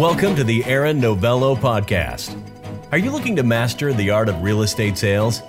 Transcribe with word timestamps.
Welcome 0.00 0.34
to 0.36 0.44
the 0.44 0.64
Aaron 0.64 0.98
Novello 0.98 1.54
Podcast. 1.54 2.34
Are 2.90 2.96
you 2.96 3.10
looking 3.10 3.36
to 3.36 3.42
master 3.42 3.92
the 3.92 4.08
art 4.08 4.30
of 4.30 4.42
real 4.42 4.62
estate 4.62 4.96
sales? 4.96 5.42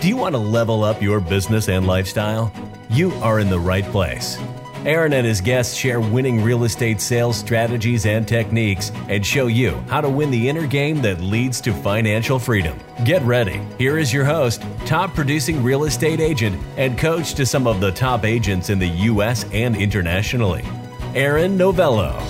Do 0.00 0.06
you 0.06 0.16
want 0.16 0.36
to 0.36 0.38
level 0.38 0.84
up 0.84 1.02
your 1.02 1.18
business 1.18 1.68
and 1.68 1.88
lifestyle? 1.88 2.52
You 2.88 3.10
are 3.14 3.40
in 3.40 3.50
the 3.50 3.58
right 3.58 3.84
place. 3.86 4.38
Aaron 4.84 5.12
and 5.12 5.26
his 5.26 5.40
guests 5.40 5.74
share 5.74 5.98
winning 6.00 6.40
real 6.40 6.62
estate 6.62 7.00
sales 7.00 7.36
strategies 7.36 8.06
and 8.06 8.28
techniques 8.28 8.92
and 9.08 9.26
show 9.26 9.48
you 9.48 9.72
how 9.88 10.00
to 10.00 10.08
win 10.08 10.30
the 10.30 10.48
inner 10.48 10.68
game 10.68 11.02
that 11.02 11.20
leads 11.20 11.60
to 11.62 11.72
financial 11.72 12.38
freedom. 12.38 12.78
Get 13.02 13.22
ready. 13.22 13.60
Here 13.76 13.98
is 13.98 14.12
your 14.12 14.24
host, 14.24 14.62
top 14.84 15.16
producing 15.16 15.64
real 15.64 15.82
estate 15.82 16.20
agent 16.20 16.62
and 16.76 16.96
coach 16.96 17.34
to 17.34 17.44
some 17.44 17.66
of 17.66 17.80
the 17.80 17.90
top 17.90 18.24
agents 18.24 18.70
in 18.70 18.78
the 18.78 18.86
U.S. 18.86 19.44
and 19.52 19.74
internationally, 19.74 20.64
Aaron 21.16 21.56
Novello. 21.56 22.24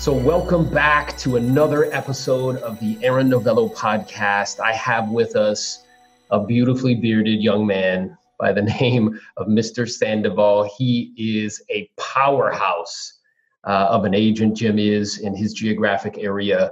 So, 0.00 0.14
welcome 0.14 0.66
back 0.66 1.14
to 1.18 1.36
another 1.36 1.92
episode 1.92 2.56
of 2.62 2.80
the 2.80 2.96
Aaron 3.02 3.28
Novello 3.28 3.68
podcast. 3.68 4.58
I 4.58 4.72
have 4.72 5.10
with 5.10 5.36
us 5.36 5.84
a 6.30 6.42
beautifully 6.42 6.94
bearded 6.94 7.42
young 7.42 7.66
man 7.66 8.16
by 8.38 8.54
the 8.54 8.62
name 8.80 9.20
of 9.36 9.46
Mr. 9.46 9.86
Sandoval. 9.86 10.70
He 10.78 11.12
is 11.18 11.62
a 11.68 11.90
powerhouse 11.98 13.18
uh, 13.64 13.88
of 13.90 14.06
an 14.06 14.14
agent, 14.14 14.56
Jim 14.56 14.78
is 14.78 15.18
in 15.18 15.36
his 15.36 15.52
geographic 15.52 16.16
area, 16.16 16.70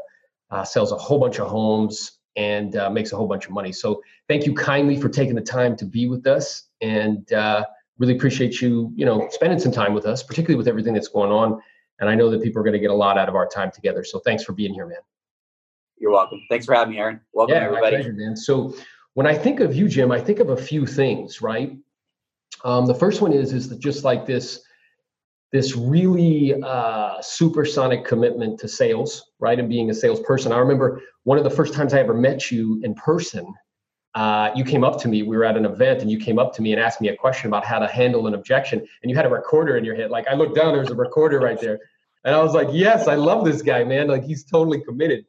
uh, 0.51 0.65
sells 0.65 0.91
a 0.93 0.97
whole 0.97 1.21
bunch 1.21 1.39
of 1.39 1.49
homes 1.49 2.21
and 2.37 2.77
uh, 2.77 2.89
makes 2.89 3.13
a 3.13 3.17
whole 3.17 3.29
bunch 3.29 3.45
of 3.45 3.51
money. 3.51 3.73
So 3.73 4.01
thank 4.27 4.47
you 4.47 4.55
kindly 4.55 4.99
for 4.99 5.11
taking 5.11 5.35
the 5.35 5.43
time 5.43 5.77
to 5.77 5.85
be 5.85 6.09
with 6.09 6.27
us 6.27 6.71
and 6.81 7.31
uh, 7.35 7.67
really 7.99 8.17
appreciate 8.17 8.63
you, 8.63 8.91
you 8.97 9.05
know, 9.05 9.29
spending 9.33 9.59
some 9.59 9.73
time 9.73 9.93
with 9.93 10.07
us, 10.07 10.23
particularly 10.23 10.57
with 10.57 10.67
everything 10.67 10.95
that's 10.95 11.09
going 11.09 11.31
on. 11.31 11.61
And 12.01 12.09
I 12.09 12.15
know 12.15 12.31
that 12.31 12.43
people 12.43 12.61
are 12.61 12.65
going 12.65 12.75
to 12.75 12.79
get 12.79 12.91
a 12.91 12.95
lot 12.95 13.19
out 13.19 13.29
of 13.29 13.35
our 13.35 13.47
time 13.47 13.71
together. 13.71 14.05
So 14.05 14.19
thanks 14.21 14.45
for 14.45 14.53
being 14.53 14.73
here, 14.73 14.87
man. 14.87 14.99
You're 15.99 16.13
welcome. 16.13 16.41
Thanks 16.49 16.67
for 16.67 16.75
having 16.75 16.95
me, 16.95 17.01
Aaron. 17.01 17.21
Welcome, 17.33 17.57
yeah, 17.57 17.63
everybody. 17.63 17.97
My 17.97 18.03
pleasure, 18.03 18.13
man. 18.13 18.37
So 18.37 18.75
when 19.15 19.27
I 19.27 19.35
think 19.35 19.61
of 19.61 19.75
you, 19.75 19.89
Jim, 19.89 20.13
I 20.13 20.21
think 20.21 20.39
of 20.39 20.51
a 20.51 20.57
few 20.57 20.87
things, 20.87 21.43
right? 21.43 21.77
Um, 22.65 22.87
the 22.87 22.95
first 22.95 23.21
one 23.21 23.33
is 23.33 23.53
is 23.53 23.69
that 23.69 23.81
just 23.81 24.05
like 24.05 24.27
this 24.27 24.61
this 25.51 25.77
really 25.77 26.55
uh, 26.63 27.21
supersonic 27.23 28.05
commitment 28.05 28.61
to 28.61 28.69
sales, 28.69 29.31
right, 29.39 29.59
and 29.59 29.69
being 29.69 29.91
a 29.91 29.95
salesperson. 29.95 30.53
I 30.53 30.59
remember 30.59 31.01
one 31.25 31.39
of 31.39 31.45
the 31.45 31.51
first 31.51 31.73
times 31.73 31.95
I 31.95 32.01
ever 32.01 32.15
met 32.15 32.51
you 32.51 32.81
in 32.85 32.95
person. 32.95 33.55
Uh, 34.19 34.51
you 34.57 34.65
came 34.65 34.83
up 34.83 35.01
to 35.01 35.07
me. 35.07 35.23
We 35.23 35.37
were 35.37 35.45
at 35.45 35.57
an 35.57 35.65
event, 35.65 36.03
and 36.03 36.11
you 36.11 36.19
came 36.19 36.41
up 36.41 36.53
to 36.55 36.61
me 36.61 36.73
and 36.73 36.81
asked 36.81 37.01
me 37.01 37.07
a 37.07 37.15
question 37.15 37.47
about 37.47 37.65
how 37.65 37.79
to 37.79 37.87
handle 37.87 38.27
an 38.27 38.35
objection. 38.35 38.81
And 38.81 39.09
you 39.09 39.15
had 39.15 39.25
a 39.25 39.29
recorder 39.29 39.77
in 39.77 39.85
your 39.85 39.95
head. 39.95 40.11
Like 40.11 40.27
I 40.27 40.35
looked 40.35 40.57
down, 40.57 40.73
there 40.73 40.81
was 40.81 40.91
a 40.91 40.97
recorder 40.97 41.39
right 41.39 41.61
there, 41.61 41.79
and 42.25 42.35
I 42.35 42.43
was 42.43 42.53
like, 42.53 42.67
"Yes, 42.73 43.07
I 43.07 43.15
love 43.15 43.45
this 43.45 43.63
guy, 43.63 43.85
man. 43.85 44.09
Like 44.09 44.25
he's 44.25 44.43
totally 44.43 44.81
committed." 44.81 45.25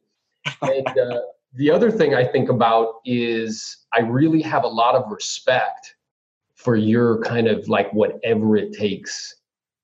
And 0.63 0.87
uh, 0.87 1.21
the 1.53 1.69
other 1.69 1.91
thing 1.91 2.15
I 2.15 2.25
think 2.25 2.49
about 2.49 2.95
is 3.05 3.85
I 3.93 3.99
really 3.99 4.41
have 4.41 4.63
a 4.63 4.67
lot 4.67 4.95
of 4.95 5.11
respect 5.11 5.93
for 6.55 6.75
your 6.75 7.21
kind 7.21 7.47
of 7.47 7.67
like 7.67 7.93
whatever 7.93 8.57
it 8.57 8.73
takes 8.73 9.35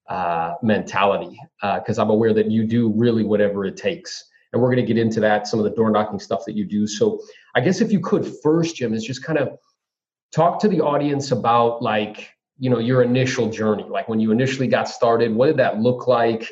uh, 0.09 0.55
mentality 0.63 1.39
because 1.61 1.99
uh, 1.99 2.01
I'm 2.01 2.09
aware 2.09 2.33
that 2.33 2.49
you 2.49 2.65
do 2.65 2.91
really 2.95 3.23
whatever 3.23 3.65
it 3.65 3.77
takes. 3.77 4.31
And 4.55 4.63
we're 4.63 4.73
going 4.73 4.83
to 4.83 4.93
get 4.93 4.97
into 4.97 5.19
that, 5.19 5.45
some 5.45 5.59
of 5.59 5.65
the 5.65 5.69
door 5.69 5.91
knocking 5.91 6.17
stuff 6.17 6.45
that 6.45 6.55
you 6.55 6.65
do. 6.65 6.87
So 6.87 7.21
I 7.53 7.61
guess 7.61 7.81
if 7.81 7.91
you 7.91 7.99
could 7.99 8.25
first, 8.41 8.77
Jim, 8.77 8.95
is 8.95 9.03
just 9.03 9.23
kind 9.23 9.37
of 9.37 9.49
talk 10.33 10.59
to 10.61 10.67
the 10.67 10.81
audience 10.81 11.31
about 11.31 11.83
like, 11.83 12.31
you 12.57 12.69
know, 12.69 12.79
your 12.79 13.03
initial 13.03 13.49
journey, 13.49 13.83
like 13.83 14.09
when 14.09 14.19
you 14.19 14.31
initially 14.31 14.67
got 14.67 14.87
started, 14.87 15.35
what 15.35 15.47
did 15.47 15.57
that 15.57 15.79
look 15.79 16.07
like? 16.07 16.49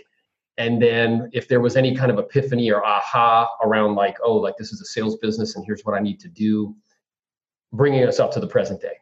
and 0.58 0.82
then 0.82 1.30
if 1.34 1.48
there 1.48 1.60
was 1.60 1.76
any 1.76 1.96
kind 1.96 2.12
of 2.12 2.20
epiphany 2.20 2.72
or 2.72 2.84
aha 2.86 3.50
around 3.64 3.96
like 3.96 4.18
oh 4.24 4.36
like 4.36 4.56
this 4.58 4.72
is 4.72 4.82
a 4.82 4.86
sales 4.86 5.18
business 5.18 5.56
and 5.56 5.66
here's 5.66 5.82
what 5.84 5.96
i 5.96 6.00
need 6.00 6.20
to 6.20 6.28
do 6.28 6.76
bringing 7.72 8.08
us 8.08 8.20
up 8.20 8.32
to 8.32 8.40
the 8.40 8.48
present 8.48 8.82
day 8.82 8.96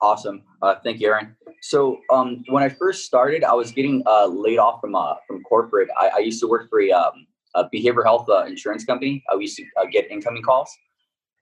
awesome 0.00 0.42
uh, 0.62 0.74
thank 0.82 1.00
you 1.00 1.08
aaron 1.08 1.36
so 1.60 1.98
um, 2.12 2.44
when 2.48 2.62
i 2.62 2.68
first 2.68 3.04
started 3.04 3.44
i 3.44 3.52
was 3.52 3.70
getting 3.70 4.02
uh, 4.06 4.26
laid 4.26 4.58
off 4.58 4.80
from 4.80 4.94
uh, 4.94 5.14
from 5.26 5.42
corporate 5.42 5.88
I, 5.98 6.08
I, 6.16 6.18
used 6.18 6.40
to 6.40 6.48
work 6.48 6.68
for 6.68 6.80
a, 6.80 6.90
um, 6.90 7.26
a 7.54 7.64
behavioral 7.70 8.04
health 8.04 8.28
uh, 8.28 8.44
insurance 8.44 8.84
company 8.84 9.22
i 9.30 9.34
used 9.34 9.56
to 9.56 9.64
uh, 9.80 9.84
get 9.90 10.10
incoming 10.10 10.42
calls 10.42 10.70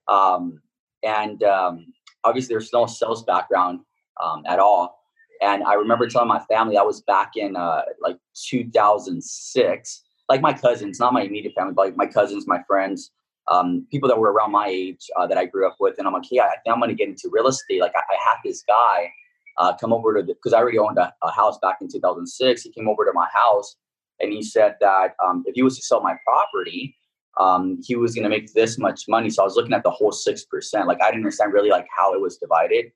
um, 0.09 0.61
and 1.03 1.43
um, 1.43 1.93
obviously 2.25 2.55
there's 2.55 2.73
no 2.73 2.87
sales 2.87 3.25
background 3.25 3.81
um, 4.23 4.43
at 4.47 4.59
all 4.59 5.03
and 5.43 5.65
I 5.65 5.75
remember 5.75 6.06
telling 6.06 6.28
my 6.28 6.39
family 6.39 6.77
I 6.77 6.83
was 6.83 7.03
back 7.03 7.33
in 7.37 7.56
uh, 7.56 7.83
like 8.00 8.17
2006, 8.34 10.03
like 10.28 10.41
my 10.41 10.53
cousins, 10.53 11.00
not 11.00 11.12
my 11.12 11.23
immediate 11.23 11.55
family, 11.55 11.75
but 11.75 11.87
like 11.87 11.97
my 11.97 12.06
cousins, 12.06 12.47
my 12.47 12.62
friends, 12.62 13.11
um, 13.50 13.84
people 13.91 14.09
that 14.09 14.19
were 14.19 14.33
around 14.33 14.53
my 14.53 14.69
age 14.69 15.11
uh, 15.17 15.27
that 15.27 15.37
I 15.37 15.47
grew 15.47 15.67
up 15.67 15.77
with. 15.81 15.97
And 15.99 16.06
I'm 16.06 16.15
like, 16.15 16.27
hey, 16.31 16.39
I 16.39 16.55
think 16.62 16.73
I'm 16.73 16.79
going 16.79 16.91
to 16.91 16.94
get 16.94 17.09
into 17.09 17.29
real 17.29 17.49
estate. 17.49 17.81
Like 17.81 17.93
I, 17.97 17.99
I 17.99 18.17
had 18.25 18.37
this 18.44 18.62
guy 18.62 19.11
uh, 19.59 19.77
come 19.77 19.93
over 19.93 20.15
to, 20.15 20.23
because 20.23 20.53
I 20.53 20.59
already 20.59 20.79
owned 20.79 20.99
a, 20.99 21.12
a, 21.25 21.33
house 21.33 21.59
back 21.61 21.79
in 21.81 21.89
2006. 21.89 22.62
He 22.62 22.71
came 22.71 22.89
over 22.89 23.05
to 23.05 23.12
my 23.12 23.27
house 23.34 23.77
and 24.22 24.33
he 24.33 24.43
said 24.43 24.77
that 24.81 25.15
um, 25.25 25.43
if 25.47 25.55
he 25.55 25.62
was 25.62 25.77
to 25.77 25.83
sell 25.83 26.00
my 26.00 26.16
property, 26.25 26.97
um, 27.38 27.78
he 27.83 27.97
was 27.97 28.15
going 28.15 28.25
to 28.25 28.31
make 28.31 28.53
this 28.53 28.78
much 28.78 29.03
money. 29.09 29.28
So 29.31 29.43
I 29.43 29.44
was 29.44 29.56
looking 29.56 29.72
at 29.72 29.83
the 29.83 29.91
whole 29.91 30.12
6%. 30.12 30.87
Like 30.87 31.03
I 31.03 31.06
didn't 31.06 31.22
understand 31.22 31.53
really 31.53 31.71
like 31.71 31.87
how 31.97 32.15
it 32.15 32.21
was 32.21 32.38
divided. 32.38 32.93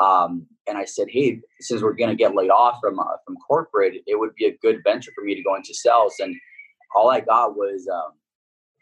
Um, 0.00 0.46
and 0.66 0.78
I 0.78 0.84
said, 0.84 1.08
hey, 1.10 1.40
since 1.60 1.82
we're 1.82 1.92
going 1.92 2.10
to 2.10 2.16
get 2.16 2.34
laid 2.34 2.50
off 2.50 2.78
from 2.80 2.98
uh, 2.98 3.04
from 3.26 3.36
corporate, 3.36 3.94
it 4.06 4.18
would 4.18 4.34
be 4.34 4.46
a 4.46 4.56
good 4.62 4.80
venture 4.84 5.12
for 5.14 5.24
me 5.24 5.34
to 5.34 5.42
go 5.42 5.56
into 5.56 5.74
sales. 5.74 6.14
And 6.20 6.34
all 6.94 7.10
I 7.10 7.20
got 7.20 7.56
was 7.56 7.86
um, 7.92 8.12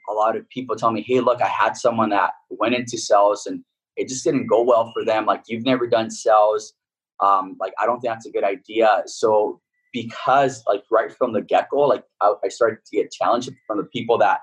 a 0.09 0.13
lot 0.13 0.37
of 0.37 0.49
people 0.49 0.77
tell 0.77 0.93
me, 0.93 1.03
hey, 1.07 1.21
look, 1.21 1.43
I 1.43 1.49
had 1.49 1.77
someone 1.77 2.11
that 2.11 2.33
went 2.51 2.75
into 2.75 2.99
sales 2.99 3.47
and 3.47 3.65
it 3.97 4.09
just 4.09 4.25
didn't 4.25 4.47
go 4.47 4.63
well 4.63 4.93
for 4.93 5.05
them. 5.05 5.27
Like 5.27 5.43
you've 5.49 5.65
never 5.65 5.87
done 5.87 6.11
sales. 6.11 6.75
Um, 7.21 7.57
like 7.59 7.73
I 7.81 7.87
don't 7.87 8.01
think 8.01 8.13
that's 8.13 8.27
a 8.27 8.31
good 8.31 8.45
idea. 8.45 9.03
So 9.07 9.61
because 9.93 10.63
like 10.67 10.83
right 10.91 11.13
from 11.13 11.33
the 11.33 11.43
get 11.43 11.69
go, 11.71 11.81
like 11.81 12.05
I, 12.21 12.35
I 12.45 12.49
started 12.49 12.79
to 12.85 12.97
get 12.97 13.13
challenged 13.13 13.51
from 13.67 13.79
the 13.79 13.85
people 13.85 14.19
that 14.19 14.41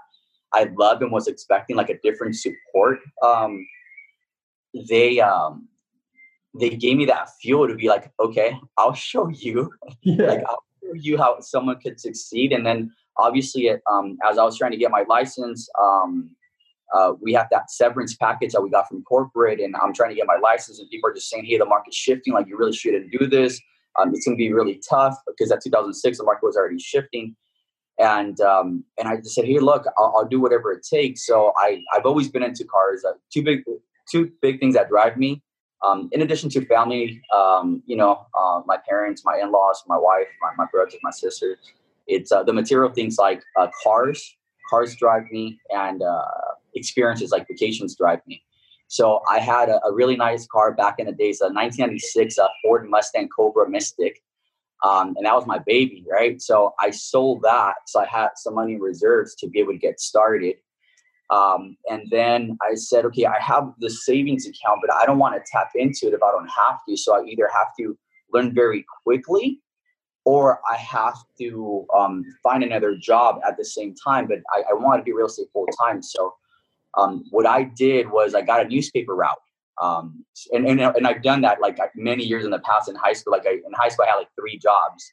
I 0.53 0.69
loved 0.78 1.01
and 1.01 1.11
was 1.11 1.28
expecting 1.28 1.75
like 1.75 1.89
a 1.89 2.00
different 2.03 2.35
support. 2.35 3.00
Um, 3.22 3.66
they 4.89 5.19
um, 5.19 5.67
they 6.59 6.69
gave 6.69 6.97
me 6.97 7.05
that 7.05 7.29
fuel 7.41 7.67
to 7.67 7.75
be 7.75 7.88
like, 7.88 8.11
okay, 8.19 8.57
I'll 8.78 8.94
show 9.11 9.28
you, 9.29 9.72
yeah. 10.01 10.28
like 10.28 10.44
I'll 10.47 10.63
show 10.84 10.94
you 10.94 11.17
how 11.17 11.39
someone 11.41 11.79
could 11.79 12.00
succeed. 12.00 12.53
And 12.53 12.66
then 12.66 12.91
obviously, 13.17 13.67
it, 13.67 13.81
um, 13.91 14.17
as 14.29 14.38
I 14.38 14.44
was 14.44 14.57
trying 14.57 14.72
to 14.72 14.78
get 14.78 14.91
my 14.91 15.03
license, 15.07 15.67
um, 15.81 16.31
uh, 16.94 17.13
we 17.19 17.34
have 17.34 17.47
that 17.51 17.72
severance 17.72 18.16
package 18.16 18.53
that 18.53 18.61
we 18.61 18.69
got 18.69 18.88
from 18.88 19.03
corporate, 19.03 19.59
and 19.59 19.75
I'm 19.81 19.94
trying 19.94 20.11
to 20.11 20.16
get 20.16 20.28
my 20.28 20.38
license, 20.41 20.79
and 20.79 20.89
people 20.89 21.09
are 21.09 21.13
just 21.13 21.29
saying, 21.29 21.45
hey, 21.45 21.57
the 21.57 21.66
market's 21.66 21.97
shifting, 21.97 22.34
like 22.34 22.47
you 22.47 22.57
really 22.57 22.73
shouldn't 22.73 23.11
do 23.11 23.28
this. 23.28 23.59
Um, 24.00 24.13
it's 24.13 24.25
going 24.25 24.38
to 24.38 24.41
be 24.41 24.51
really 24.51 24.81
tough 24.88 25.17
because 25.28 25.51
at 25.51 25.61
2006 25.63 26.17
the 26.17 26.23
market 26.23 26.45
was 26.45 26.57
already 26.57 26.79
shifting. 26.79 27.35
And 27.97 28.39
um, 28.41 28.83
and 28.97 29.07
I 29.07 29.17
just 29.17 29.35
said, 29.35 29.45
hey, 29.45 29.59
look, 29.59 29.85
I'll, 29.97 30.13
I'll, 30.17 30.28
do 30.28 30.41
whatever 30.41 30.73
it 30.73 30.85
takes. 30.89 31.25
So 31.25 31.53
I 31.57 31.81
I've 31.94 32.05
always 32.05 32.28
been 32.28 32.44
into 32.44 32.66
cars. 32.66 33.05
Uh, 33.05 33.13
two 33.34 33.41
big 33.41 33.63
two 34.11 34.31
big 34.41 34.59
things 34.59 34.75
that 34.75 34.89
drive 34.89 35.16
me 35.16 35.41
um, 35.85 36.09
in 36.11 36.22
addition 36.22 36.50
to 36.51 36.66
family, 36.66 37.22
um, 37.35 37.84
you 37.85 37.95
know, 37.95 38.25
uh, 38.38 38.61
my 38.66 38.78
parents, 38.88 39.23
my 39.25 39.39
in-laws, 39.41 39.84
my 39.88 39.97
wife, 39.97 40.28
my, 40.41 40.51
my 40.57 40.66
brothers, 40.72 40.95
my 41.03 41.11
sisters, 41.11 41.57
it's 42.07 42.31
uh, 42.31 42.44
the 42.44 42.53
material 42.53 42.91
things 42.91 43.17
like 43.17 43.44
uh, 43.59 43.67
cars, 43.84 44.35
cars 44.69 44.95
drive 44.95 45.23
me 45.31 45.59
and 45.72 46.01
uh, 46.01 46.25
experiences 46.75 47.31
like 47.31 47.47
vacations 47.47 47.95
drive 47.95 48.19
me. 48.28 48.44
So 48.88 49.22
I 49.29 49.40
had 49.40 49.69
a, 49.69 49.84
a, 49.85 49.94
really 49.94 50.16
nice 50.16 50.46
car 50.47 50.73
back 50.73 50.96
in 51.00 51.07
the 51.07 51.12
days, 51.12 51.41
a 51.41 51.46
1996 51.46 52.38
uh, 52.38 52.47
Ford 52.62 52.90
Mustang 52.90 53.29
Cobra 53.29 53.69
Mystic. 53.69 54.22
Um, 54.84 55.16
and 55.18 55.25
that 55.25 55.34
was 55.34 55.47
my 55.47 55.59
baby, 55.66 56.05
right? 56.09 56.40
So 56.41 56.76
I 56.79 56.91
sold 56.91 57.41
that. 57.41 57.76
So 57.87 58.02
I 58.02 58.05
had 58.05 58.29
some 58.35 58.55
money 58.55 58.73
in 58.73 58.79
reserves 58.79 59.34
to 59.35 59.47
be 59.47 59.59
able 59.59 59.73
to 59.73 59.79
get 59.79 59.99
started. 59.99 60.58
Um, 61.32 61.76
and 61.90 62.03
then 62.11 62.58
I 62.61 62.76
said, 62.76 63.05
okay, 63.05 63.26
I 63.26 63.40
have 63.40 63.73
the 63.79 63.90
savings 63.90 64.46
account, 64.46 64.82
but 64.85 64.93
I 64.93 65.05
don't 65.05 65.17
want 65.17 65.35
to 65.35 65.41
tap 65.52 65.72
into 65.73 66.08
it 66.08 66.14
if 66.14 66.22
I 66.22 66.32
don't 66.32 66.49
have 66.49 66.79
to. 66.87 66.96
So 66.96 67.16
I 67.16 67.26
either 67.26 67.49
have 67.55 67.70
to 67.79 67.97
learn 68.32 68.53
very 68.53 68.85
quickly 69.03 69.61
or 70.26 70.59
I 70.72 70.78
have 70.78 71.17
to 71.40 71.85
um, 71.96 72.23
find 72.43 72.64
another 72.64 72.96
job 72.96 73.40
at 73.47 73.58
the 73.58 73.66
same 73.66 73.96
time. 73.96 74.28
But 74.28 74.40
I, 74.53 74.64
I 74.72 74.73
want 74.73 74.99
to 74.99 75.03
be 75.03 75.14
real 75.14 75.28
estate 75.28 75.47
full 75.53 75.67
time. 75.79 76.03
So 76.03 76.35
um, 76.97 77.26
what 77.32 77.46
I 77.46 77.64
did 77.64 78.09
was 78.09 78.34
I 78.36 78.42
got 78.42 78.66
a 78.66 78.70
newspaper 78.70 79.16
route. 79.16 79.42
Um, 79.82 80.24
and, 80.53 80.66
and, 80.68 80.80
and 80.80 81.06
I've 81.06 81.22
done 81.22 81.42
that 81.42 81.59
like 81.59 81.78
many 81.96 82.24
years 82.24 82.46
in 82.46 82.52
the 82.52 82.59
past 82.59 82.90
in 82.90 82.96
high 82.96 83.14
school. 83.14 83.34
Like 83.34 83.46
I, 83.46 83.53
in 83.53 83.74
high 83.74 83.90
school, 83.90 84.06
I 84.06 84.12
had 84.12 84.16
like 84.16 84.30
three 84.40 84.58
jobs. 84.58 85.12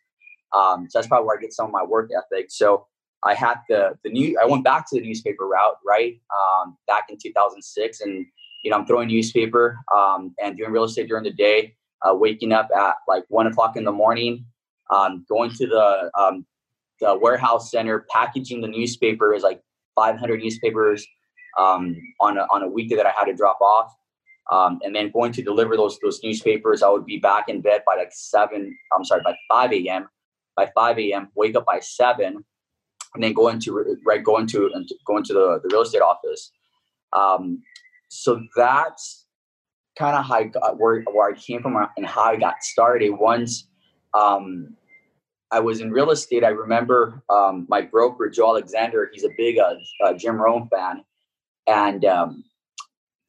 Um, 0.57 0.87
so 0.89 0.99
that's 0.99 1.09
probably 1.09 1.27
where 1.27 1.39
I 1.39 1.41
get 1.41 1.53
some 1.53 1.67
of 1.67 1.73
my 1.73 1.83
work 1.83 2.11
ethic. 2.17 2.47
So 2.51 2.87
I 3.25 3.35
had 3.35 3.57
the 3.69 3.99
the 4.05 4.11
new. 4.11 4.39
I 4.41 4.47
went 4.47 4.65
back 4.65 4.89
to 4.91 5.01
the 5.01 5.07
newspaper 5.07 5.47
route, 5.47 5.77
right, 5.87 6.21
um, 6.37 6.77
back 6.87 7.07
in 7.09 7.17
2006, 7.21 8.01
and 8.01 8.27
you 8.63 8.71
know 8.71 8.77
I'm 8.77 8.87
throwing 8.87 9.09
newspaper 9.09 9.79
um, 9.95 10.35
and 10.43 10.57
doing 10.57 10.71
real 10.73 10.85
estate 10.85 11.09
during 11.09 11.25
the 11.25 11.33
day. 11.33 11.75
Uh, 12.05 12.15
waking 12.15 12.53
up 12.53 12.69
at 12.77 12.97
like 13.07 13.25
one 13.29 13.47
o'clock 13.47 13.77
in 13.77 13.85
the 13.85 13.93
morning, 13.93 14.45
um, 14.91 15.25
going 15.29 15.51
to 15.53 15.67
the 15.67 16.11
the 17.01 17.19
warehouse 17.19 17.71
center, 17.71 18.07
packaging 18.11 18.61
the 18.61 18.69
newspaper 18.69 19.35
is 19.35 19.43
like 19.43 19.61
500 19.97 20.41
newspapers 20.41 21.07
um, 21.59 21.97
on 22.21 22.39
a, 22.39 22.43
on 22.53 22.63
a 22.63 22.69
weekday 22.69 22.97
that 22.97 23.07
I 23.07 23.13
had 23.17 23.25
to 23.27 23.35
drop 23.35 23.61
off. 23.61 23.95
Um, 24.51 24.81
and 24.83 24.95
then 24.95 25.11
going 25.11 25.33
to 25.33 25.43
deliver 25.43 25.77
those 25.77 25.99
those 26.01 26.21
newspapers, 26.23 26.83
I 26.83 26.89
would 26.89 27.07
be 27.07 27.19
back 27.19 27.49
in 27.49 27.61
bed 27.61 27.83
by 27.87 27.95
like 27.95 28.11
seven. 28.13 28.77
I'm 28.93 29.05
sorry, 29.05 29.23
by 29.25 29.37
5 29.49 29.73
a.m. 29.73 30.09
By 30.57 30.71
5 30.75 30.99
a.m., 30.99 31.29
wake 31.37 31.55
up 31.55 31.65
by 31.65 31.79
seven, 31.79 32.45
and 33.15 33.23
then 33.23 33.33
go 33.33 33.49
into 33.49 33.97
right 34.05 34.23
go 34.23 34.39
into 34.39 34.69
go 35.07 35.17
into 35.17 35.33
the, 35.33 35.61
the 35.63 35.69
real 35.73 35.83
estate 35.83 36.03
office. 36.03 36.51
Um, 37.13 37.63
so 38.09 38.43
that's 38.57 39.27
kind 39.99 40.17
of 40.17 40.25
how 40.25 40.35
I 40.35 40.45
got 40.45 40.79
where 40.79 41.03
where 41.03 41.31
I 41.31 41.35
came 41.35 41.63
from 41.63 41.77
and 41.97 42.07
how 42.07 42.25
I 42.25 42.37
got 42.37 42.63
started. 42.63 43.11
Once 43.11 43.69
um, 44.15 44.77
I 45.51 45.61
was 45.61 45.81
in 45.81 45.91
real 45.91 46.11
estate, 46.11 46.45
I 46.45 46.49
remember 46.49 47.23
um, 47.29 47.67
my 47.69 47.83
broker 47.83 48.29
Joe 48.29 48.51
Alexander. 48.51 49.11
He's 49.13 49.25
a 49.25 49.31
big 49.37 49.59
uh, 49.59 49.75
uh, 50.05 50.15
Jim 50.15 50.41
Rohn 50.41 50.69
fan, 50.69 51.05
and 51.67 52.05
um, 52.05 52.45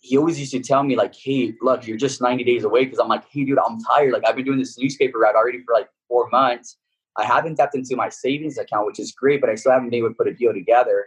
he 0.02 0.18
always 0.18 0.40
used 0.40 0.52
to 0.52 0.60
tell 0.60 0.84
me 0.84 0.96
like, 0.96 1.14
"Hey, 1.16 1.54
look, 1.62 1.88
you're 1.88 1.98
just 1.98 2.22
90 2.22 2.44
days 2.44 2.64
away." 2.64 2.86
Because 2.86 3.00
I'm 3.00 3.08
like, 3.08 3.24
"Hey, 3.30 3.46
dude, 3.46 3.60
I'm 3.60 3.80
tired. 3.82 4.14
Like, 4.14 4.24
I've 4.28 4.36
been 4.36 4.46
doing 4.46 4.60
this 4.60 4.78
newspaper 4.78 5.20
route 5.20 5.36
already 5.36 5.64
for 5.64 5.74
like 5.74 5.90
four 6.08 6.30
months. 6.30 6.78
I 7.18 7.26
haven't 7.26 7.56
tapped 7.58 7.76
into 7.76 7.96
my 7.96 8.10
savings 8.10 8.58
account, 8.58 8.88
which 8.88 9.00
is 9.00 9.12
great, 9.12 9.40
but 9.40 9.50
I 9.50 9.56
still 9.56 9.72
haven't 9.72 9.90
been 9.90 10.00
able 10.00 10.10
to 10.10 10.16
put 10.16 10.28
a 10.28 10.34
deal 10.34 10.54
together." 10.54 11.06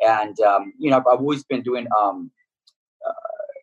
And 0.00 0.38
um, 0.40 0.72
you 0.78 0.90
know, 0.90 0.98
I've, 0.98 1.06
always 1.06 1.44
been 1.44 1.62
doing 1.62 1.86
um, 2.00 2.30
uh, 3.06 3.12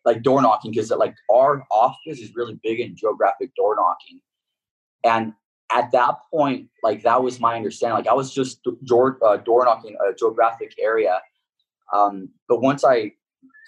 like 0.04 0.22
door 0.22 0.40
knocking 0.42 0.70
because 0.70 0.90
like 0.90 1.16
our 1.32 1.66
office 1.70 2.20
is 2.20 2.34
really 2.34 2.58
big 2.62 2.80
in 2.80 2.96
geographic 2.96 3.54
door 3.56 3.74
knocking, 3.76 4.20
and 5.04 5.32
at 5.72 5.90
that 5.92 6.14
point, 6.32 6.68
like 6.82 7.02
that 7.02 7.22
was 7.22 7.40
my 7.40 7.56
understanding. 7.56 7.96
Like 7.96 8.06
I 8.06 8.14
was 8.14 8.32
just 8.32 8.66
door 8.84 9.18
uh, 9.24 9.38
door 9.38 9.64
knocking 9.64 9.96
a 10.06 10.14
geographic 10.14 10.74
area, 10.78 11.20
um, 11.92 12.30
but 12.48 12.60
once 12.60 12.84
I 12.84 13.12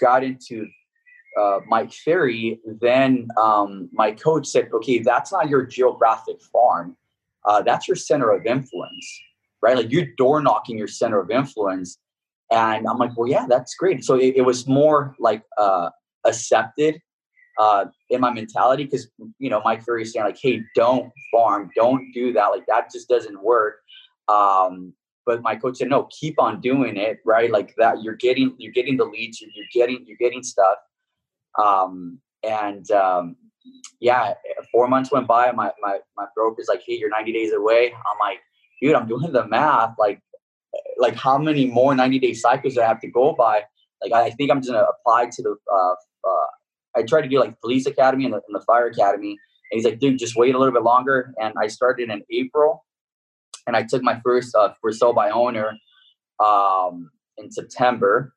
got 0.00 0.24
into 0.24 0.66
uh, 1.38 1.60
Mike 1.66 1.92
Ferry, 1.92 2.60
then 2.80 3.28
um, 3.40 3.88
my 3.92 4.12
coach 4.12 4.46
said, 4.46 4.68
okay, 4.72 4.98
that's 4.98 5.32
not 5.32 5.48
your 5.48 5.64
geographic 5.64 6.40
farm. 6.52 6.96
Uh, 7.44 7.62
that's 7.62 7.88
your 7.88 7.96
center 7.96 8.30
of 8.30 8.46
influence, 8.46 9.20
right? 9.62 9.76
Like 9.76 9.90
you're 9.90 10.06
door 10.16 10.42
knocking 10.42 10.76
your 10.76 10.88
center 10.88 11.20
of 11.20 11.30
influence. 11.30 11.98
And 12.50 12.86
I'm 12.86 12.98
like, 12.98 13.16
well, 13.16 13.28
yeah, 13.28 13.46
that's 13.48 13.74
great. 13.76 14.04
So 14.04 14.14
it, 14.16 14.34
it 14.36 14.42
was 14.42 14.66
more 14.66 15.14
like 15.18 15.42
uh, 15.56 15.90
accepted 16.24 17.00
uh, 17.58 17.86
in 18.10 18.20
my 18.20 18.32
mentality 18.32 18.84
because, 18.84 19.08
you 19.38 19.50
know, 19.50 19.62
Mike 19.64 19.84
Ferry 19.84 20.02
is 20.02 20.12
saying 20.12 20.26
like, 20.26 20.38
hey, 20.40 20.62
don't 20.74 21.12
farm, 21.30 21.70
don't 21.76 22.10
do 22.12 22.32
that. 22.32 22.46
Like 22.46 22.66
that 22.66 22.90
just 22.92 23.08
doesn't 23.08 23.40
work. 23.42 23.76
Um, 24.28 24.92
but 25.26 25.42
my 25.42 25.54
coach 25.56 25.76
said, 25.76 25.88
no, 25.88 26.08
keep 26.10 26.40
on 26.40 26.60
doing 26.60 26.96
it, 26.96 27.18
right? 27.24 27.50
Like 27.50 27.74
that, 27.76 28.02
you're 28.02 28.16
getting, 28.16 28.54
you're 28.58 28.72
getting 28.72 28.96
the 28.96 29.04
leads, 29.04 29.40
you're, 29.40 29.50
getting, 29.72 30.04
you're 30.06 30.16
getting 30.16 30.42
stuff. 30.42 30.78
Um, 31.58 32.20
and 32.42 32.90
um, 32.90 33.36
yeah, 34.00 34.34
four 34.72 34.88
months 34.88 35.12
went 35.12 35.26
by. 35.26 35.52
My 35.52 35.72
my 35.80 35.98
my 36.16 36.26
broker's 36.34 36.66
like, 36.68 36.82
"Hey, 36.86 36.94
you're 36.94 37.10
90 37.10 37.32
days 37.32 37.52
away." 37.52 37.92
I'm 37.92 38.18
like, 38.20 38.38
"Dude, 38.80 38.94
I'm 38.94 39.06
doing 39.08 39.32
the 39.32 39.46
math. 39.46 39.94
Like, 39.98 40.20
like 40.96 41.16
how 41.16 41.38
many 41.38 41.66
more 41.66 41.94
90 41.94 42.18
day 42.18 42.34
cycles 42.34 42.74
do 42.74 42.82
I 42.82 42.86
have 42.86 43.00
to 43.00 43.08
go 43.08 43.34
by? 43.34 43.62
Like, 44.02 44.12
I 44.12 44.30
think 44.30 44.50
I'm 44.50 44.60
just 44.60 44.72
gonna 44.72 44.86
apply 44.86 45.26
to 45.26 45.42
the. 45.42 45.56
Uh, 45.70 45.94
uh, 46.28 46.46
I 46.96 47.02
tried 47.02 47.22
to 47.22 47.28
do 47.28 47.38
like 47.38 47.60
police 47.60 47.86
academy 47.86 48.24
and 48.24 48.34
the, 48.34 48.40
and 48.48 48.54
the 48.54 48.64
fire 48.64 48.86
academy, 48.86 49.30
and 49.70 49.78
he's 49.78 49.84
like, 49.84 49.98
"Dude, 49.98 50.18
just 50.18 50.36
wait 50.36 50.54
a 50.54 50.58
little 50.58 50.74
bit 50.74 50.82
longer." 50.82 51.34
And 51.40 51.54
I 51.60 51.66
started 51.66 52.10
in 52.10 52.22
April, 52.32 52.84
and 53.66 53.76
I 53.76 53.82
took 53.82 54.02
my 54.02 54.20
first 54.24 54.54
uh, 54.54 54.72
for 54.80 54.92
sale 54.92 55.12
by 55.12 55.30
owner 55.30 55.76
um, 56.40 57.10
in 57.38 57.50
September 57.50 58.34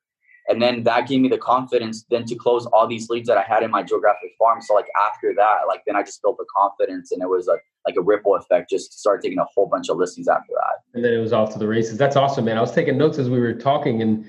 and 0.48 0.60
then 0.60 0.82
that 0.84 1.08
gave 1.08 1.20
me 1.20 1.28
the 1.28 1.38
confidence 1.38 2.04
then 2.10 2.24
to 2.26 2.34
close 2.34 2.66
all 2.66 2.86
these 2.86 3.08
leads 3.08 3.28
that 3.28 3.38
I 3.38 3.42
had 3.42 3.62
in 3.62 3.70
my 3.70 3.82
geographic 3.82 4.32
farm. 4.38 4.60
So 4.60 4.74
like 4.74 4.88
after 5.10 5.32
that, 5.36 5.60
like 5.66 5.82
then 5.86 5.96
I 5.96 6.02
just 6.02 6.20
built 6.20 6.36
the 6.36 6.44
confidence 6.54 7.12
and 7.12 7.22
it 7.22 7.28
was 7.28 7.46
like 7.46 7.60
like 7.86 7.96
a 7.96 8.02
ripple 8.02 8.34
effect. 8.36 8.70
Just 8.70 8.98
start 8.98 9.22
taking 9.22 9.38
a 9.38 9.46
whole 9.54 9.66
bunch 9.66 9.88
of 9.88 9.96
listings 9.96 10.28
after 10.28 10.52
that. 10.54 10.82
And 10.94 11.04
then 11.04 11.14
it 11.14 11.18
was 11.18 11.32
off 11.32 11.52
to 11.54 11.58
the 11.58 11.66
races. 11.66 11.96
That's 11.96 12.16
awesome, 12.16 12.44
man. 12.44 12.58
I 12.58 12.60
was 12.60 12.72
taking 12.72 12.98
notes 12.98 13.18
as 13.18 13.30
we 13.30 13.40
were 13.40 13.54
talking, 13.54 14.02
and 14.02 14.26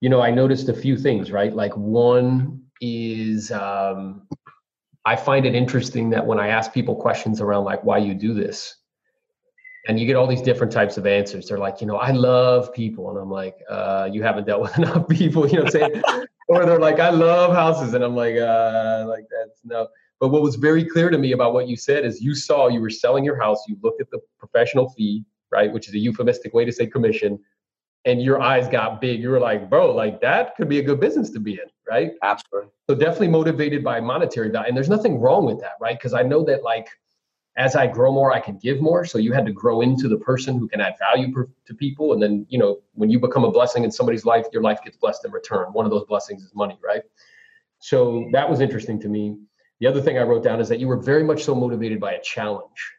you 0.00 0.08
know 0.08 0.22
I 0.22 0.30
noticed 0.30 0.68
a 0.70 0.74
few 0.74 0.96
things. 0.96 1.30
Right, 1.30 1.54
like 1.54 1.76
one 1.76 2.62
is 2.80 3.52
um, 3.52 4.26
I 5.04 5.16
find 5.16 5.44
it 5.44 5.54
interesting 5.54 6.10
that 6.10 6.26
when 6.26 6.40
I 6.40 6.48
ask 6.48 6.72
people 6.72 6.96
questions 6.96 7.42
around 7.42 7.64
like 7.64 7.84
why 7.84 7.98
you 7.98 8.14
do 8.14 8.32
this, 8.32 8.74
and 9.86 9.98
you 9.98 10.06
get 10.06 10.16
all 10.16 10.26
these 10.26 10.42
different 10.42 10.72
types 10.72 10.96
of 10.96 11.06
answers. 11.06 11.48
They're 11.48 11.58
like, 11.58 11.80
you 11.80 11.86
know, 11.86 11.96
I 11.96 12.10
love 12.10 12.72
people, 12.72 13.10
and 13.10 13.18
I'm 13.18 13.30
like, 13.30 13.56
uh, 13.68 14.08
you 14.10 14.22
haven't 14.22 14.46
dealt 14.46 14.62
with 14.62 14.78
enough 14.78 15.08
people, 15.08 15.46
you 15.46 15.58
know, 15.58 15.64
what 15.64 15.74
I'm 15.74 15.80
saying, 15.80 16.02
or 16.48 16.66
they're 16.66 16.80
like, 16.80 16.98
I 16.98 17.10
love 17.10 17.54
houses, 17.54 17.94
and 17.94 18.02
I'm 18.02 18.16
like, 18.16 18.36
uh, 18.36 19.04
like 19.08 19.24
that's 19.30 19.60
no. 19.64 19.88
But 20.20 20.28
what 20.28 20.42
was 20.42 20.56
very 20.56 20.84
clear 20.84 21.10
to 21.10 21.18
me 21.18 21.30
about 21.32 21.52
what 21.52 21.68
you 21.68 21.76
said 21.76 22.04
is 22.04 22.20
you 22.20 22.34
saw 22.34 22.66
you 22.66 22.80
were 22.80 22.90
selling 22.90 23.24
your 23.24 23.40
house, 23.40 23.62
you 23.68 23.76
looked 23.82 24.00
at 24.00 24.10
the 24.10 24.18
professional 24.38 24.88
fee, 24.90 25.24
right, 25.52 25.72
which 25.72 25.86
is 25.86 25.94
a 25.94 25.98
euphemistic 25.98 26.52
way 26.54 26.64
to 26.64 26.72
say 26.72 26.86
commission, 26.86 27.38
and 28.04 28.20
your 28.20 28.40
eyes 28.40 28.66
got 28.68 29.00
big. 29.00 29.20
You 29.20 29.30
were 29.30 29.38
like, 29.38 29.70
bro, 29.70 29.94
like 29.94 30.20
that 30.20 30.56
could 30.56 30.68
be 30.68 30.80
a 30.80 30.82
good 30.82 30.98
business 30.98 31.30
to 31.30 31.40
be 31.40 31.52
in, 31.52 31.68
right? 31.88 32.12
Absolutely. 32.22 32.70
So 32.90 32.96
definitely 32.96 33.28
motivated 33.28 33.84
by 33.84 34.00
monetary 34.00 34.50
value, 34.50 34.68
and 34.68 34.76
there's 34.76 34.88
nothing 34.88 35.20
wrong 35.20 35.44
with 35.44 35.60
that, 35.60 35.74
right? 35.80 35.96
Because 35.96 36.14
I 36.14 36.22
know 36.22 36.42
that 36.44 36.64
like 36.64 36.88
as 37.58 37.74
I 37.74 37.88
grow 37.88 38.12
more, 38.12 38.32
I 38.32 38.38
can 38.38 38.56
give 38.56 38.80
more. 38.80 39.04
So 39.04 39.18
you 39.18 39.32
had 39.32 39.44
to 39.46 39.52
grow 39.52 39.80
into 39.80 40.08
the 40.08 40.16
person 40.16 40.58
who 40.58 40.68
can 40.68 40.80
add 40.80 40.94
value 40.98 41.32
per, 41.32 41.48
to 41.66 41.74
people. 41.74 42.12
And 42.12 42.22
then, 42.22 42.46
you 42.48 42.56
know, 42.56 42.78
when 42.94 43.10
you 43.10 43.18
become 43.18 43.44
a 43.44 43.50
blessing 43.50 43.82
in 43.82 43.90
somebody's 43.90 44.24
life, 44.24 44.46
your 44.52 44.62
life 44.62 44.78
gets 44.84 44.96
blessed 44.96 45.24
in 45.24 45.32
return. 45.32 45.72
One 45.72 45.84
of 45.84 45.90
those 45.90 46.04
blessings 46.04 46.44
is 46.44 46.54
money, 46.54 46.78
right? 46.82 47.02
So 47.80 48.28
that 48.32 48.48
was 48.48 48.60
interesting 48.60 49.00
to 49.00 49.08
me. 49.08 49.38
The 49.80 49.88
other 49.88 50.00
thing 50.00 50.18
I 50.18 50.22
wrote 50.22 50.44
down 50.44 50.60
is 50.60 50.68
that 50.68 50.78
you 50.78 50.86
were 50.86 50.96
very 50.96 51.24
much 51.24 51.42
so 51.42 51.54
motivated 51.54 51.98
by 51.98 52.12
a 52.12 52.22
challenge. 52.22 52.92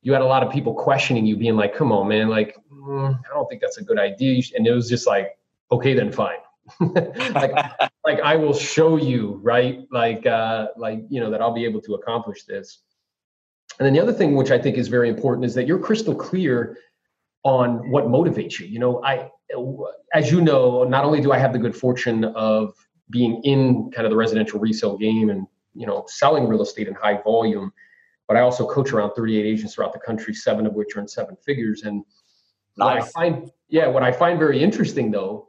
You 0.00 0.14
had 0.14 0.22
a 0.22 0.26
lot 0.26 0.42
of 0.42 0.50
people 0.50 0.72
questioning 0.72 1.26
you, 1.26 1.36
being 1.36 1.56
like, 1.56 1.74
come 1.76 1.92
on, 1.92 2.08
man, 2.08 2.30
like, 2.30 2.56
mm, 2.72 3.14
I 3.14 3.34
don't 3.34 3.48
think 3.50 3.60
that's 3.60 3.76
a 3.76 3.84
good 3.84 3.98
idea. 3.98 4.42
And 4.56 4.66
it 4.66 4.72
was 4.72 4.88
just 4.88 5.06
like, 5.06 5.38
okay, 5.70 5.92
then 5.92 6.10
fine. 6.10 6.38
like, 6.80 7.52
like 8.04 8.20
I 8.20 8.36
will 8.36 8.54
show 8.54 8.96
you, 8.96 9.40
right? 9.42 9.80
Like, 9.90 10.24
uh, 10.24 10.68
like, 10.78 11.00
you 11.10 11.20
know, 11.20 11.30
that 11.30 11.42
I'll 11.42 11.52
be 11.52 11.66
able 11.66 11.82
to 11.82 11.94
accomplish 11.94 12.44
this 12.44 12.78
and 13.78 13.86
then 13.86 13.92
the 13.92 14.00
other 14.00 14.12
thing, 14.12 14.36
which 14.36 14.50
I 14.50 14.58
think 14.58 14.76
is 14.76 14.88
very 14.88 15.08
important, 15.08 15.44
is 15.44 15.54
that 15.54 15.66
you're 15.66 15.78
crystal 15.78 16.14
clear 16.14 16.78
on 17.44 17.90
what 17.90 18.04
motivates 18.06 18.58
you. 18.58 18.66
You 18.66 18.78
know, 18.78 19.02
I, 19.02 19.30
as 20.12 20.30
you 20.30 20.40
know, 20.40 20.84
not 20.84 21.04
only 21.04 21.20
do 21.20 21.32
I 21.32 21.38
have 21.38 21.52
the 21.52 21.58
good 21.58 21.74
fortune 21.74 22.24
of 22.24 22.74
being 23.08 23.40
in 23.44 23.90
kind 23.90 24.06
of 24.06 24.10
the 24.10 24.16
residential 24.16 24.60
resale 24.60 24.96
game 24.96 25.30
and 25.30 25.46
you 25.74 25.86
know 25.86 26.04
selling 26.08 26.46
real 26.46 26.62
estate 26.62 26.88
in 26.88 26.94
high 26.94 27.20
volume, 27.22 27.72
but 28.28 28.36
I 28.36 28.40
also 28.40 28.66
coach 28.66 28.92
around 28.92 29.14
38 29.14 29.46
agents 29.46 29.74
throughout 29.74 29.92
the 29.92 29.98
country, 29.98 30.34
seven 30.34 30.66
of 30.66 30.74
which 30.74 30.96
are 30.96 31.00
in 31.00 31.08
seven 31.08 31.36
figures. 31.44 31.82
And 31.82 32.04
nice. 32.76 32.86
what 32.86 32.96
I 32.96 33.00
find, 33.00 33.50
yeah, 33.68 33.86
what 33.86 34.02
I 34.02 34.12
find 34.12 34.38
very 34.38 34.62
interesting 34.62 35.10
though 35.10 35.48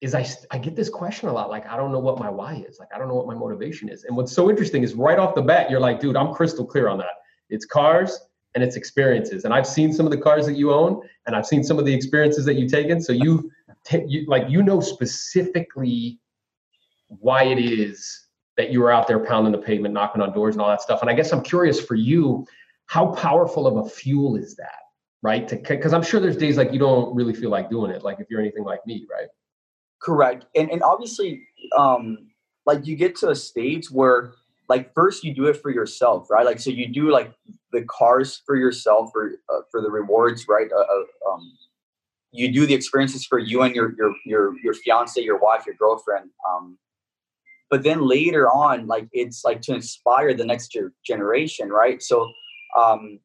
is 0.00 0.14
I, 0.14 0.26
I 0.50 0.58
get 0.58 0.76
this 0.76 0.88
question 0.88 1.28
a 1.28 1.32
lot 1.32 1.50
like 1.50 1.66
i 1.66 1.76
don't 1.76 1.92
know 1.92 1.98
what 1.98 2.18
my 2.18 2.30
why 2.30 2.64
is 2.66 2.78
like 2.78 2.88
i 2.94 2.98
don't 2.98 3.08
know 3.08 3.14
what 3.14 3.26
my 3.26 3.34
motivation 3.34 3.88
is 3.88 4.04
and 4.04 4.16
what's 4.16 4.32
so 4.32 4.48
interesting 4.48 4.82
is 4.82 4.94
right 4.94 5.18
off 5.18 5.34
the 5.34 5.42
bat 5.42 5.70
you're 5.70 5.80
like 5.80 6.00
dude 6.00 6.16
i'm 6.16 6.32
crystal 6.32 6.64
clear 6.64 6.88
on 6.88 6.96
that 6.98 7.19
it's 7.50 7.64
cars 7.64 8.20
and 8.54 8.64
it's 8.64 8.76
experiences. 8.76 9.44
And 9.44 9.54
I've 9.54 9.66
seen 9.66 9.92
some 9.92 10.06
of 10.06 10.12
the 10.12 10.18
cars 10.18 10.46
that 10.46 10.56
you 10.56 10.72
own, 10.72 11.00
and 11.26 11.36
I've 11.36 11.46
seen 11.46 11.62
some 11.62 11.78
of 11.78 11.84
the 11.84 11.94
experiences 11.94 12.44
that 12.46 12.54
you've 12.54 12.70
taken. 12.70 13.00
So 13.00 13.12
you, 13.12 13.50
t- 13.84 14.04
you 14.06 14.26
like 14.26 14.48
you 14.48 14.62
know 14.62 14.80
specifically 14.80 16.18
why 17.08 17.44
it 17.44 17.58
is 17.58 18.26
that 18.56 18.70
you 18.70 18.80
were 18.80 18.92
out 18.92 19.08
there 19.08 19.18
pounding 19.24 19.52
the 19.52 19.58
pavement, 19.58 19.94
knocking 19.94 20.20
on 20.20 20.32
doors, 20.32 20.54
and 20.54 20.62
all 20.62 20.68
that 20.68 20.82
stuff. 20.82 21.00
And 21.00 21.10
I 21.10 21.14
guess 21.14 21.32
I'm 21.32 21.42
curious 21.42 21.80
for 21.80 21.94
you, 21.94 22.46
how 22.86 23.06
powerful 23.12 23.66
of 23.66 23.86
a 23.86 23.88
fuel 23.88 24.36
is 24.36 24.56
that, 24.56 24.80
right? 25.22 25.48
Because 25.48 25.92
I'm 25.92 26.02
sure 26.02 26.20
there's 26.20 26.36
days 26.36 26.56
like 26.56 26.72
you 26.72 26.78
don't 26.78 27.14
really 27.14 27.34
feel 27.34 27.50
like 27.50 27.70
doing 27.70 27.90
it, 27.90 28.02
like 28.02 28.18
if 28.20 28.26
you're 28.28 28.40
anything 28.40 28.64
like 28.64 28.84
me, 28.86 29.06
right? 29.10 29.28
Correct. 30.00 30.46
And 30.54 30.70
and 30.70 30.82
obviously, 30.82 31.46
um, 31.76 32.30
like 32.66 32.86
you 32.86 32.96
get 32.96 33.16
to 33.16 33.30
a 33.30 33.34
stage 33.34 33.90
where 33.90 34.32
like 34.70 34.94
first 34.94 35.24
you 35.24 35.34
do 35.34 35.46
it 35.46 35.56
for 35.60 35.70
yourself 35.70 36.30
right? 36.30 36.46
Like 36.46 36.60
so 36.60 36.70
you 36.70 36.86
do 36.86 37.10
like 37.10 37.32
the 37.72 37.82
cars 37.98 38.40
for 38.46 38.56
yourself 38.56 39.10
for 39.12 39.32
uh, 39.52 39.62
for 39.70 39.82
the 39.82 39.90
rewards 39.90 40.46
right? 40.48 40.70
Uh, 40.72 40.86
uh, 40.94 41.32
um, 41.32 41.42
you 42.32 42.52
do 42.52 42.64
the 42.66 42.74
experiences 42.74 43.26
for 43.26 43.38
you 43.38 43.62
and 43.62 43.74
your 43.74 43.92
your 43.98 44.14
your 44.24 44.44
your 44.64 44.74
fiance 44.74 45.20
your 45.20 45.38
wife 45.38 45.66
your 45.66 45.74
girlfriend 45.74 46.30
um, 46.48 46.78
but 47.68 47.82
then 47.82 48.00
later 48.06 48.48
on 48.48 48.86
like 48.86 49.08
it's 49.12 49.44
like 49.44 49.60
to 49.62 49.74
inspire 49.74 50.32
the 50.32 50.46
next 50.52 50.76
generation 51.04 51.68
right? 51.68 52.00
So 52.00 52.30
um 52.78 53.18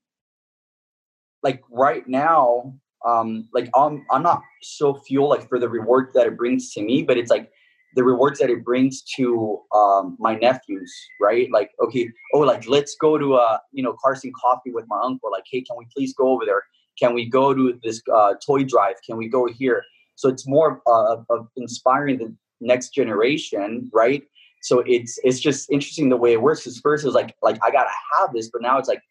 like 1.44 1.62
right 1.70 2.08
now 2.08 2.74
um 3.06 3.48
like 3.54 3.70
i'm 3.75 4.04
i'm 4.12 4.24
not 4.24 4.42
so 4.64 4.96
fuel 4.96 5.30
like 5.30 5.48
for 5.48 5.60
the 5.60 5.70
reward 5.70 6.10
that 6.16 6.25
it 6.25 6.36
brings 6.36 6.74
to 6.74 6.82
me 6.82 7.04
but 7.04 7.18
it's 7.18 7.30
like 7.30 7.52
the 7.96 8.04
rewards 8.04 8.40
that 8.40 8.50
it 8.50 8.64
brings 8.64 9.02
to 9.16 9.62
um, 9.74 10.18
my 10.20 10.36
nephews, 10.36 10.94
right? 11.22 11.50
Like, 11.52 11.72
okay, 11.84 12.10
oh, 12.34 12.40
like 12.40 12.68
let's 12.68 12.96
go 13.00 13.18
to 13.18 13.36
a 13.36 13.62
you 13.72 13.82
know 13.82 13.96
Carson 14.04 14.32
Coffee 14.40 14.72
with 14.72 14.86
my 14.88 15.00
uncle. 15.02 15.32
Like, 15.32 15.46
hey, 15.50 15.62
can 15.62 15.78
we 15.78 15.88
please 15.96 16.14
go 16.14 16.30
over 16.30 16.46
there? 16.46 16.64
Can 17.00 17.14
we 17.14 17.25
go 17.25 17.54
to 17.54 17.80
this 17.84 18.02
uh, 18.14 18.36
toy 18.46 18.64
drive? 18.64 18.96
Can 19.06 19.18
we 19.18 19.28
go 19.28 19.48
here? 19.48 19.84
So 20.16 20.30
it's 20.30 20.48
more 20.48 20.82
uh, 20.88 21.18
of 21.30 21.48
inspiring 21.58 22.18
the 22.20 22.36
next 22.62 22.90
generation, 22.94 23.90
right? 23.94 24.24
So 24.62 24.84
it's 24.86 25.18
it's 25.24 25.40
just 25.40 25.70
interesting 25.72 26.10
the 26.10 26.18
way 26.18 26.34
it 26.34 26.42
works. 26.42 26.62
Because 26.62 26.80
first 26.80 27.04
it 27.04 27.08
was 27.08 27.16
like 27.16 27.36
like 27.42 27.60
I 27.64 27.72
gotta 27.72 27.92
have 28.18 28.34
this, 28.34 28.50
but 28.52 28.62
now 28.62 28.78
it's 28.78 28.90
like, 28.90 29.02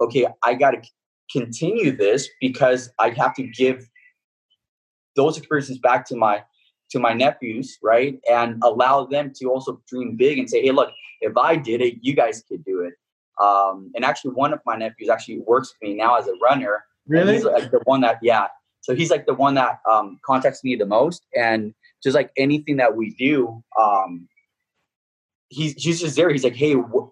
okay, 0.00 0.26
I 0.44 0.54
gotta 0.54 0.82
continue 1.30 1.94
this 1.96 2.28
because 2.40 2.90
I 2.98 3.10
have 3.10 3.34
to 3.34 3.42
give 3.42 3.88
those 5.16 5.36
experiences 5.36 5.78
back 5.78 6.06
to 6.06 6.16
my 6.16 6.42
to 6.90 6.98
my 6.98 7.12
nephews, 7.12 7.78
right? 7.82 8.18
And 8.28 8.60
allow 8.62 9.04
them 9.04 9.32
to 9.36 9.46
also 9.46 9.80
dream 9.88 10.16
big 10.16 10.38
and 10.38 10.48
say, 10.48 10.62
hey, 10.62 10.72
look, 10.72 10.90
if 11.20 11.36
I 11.36 11.56
did 11.56 11.80
it, 11.80 11.94
you 12.00 12.14
guys 12.14 12.42
could 12.48 12.64
do 12.64 12.80
it. 12.80 12.94
Um, 13.40 13.90
and 13.94 14.04
actually, 14.04 14.32
one 14.32 14.52
of 14.52 14.60
my 14.66 14.76
nephews 14.76 15.08
actually 15.08 15.38
works 15.46 15.72
with 15.72 15.88
me 15.88 15.96
now 15.96 16.16
as 16.16 16.26
a 16.26 16.34
runner. 16.42 16.84
Really? 17.06 17.34
He's 17.34 17.44
like 17.44 17.70
the 17.70 17.80
one 17.84 18.00
that, 18.02 18.18
yeah. 18.22 18.48
So 18.80 18.94
he's 18.94 19.10
like 19.10 19.26
the 19.26 19.34
one 19.34 19.54
that 19.54 19.80
um, 19.90 20.18
contacts 20.24 20.64
me 20.64 20.76
the 20.76 20.86
most. 20.86 21.26
And 21.36 21.74
just 22.02 22.14
like 22.14 22.30
anything 22.36 22.76
that 22.76 22.96
we 22.96 23.14
do, 23.14 23.62
um, 23.78 24.28
he's, 25.48 25.74
he's 25.74 26.00
just 26.00 26.16
there. 26.16 26.30
He's 26.30 26.44
like, 26.44 26.56
hey, 26.56 26.74
wh- 26.74 27.08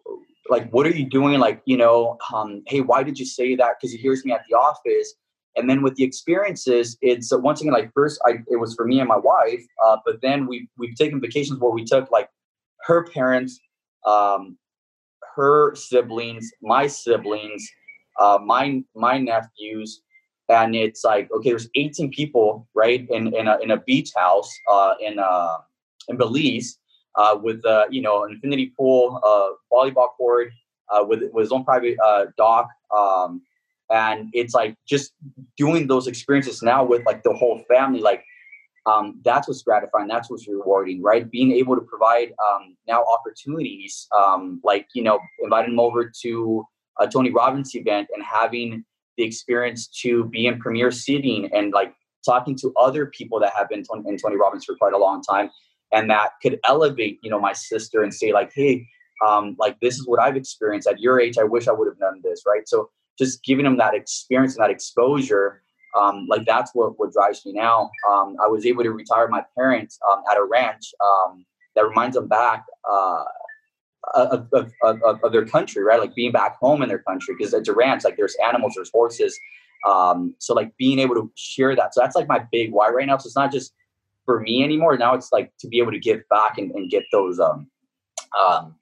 like, 0.50 0.70
what 0.70 0.87
are 0.87 0.90
you 0.90 1.06
doing? 1.06 1.38
Like, 1.38 1.62
you 1.66 1.76
know, 1.76 2.18
um, 2.32 2.62
hey, 2.66 2.80
why 2.80 3.02
did 3.02 3.18
you 3.18 3.26
say 3.26 3.54
that? 3.56 3.73
Because 3.78 3.92
he 3.92 3.99
hears 3.99 4.25
me 4.25 4.32
at 4.32 4.44
the 4.49 4.56
office 4.56 5.14
and 5.56 5.68
then 5.68 5.82
with 5.82 5.96
the 5.96 6.04
experiences, 6.04 6.96
it's 7.00 7.32
uh, 7.32 7.38
once 7.38 7.60
again 7.60 7.72
like 7.72 7.92
first 7.92 8.20
I, 8.24 8.38
it 8.48 8.56
was 8.56 8.74
for 8.74 8.86
me 8.86 9.00
and 9.00 9.08
my 9.08 9.16
wife, 9.16 9.64
uh, 9.84 9.96
but 10.04 10.20
then 10.22 10.46
we 10.46 10.68
we've 10.78 10.94
taken 10.94 11.20
vacations 11.20 11.58
where 11.58 11.72
we 11.72 11.84
took 11.84 12.10
like 12.10 12.28
her 12.82 13.06
parents, 13.12 13.58
um, 14.06 14.56
her 15.34 15.74
siblings, 15.74 16.50
my 16.62 16.86
siblings, 16.86 17.68
uh, 18.20 18.38
my 18.44 18.82
my 18.94 19.18
nephews, 19.18 20.02
and 20.48 20.76
it's 20.76 21.04
like 21.04 21.30
okay, 21.32 21.50
there's 21.50 21.68
18 21.74 22.10
people 22.10 22.68
right 22.74 23.06
in 23.10 23.34
in 23.34 23.48
a, 23.48 23.58
in 23.58 23.70
a 23.72 23.78
beach 23.78 24.10
house 24.16 24.50
uh, 24.70 24.94
in 25.00 25.18
uh, 25.18 25.58
in 26.08 26.16
Belize 26.16 26.78
uh, 27.16 27.36
with 27.40 27.64
uh, 27.66 27.86
you 27.90 28.02
know 28.02 28.24
an 28.24 28.32
infinity 28.32 28.72
pool, 28.76 29.20
volleyball 29.72 30.10
court, 30.16 30.52
with 31.02 31.22
with 31.32 31.44
his 31.44 31.52
own 31.52 31.64
private 31.64 31.96
dock. 32.36 32.68
Um, 32.96 33.42
and 33.90 34.28
it's 34.33 34.54
like 34.54 34.75
just 34.87 35.12
doing 35.57 35.87
those 35.87 36.07
experiences 36.07 36.62
now 36.62 36.85
with 36.85 37.04
like 37.07 37.23
the 37.23 37.33
whole 37.33 37.62
family 37.68 38.00
like 38.00 38.25
um, 38.87 39.21
that's 39.25 39.49
what's 39.49 39.62
gratifying 39.62 40.09
that's 40.09 40.30
what's 40.30 40.49
rewarding 40.49 41.02
right? 41.02 41.30
Being 41.30 41.52
able 41.52 41.75
to 41.75 41.83
provide 41.83 42.33
um, 42.49 42.76
now 42.87 43.04
opportunities 43.04 44.07
um, 44.16 44.61
like 44.64 44.87
you 44.95 45.02
know 45.02 45.18
inviting 45.42 45.73
them 45.73 45.80
over 45.80 46.11
to 46.23 46.64
a 47.00 47.07
tony 47.07 47.30
robbins 47.30 47.75
event 47.75 48.09
and 48.14 48.25
having 48.25 48.85
the 49.16 49.25
experience 49.25 49.88
to 50.02 50.25
be 50.26 50.47
in 50.47 50.59
premier 50.59 50.90
seating 50.90 51.49
and 51.52 51.73
like 51.73 51.92
talking 52.25 52.57
to 52.57 52.73
other 52.76 53.07
people 53.07 53.38
that 53.40 53.52
have 53.57 53.68
been 53.68 53.85
in 54.07 54.16
tony 54.16 54.37
robbins 54.37 54.64
for 54.64 54.76
quite 54.76 54.92
a 54.92 54.99
long 54.99 55.23
time. 55.23 55.50
And 55.92 56.11
that 56.11 56.33
could 56.42 56.59
elevate 56.66 57.18
you 57.23 57.30
know 57.30 57.40
my 57.40 57.52
sister 57.52 58.02
and 58.02 58.12
say 58.12 58.33
like 58.33 58.52
hey 58.54 58.87
um, 59.26 59.57
like 59.59 59.78
this 59.80 59.99
is 59.99 60.07
what 60.07 60.21
i've 60.21 60.37
experienced. 60.37 60.88
At 60.88 61.00
your 61.00 61.21
age 61.21 61.38
i 61.38 61.45
wish 61.45 61.68
i 61.68 61.73
would 61.73 61.88
have 61.88 61.99
done 61.99 62.21
this 62.23 62.42
right? 62.47 62.66
So 62.66 62.90
just 63.18 63.42
giving 63.44 63.64
them 63.64 63.76
that 63.76 63.94
experience 63.94 64.56
and 64.56 64.64
that 64.64 64.70
exposure 64.70 65.62
um, 65.98 66.26
like 66.28 66.44
that's 66.46 66.72
what, 66.75 66.98
what 66.98 67.12
drives 67.12 67.44
me 67.46 67.52
now. 67.52 67.90
Um, 68.08 68.37
i 68.44 68.46
was 68.46 68.66
able 68.66 68.82
to 68.82 68.90
retire 68.90 69.28
my 69.28 69.42
parents 69.56 69.98
um, 70.10 70.22
at 70.30 70.37
a 70.37 70.44
ranch 70.44 70.92
um, 71.04 71.44
that 71.75 71.87
reminds 71.87 72.16
them 72.16 72.28
back 72.28 72.64
uh, 72.88 73.25
of, 74.14 74.48
of, 74.52 74.72
of, 74.82 75.25
of, 75.25 75.32
their 75.32 75.46
country 75.46 75.82
right? 75.82 76.00
Like 76.00 76.14
being 76.14 76.32
back 76.32 76.56
home 76.56 76.82
in 76.82 76.88
their 76.88 77.00
country 77.00 77.34
because 77.37 77.52
it's 77.54 77.68
a 77.68 77.75
ranch 77.75 78.04
like 78.04 78.16
there's 78.16 78.37
animals 78.44 78.75
there's 78.76 78.90
horses 78.90 79.38
um, 79.87 80.34
so 80.38 80.54
like 80.54 80.76
being 80.76 80.98
able 80.98 81.14
to 81.14 81.30
share 81.37 81.75
that 81.76 81.94
so 81.94 82.00
that's 82.00 82.16
like 82.16 82.28
my 82.28 82.44
big 82.50 82.72
why 82.72 82.88
right 82.90 83.06
now. 83.06 83.16
So 83.18 83.26
it's 83.26 83.37
not 83.37 83.52
just 83.52 83.72
for 84.25 84.40
me 84.40 84.62
anymore. 84.62 84.96
Now 84.98 85.14
it's 85.14 85.32
like 85.32 85.52
to 85.60 85.68
be 85.68 85.78
able 85.78 85.92
to 85.92 85.98
give 85.98 86.20
back 86.28 86.58
and, 86.58 86.70
and 86.72 86.90
get 86.90 87.04
those 87.12 87.40
um, 87.40 87.68
um, 88.38 88.75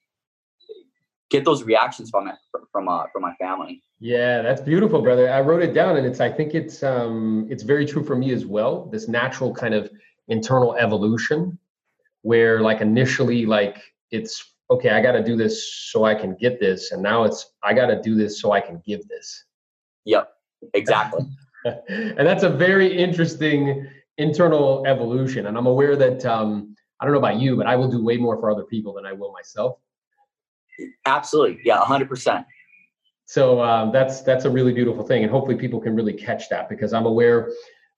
get 1.30 1.45
those 1.45 1.64
reactions 1.64 2.11
from 2.11 2.28
it 2.28 2.37
from 2.73 2.88
uh, 2.88 3.04
from 3.12 3.23
my 3.23 3.35
family 3.35 3.83
yeah, 3.99 4.42
that's 4.42 4.61
beautiful, 4.61 5.00
brother. 5.00 5.30
I 5.30 5.40
wrote 5.40 5.62
it 5.62 5.73
down, 5.73 5.97
and 5.97 6.06
it's 6.06 6.21
I 6.21 6.30
think 6.30 6.54
it's 6.54 6.83
um 6.83 7.47
it's 7.49 7.62
very 7.62 7.87
true 7.87 8.04
for 8.04 8.14
me 8.14 8.33
as 8.33 8.45
well. 8.45 8.87
This 8.87 9.09
natural 9.09 9.54
kind 9.54 9.73
of 9.73 9.90
internal 10.28 10.76
evolution, 10.76 11.59
where 12.23 12.61
like 12.61 12.83
initially 12.83 13.47
like 13.47 13.78
it's 14.11 14.52
okay, 14.71 14.90
I 14.90 15.00
got 15.00 15.12
to 15.12 15.25
do 15.25 15.35
this 15.37 15.73
so 15.90 16.04
I 16.04 16.14
can 16.14 16.37
get 16.37 16.61
this, 16.61 16.92
and 16.92 17.02
now 17.02 17.25
it's 17.25 17.54
I 17.62 17.73
got 17.73 17.87
to 17.87 18.00
do 18.02 18.14
this 18.14 18.40
so 18.40 18.52
I 18.52 18.61
can 18.61 18.83
give 18.87 19.06
this. 19.09 19.45
Yep, 20.04 20.30
exactly. 20.75 21.25
and 21.64 22.26
that's 22.26 22.42
a 22.42 22.50
very 22.50 22.95
interesting 22.95 23.88
internal 24.18 24.85
evolution, 24.87 25.47
and 25.47 25.56
I'm 25.56 25.66
aware 25.66 25.97
that 25.97 26.26
um 26.26 26.76
I 27.00 27.06
don't 27.06 27.14
know 27.14 27.18
about 27.18 27.40
you, 27.40 27.56
but 27.56 27.66
I 27.66 27.76
will 27.76 27.90
do 27.90 28.04
way 28.04 28.18
more 28.18 28.38
for 28.38 28.50
other 28.50 28.64
people 28.64 28.92
than 28.92 29.06
I 29.06 29.12
will 29.12 29.33
myself. 29.33 29.78
Absolutely, 31.04 31.61
yeah, 31.64 31.85
hundred 31.85 32.09
percent. 32.09 32.47
So 33.26 33.61
um, 33.61 33.90
that's 33.90 34.23
that's 34.23 34.45
a 34.45 34.50
really 34.50 34.73
beautiful 34.73 35.04
thing 35.04 35.25
and 35.25 35.30
hopefully 35.30 35.56
people 35.56 35.80
can 35.80 35.97
really 35.97 36.12
catch 36.12 36.49
that 36.49 36.68
because 36.68 36.92
i'm 36.92 37.06
aware 37.06 37.50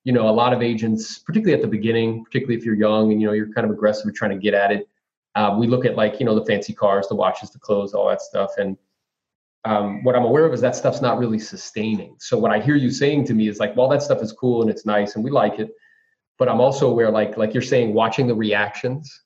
you 0.04 0.12
know 0.12 0.26
a 0.28 0.32
lot 0.32 0.54
of 0.54 0.62
agents 0.62 1.18
particularly 1.18 1.54
at 1.54 1.60
the 1.60 1.68
beginning 1.68 2.24
particularly 2.24 2.58
if 2.58 2.64
you're 2.64 2.74
young 2.74 3.12
and 3.12 3.20
you 3.20 3.26
know 3.26 3.34
you're 3.34 3.52
kind 3.52 3.66
of 3.66 3.70
aggressive 3.70 4.12
trying 4.14 4.30
to 4.30 4.38
get 4.38 4.54
at 4.54 4.72
it 4.72 4.88
uh, 5.34 5.54
we 5.58 5.66
look 5.66 5.84
at 5.84 5.96
like 5.96 6.18
you 6.18 6.24
know 6.24 6.34
the 6.34 6.44
fancy 6.46 6.72
cars 6.72 7.08
the 7.08 7.14
watches 7.14 7.50
the 7.50 7.58
clothes 7.58 7.92
all 7.92 8.08
that 8.08 8.22
stuff 8.22 8.52
and 8.56 8.76
um, 9.66 10.02
what 10.02 10.16
i'm 10.16 10.24
aware 10.24 10.46
of 10.46 10.54
is 10.54 10.62
that 10.62 10.74
stuff's 10.74 11.02
not 11.02 11.18
really 11.18 11.38
sustaining. 11.38 12.16
So 12.18 12.38
what 12.38 12.50
i 12.50 12.58
hear 12.58 12.76
you 12.76 12.90
saying 12.90 13.26
to 13.26 13.34
me 13.34 13.48
is 13.48 13.58
like 13.58 13.76
well 13.76 13.88
that 13.90 14.02
stuff 14.02 14.22
is 14.22 14.32
cool 14.32 14.62
and 14.62 14.70
it's 14.70 14.86
nice 14.86 15.14
and 15.14 15.22
we 15.22 15.30
like 15.30 15.58
it 15.58 15.70
but 16.38 16.48
i'm 16.48 16.60
also 16.60 16.88
aware 16.88 17.10
like 17.10 17.36
like 17.36 17.52
you're 17.52 17.62
saying 17.62 17.92
watching 17.92 18.26
the 18.26 18.34
reactions 18.34 19.24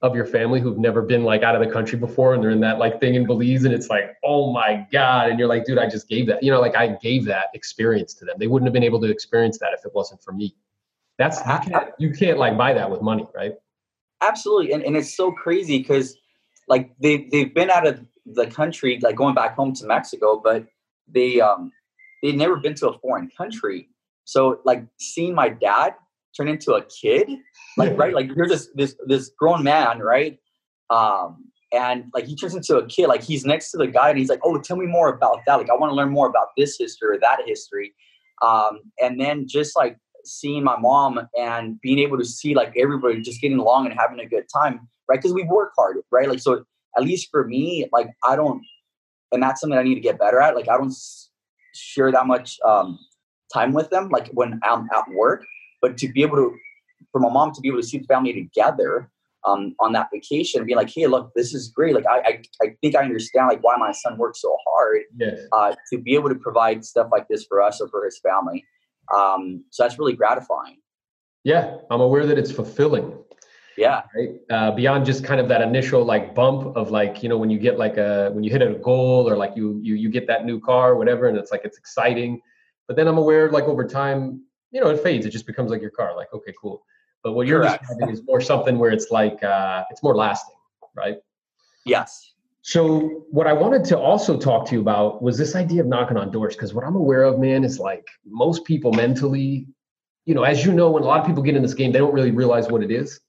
of 0.00 0.14
your 0.14 0.24
family 0.24 0.60
who've 0.60 0.78
never 0.78 1.02
been 1.02 1.24
like 1.24 1.42
out 1.42 1.56
of 1.56 1.66
the 1.66 1.72
country 1.72 1.98
before 1.98 2.32
and 2.34 2.42
they're 2.42 2.50
in 2.50 2.60
that 2.60 2.78
like 2.78 3.00
thing 3.00 3.16
in 3.16 3.26
Belize 3.26 3.64
and 3.64 3.74
it's 3.74 3.88
like, 3.88 4.16
oh 4.22 4.52
my 4.52 4.86
God. 4.92 5.28
And 5.28 5.38
you're 5.38 5.48
like, 5.48 5.64
dude, 5.64 5.78
I 5.78 5.88
just 5.88 6.08
gave 6.08 6.28
that. 6.28 6.42
You 6.42 6.52
know, 6.52 6.60
like 6.60 6.76
I 6.76 6.96
gave 7.02 7.24
that 7.24 7.46
experience 7.52 8.14
to 8.14 8.24
them. 8.24 8.36
They 8.38 8.46
wouldn't 8.46 8.68
have 8.68 8.72
been 8.72 8.84
able 8.84 9.00
to 9.00 9.10
experience 9.10 9.58
that 9.58 9.70
if 9.72 9.84
it 9.84 9.92
wasn't 9.94 10.22
for 10.22 10.32
me. 10.32 10.54
That's 11.18 11.38
you 11.38 11.72
can't 11.72 11.90
you 11.98 12.12
can't 12.12 12.38
like 12.38 12.56
buy 12.56 12.72
that 12.74 12.88
with 12.88 13.02
money, 13.02 13.26
right? 13.34 13.54
Absolutely. 14.20 14.72
And 14.72 14.84
and 14.84 14.96
it's 14.96 15.16
so 15.16 15.32
crazy 15.32 15.78
because 15.78 16.16
like 16.68 16.94
they 17.00 17.28
they've 17.32 17.52
been 17.52 17.70
out 17.70 17.86
of 17.86 18.00
the 18.24 18.46
country, 18.46 19.00
like 19.02 19.16
going 19.16 19.34
back 19.34 19.56
home 19.56 19.72
to 19.74 19.86
Mexico, 19.86 20.40
but 20.42 20.64
they 21.08 21.40
um 21.40 21.72
they've 22.22 22.36
never 22.36 22.56
been 22.56 22.74
to 22.74 22.90
a 22.90 22.98
foreign 23.00 23.30
country. 23.36 23.88
So 24.24 24.60
like 24.64 24.84
seeing 24.98 25.34
my 25.34 25.48
dad 25.48 25.94
turn 26.36 26.48
into 26.48 26.74
a 26.74 26.84
kid? 26.84 27.28
Like 27.76 27.96
right 27.96 28.14
like 28.14 28.30
you're 28.34 28.48
this 28.48 28.68
this 28.74 28.96
this 29.06 29.30
grown 29.38 29.62
man 29.62 30.00
right? 30.00 30.38
Um 30.90 31.44
and 31.72 32.04
like 32.14 32.26
he 32.26 32.34
turns 32.34 32.54
into 32.54 32.78
a 32.78 32.86
kid 32.86 33.08
like 33.08 33.22
he's 33.22 33.44
next 33.44 33.70
to 33.70 33.76
the 33.76 33.86
guy 33.86 34.08
and 34.10 34.18
he's 34.18 34.30
like 34.30 34.40
oh 34.42 34.58
tell 34.58 34.76
me 34.76 34.86
more 34.86 35.08
about 35.08 35.40
that. 35.46 35.56
Like 35.56 35.70
i 35.70 35.74
want 35.74 35.90
to 35.90 35.94
learn 35.94 36.10
more 36.10 36.28
about 36.28 36.48
this 36.56 36.76
history 36.78 37.16
or 37.16 37.20
that 37.20 37.40
history. 37.46 37.94
Um 38.42 38.80
and 39.00 39.20
then 39.20 39.46
just 39.46 39.76
like 39.76 39.96
seeing 40.24 40.64
my 40.64 40.76
mom 40.76 41.20
and 41.38 41.80
being 41.80 41.98
able 41.98 42.18
to 42.18 42.24
see 42.24 42.54
like 42.54 42.72
everybody 42.76 43.20
just 43.20 43.40
getting 43.40 43.58
along 43.58 43.86
and 43.86 43.98
having 43.98 44.20
a 44.20 44.28
good 44.28 44.44
time 44.52 44.88
right? 45.08 45.18
Because 45.18 45.32
we 45.32 45.44
work 45.44 45.72
hard 45.76 45.96
right? 46.10 46.28
Like 46.28 46.40
so 46.40 46.64
at 46.98 47.04
least 47.04 47.28
for 47.30 47.46
me 47.46 47.86
like 47.92 48.08
i 48.24 48.36
don't 48.36 48.62
and 49.32 49.42
that's 49.42 49.60
something 49.60 49.78
i 49.78 49.82
need 49.82 49.94
to 49.94 50.00
get 50.00 50.18
better 50.18 50.40
at 50.40 50.54
like 50.54 50.68
i 50.68 50.76
don't 50.76 50.94
share 51.74 52.10
that 52.10 52.26
much 52.26 52.58
um 52.64 52.98
time 53.52 53.72
with 53.72 53.88
them 53.90 54.08
like 54.08 54.28
when 54.32 54.60
i'm 54.64 54.86
at 54.94 55.04
work 55.14 55.44
but 55.80 55.96
to 55.98 56.08
be 56.12 56.22
able 56.22 56.36
to, 56.36 56.56
for 57.12 57.20
my 57.20 57.30
mom 57.30 57.52
to 57.52 57.60
be 57.60 57.68
able 57.68 57.80
to 57.80 57.86
see 57.86 57.98
the 57.98 58.06
family 58.06 58.32
together 58.32 59.10
um, 59.46 59.74
on 59.80 59.92
that 59.92 60.08
vacation, 60.12 60.64
be 60.64 60.74
like, 60.74 60.90
hey, 60.90 61.06
look, 61.06 61.32
this 61.34 61.54
is 61.54 61.68
great. 61.68 61.94
Like, 61.94 62.06
I, 62.06 62.18
I, 62.18 62.42
I 62.62 62.76
think 62.80 62.96
I 62.96 63.02
understand 63.02 63.48
like 63.48 63.62
why 63.62 63.76
my 63.76 63.92
son 63.92 64.18
works 64.18 64.42
so 64.42 64.56
hard. 64.66 65.02
Yes. 65.16 65.40
Uh, 65.52 65.74
to 65.92 65.98
be 65.98 66.14
able 66.14 66.28
to 66.28 66.34
provide 66.34 66.84
stuff 66.84 67.08
like 67.12 67.28
this 67.28 67.44
for 67.48 67.62
us 67.62 67.80
or 67.80 67.88
for 67.88 68.04
his 68.04 68.18
family. 68.18 68.64
Um, 69.14 69.64
so 69.70 69.84
that's 69.84 69.98
really 69.98 70.14
gratifying. 70.14 70.78
Yeah, 71.44 71.76
I'm 71.90 72.00
aware 72.00 72.26
that 72.26 72.38
it's 72.38 72.52
fulfilling. 72.52 73.16
Yeah. 73.78 74.02
Right. 74.14 74.30
Uh, 74.50 74.72
beyond 74.72 75.06
just 75.06 75.22
kind 75.22 75.40
of 75.40 75.48
that 75.48 75.62
initial 75.62 76.04
like 76.04 76.34
bump 76.34 76.76
of 76.76 76.90
like 76.90 77.22
you 77.22 77.28
know 77.28 77.38
when 77.38 77.48
you 77.48 77.60
get 77.60 77.78
like 77.78 77.96
a 77.96 78.30
when 78.32 78.42
you 78.42 78.50
hit 78.50 78.60
a 78.60 78.74
goal 78.74 79.28
or 79.28 79.36
like 79.36 79.56
you 79.56 79.78
you 79.82 79.94
you 79.94 80.10
get 80.10 80.26
that 80.26 80.44
new 80.44 80.60
car 80.60 80.90
or 80.90 80.96
whatever 80.96 81.28
and 81.28 81.38
it's 81.38 81.52
like 81.52 81.60
it's 81.64 81.78
exciting, 81.78 82.40
but 82.88 82.96
then 82.96 83.06
I'm 83.06 83.18
aware 83.18 83.50
like 83.52 83.64
over 83.64 83.86
time 83.86 84.42
you 84.70 84.80
know, 84.80 84.88
it 84.88 85.02
fades. 85.02 85.26
It 85.26 85.30
just 85.30 85.46
becomes 85.46 85.70
like 85.70 85.80
your 85.80 85.90
car. 85.90 86.14
Like, 86.16 86.32
okay, 86.32 86.52
cool. 86.60 86.84
But 87.22 87.32
what 87.32 87.46
you're 87.46 87.60
Correct. 87.60 87.82
describing 87.82 88.14
is 88.14 88.22
more 88.24 88.40
something 88.40 88.78
where 88.78 88.90
it's 88.90 89.10
like 89.10 89.42
uh, 89.42 89.84
it's 89.90 90.02
more 90.02 90.16
lasting, 90.16 90.56
right? 90.94 91.18
Yes. 91.84 92.32
So 92.62 93.24
what 93.30 93.46
I 93.46 93.52
wanted 93.52 93.84
to 93.86 93.98
also 93.98 94.38
talk 94.38 94.66
to 94.68 94.74
you 94.74 94.80
about 94.80 95.22
was 95.22 95.38
this 95.38 95.56
idea 95.56 95.80
of 95.80 95.86
knocking 95.86 96.16
on 96.16 96.30
doors, 96.30 96.54
because 96.54 96.74
what 96.74 96.84
I'm 96.84 96.96
aware 96.96 97.22
of, 97.22 97.38
man, 97.38 97.64
is 97.64 97.78
like 97.78 98.06
most 98.26 98.64
people 98.64 98.92
mentally, 98.92 99.66
you 100.26 100.34
know, 100.34 100.42
as 100.42 100.64
you 100.64 100.72
know, 100.72 100.90
when 100.90 101.02
a 101.02 101.06
lot 101.06 101.20
of 101.20 101.26
people 101.26 101.42
get 101.42 101.56
in 101.56 101.62
this 101.62 101.74
game, 101.74 101.92
they 101.92 101.98
don't 101.98 102.12
really 102.12 102.30
realize 102.30 102.68
what 102.68 102.82
it 102.82 102.90
is, 102.90 103.20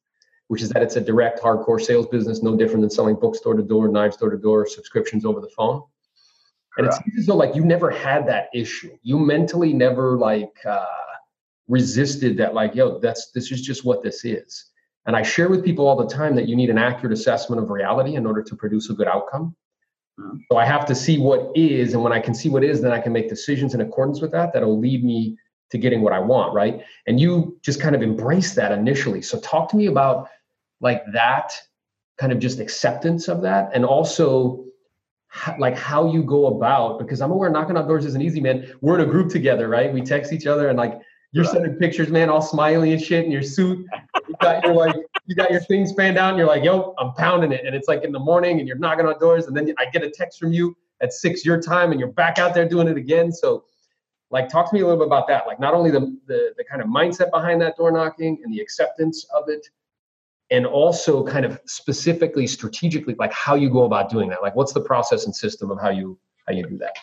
which 0.50 0.62
is 0.62 0.70
that 0.70 0.84
it's 0.84 0.98
a 0.98 1.02
direct, 1.02 1.42
hardcore 1.42 1.80
sales 1.80 2.06
business, 2.08 2.44
no 2.44 2.58
different 2.58 2.82
than 2.82 2.90
selling 2.90 3.16
books 3.16 3.40
door 3.40 3.54
to 3.54 3.64
door, 3.64 3.88
knives 3.88 4.18
door 4.18 4.30
to 4.30 4.38
door, 4.38 4.68
subscriptions 4.68 5.24
over 5.24 5.40
the 5.40 5.50
phone. 5.56 5.84
And 6.78 6.88
it 6.88 6.94
seems 6.94 7.20
as 7.20 7.26
though 7.26 7.36
like 7.36 7.56
you 7.56 7.64
never 7.64 7.90
had 7.90 8.28
that 8.28 8.50
issue. 8.54 8.98
You 9.04 9.20
mentally 9.20 9.74
never 9.74 10.18
like 10.18 10.56
uh, 10.66 10.86
resisted 11.70 12.36
that, 12.38 12.54
like, 12.54 12.76
yo, 12.76 13.00
that's 13.00 13.32
this 13.32 13.52
is 13.52 13.62
just 13.62 13.86
what 13.86 14.04
this 14.04 14.26
is. 14.26 14.66
And 15.06 15.16
I 15.16 15.24
share 15.24 15.50
with 15.50 15.64
people 15.64 15.88
all 15.88 15.96
the 15.96 16.14
time 16.14 16.36
that 16.36 16.48
you 16.48 16.56
need 16.56 16.70
an 16.70 16.78
accurate 16.78 17.14
assessment 17.14 17.62
of 17.62 17.70
reality 17.70 18.16
in 18.16 18.26
order 18.26 18.44
to 18.44 18.56
produce 18.56 18.90
a 18.90 18.94
good 18.94 19.08
outcome. 19.08 19.56
Mm-hmm. 20.20 20.38
So 20.52 20.58
I 20.58 20.66
have 20.66 20.86
to 20.88 20.96
see 20.96 21.18
what 21.18 21.52
is, 21.56 21.94
and 21.94 22.04
when 22.04 22.12
I 22.12 22.20
can 22.20 22.34
see 22.34 22.50
what 22.50 22.64
is, 22.64 22.82
then 22.82 22.92
I 22.92 23.00
can 23.00 23.14
make 23.14 23.30
decisions 23.30 23.74
in 23.74 23.82
accordance 23.82 24.20
with 24.22 24.32
that 24.32 24.54
that'll 24.54 24.80
lead 24.80 25.04
me 25.04 25.38
to 25.72 25.78
getting 25.78 26.02
what 26.02 26.14
I 26.14 26.20
want, 26.20 26.54
right? 26.54 26.82
And 27.08 27.20
you 27.20 27.58
just 27.62 27.80
kind 27.80 27.96
of 27.96 28.02
embrace 28.02 28.56
that 28.56 28.72
initially. 28.72 29.22
So 29.22 29.40
talk 29.40 29.70
to 29.70 29.78
me 29.78 29.86
about 29.86 30.30
like 30.82 31.04
that 31.14 31.54
kind 32.18 32.32
of 32.32 32.40
just 32.40 32.60
acceptance 32.60 33.28
of 33.28 33.42
that 33.44 33.70
and 33.74 33.86
also 33.86 34.66
like 35.60 35.78
how 35.78 36.12
you 36.12 36.24
go 36.24 36.48
about 36.48 36.98
because 36.98 37.22
I'm 37.22 37.32
aware 37.32 37.50
knocking 37.50 37.78
on 37.78 37.88
doors 37.88 38.06
isn't 38.06 38.22
easy, 38.22 38.42
man. 38.42 38.74
We're 38.82 38.96
in 38.96 39.08
a 39.08 39.12
group 39.12 39.30
together, 39.30 39.70
right? 39.70 39.94
We 39.94 40.02
text 40.02 40.34
each 40.34 40.48
other 40.48 40.70
and 40.70 40.78
like 40.78 41.00
you're 41.32 41.44
right. 41.44 41.54
sending 41.54 41.74
pictures, 41.74 42.10
man, 42.10 42.30
all 42.30 42.42
smiley 42.42 42.94
and 42.94 43.02
shit 43.02 43.26
in 43.26 43.32
your 43.32 43.44
suit. 43.44 43.86
You 44.28 44.36
got 44.42 44.64
your 44.64 44.74
like 44.74 44.96
you 45.28 45.36
got 45.36 45.52
your 45.52 45.62
things 45.62 45.94
fanned 45.94 46.18
out 46.18 46.30
and 46.30 46.38
you're 46.38 46.48
like, 46.48 46.64
yo, 46.64 46.96
I'm 46.98 47.14
pounding 47.14 47.52
it. 47.52 47.66
And 47.66 47.76
it's 47.76 47.88
like 47.88 48.04
in 48.04 48.12
the 48.12 48.20
morning 48.20 48.60
and 48.60 48.68
you're 48.68 48.78
knocking 48.78 49.06
on 49.06 49.20
doors 49.20 49.46
and 49.46 49.56
then 49.56 49.74
I 49.78 49.86
get 49.92 50.04
a 50.04 50.10
text 50.10 50.40
from 50.40 50.52
you 50.52 50.76
at 51.02 51.14
six 51.14 51.46
your 51.46 51.62
time 51.62 51.92
and 51.92 52.00
you're 52.00 52.12
back 52.12 52.40
out 52.40 52.54
there 52.54 52.68
doing 52.68 52.88
it 52.88 52.98
again. 52.98 53.32
So 53.32 53.66
like 54.32 54.50
talk 54.50 54.70
to 54.70 54.74
me 54.74 54.82
a 54.82 54.86
little 54.86 55.00
bit 55.00 55.08
about 55.08 55.28
that. 55.28 55.46
Like 55.46 55.60
not 55.60 55.74
only 55.74 55.92
the 55.92 56.18
the, 56.26 56.54
the 56.58 56.64
kind 56.64 56.82
of 56.82 56.88
mindset 56.88 57.32
behind 57.32 57.62
that 57.62 57.78
door 57.78 57.92
knocking 57.92 58.40
and 58.44 58.54
the 58.54 58.60
acceptance 58.60 59.26
of 59.36 59.50
it, 59.50 59.68
and 60.52 60.66
also 60.66 61.24
kind 61.24 61.46
of 61.46 61.60
specifically 61.66 62.48
strategically 62.48 63.16
like 63.20 63.32
how 63.34 63.56
you 63.56 63.70
go 63.70 63.84
about 63.84 64.10
doing 64.10 64.30
that 64.30 64.42
like 64.42 64.56
what's 64.56 64.74
the 64.74 64.82
process 64.82 65.26
and 65.26 65.36
system 65.36 65.70
of 65.70 65.80
how 65.80 65.90
you 65.90 66.18
how 66.48 66.54
you 66.54 66.66
do 66.66 66.78
that 66.78 66.96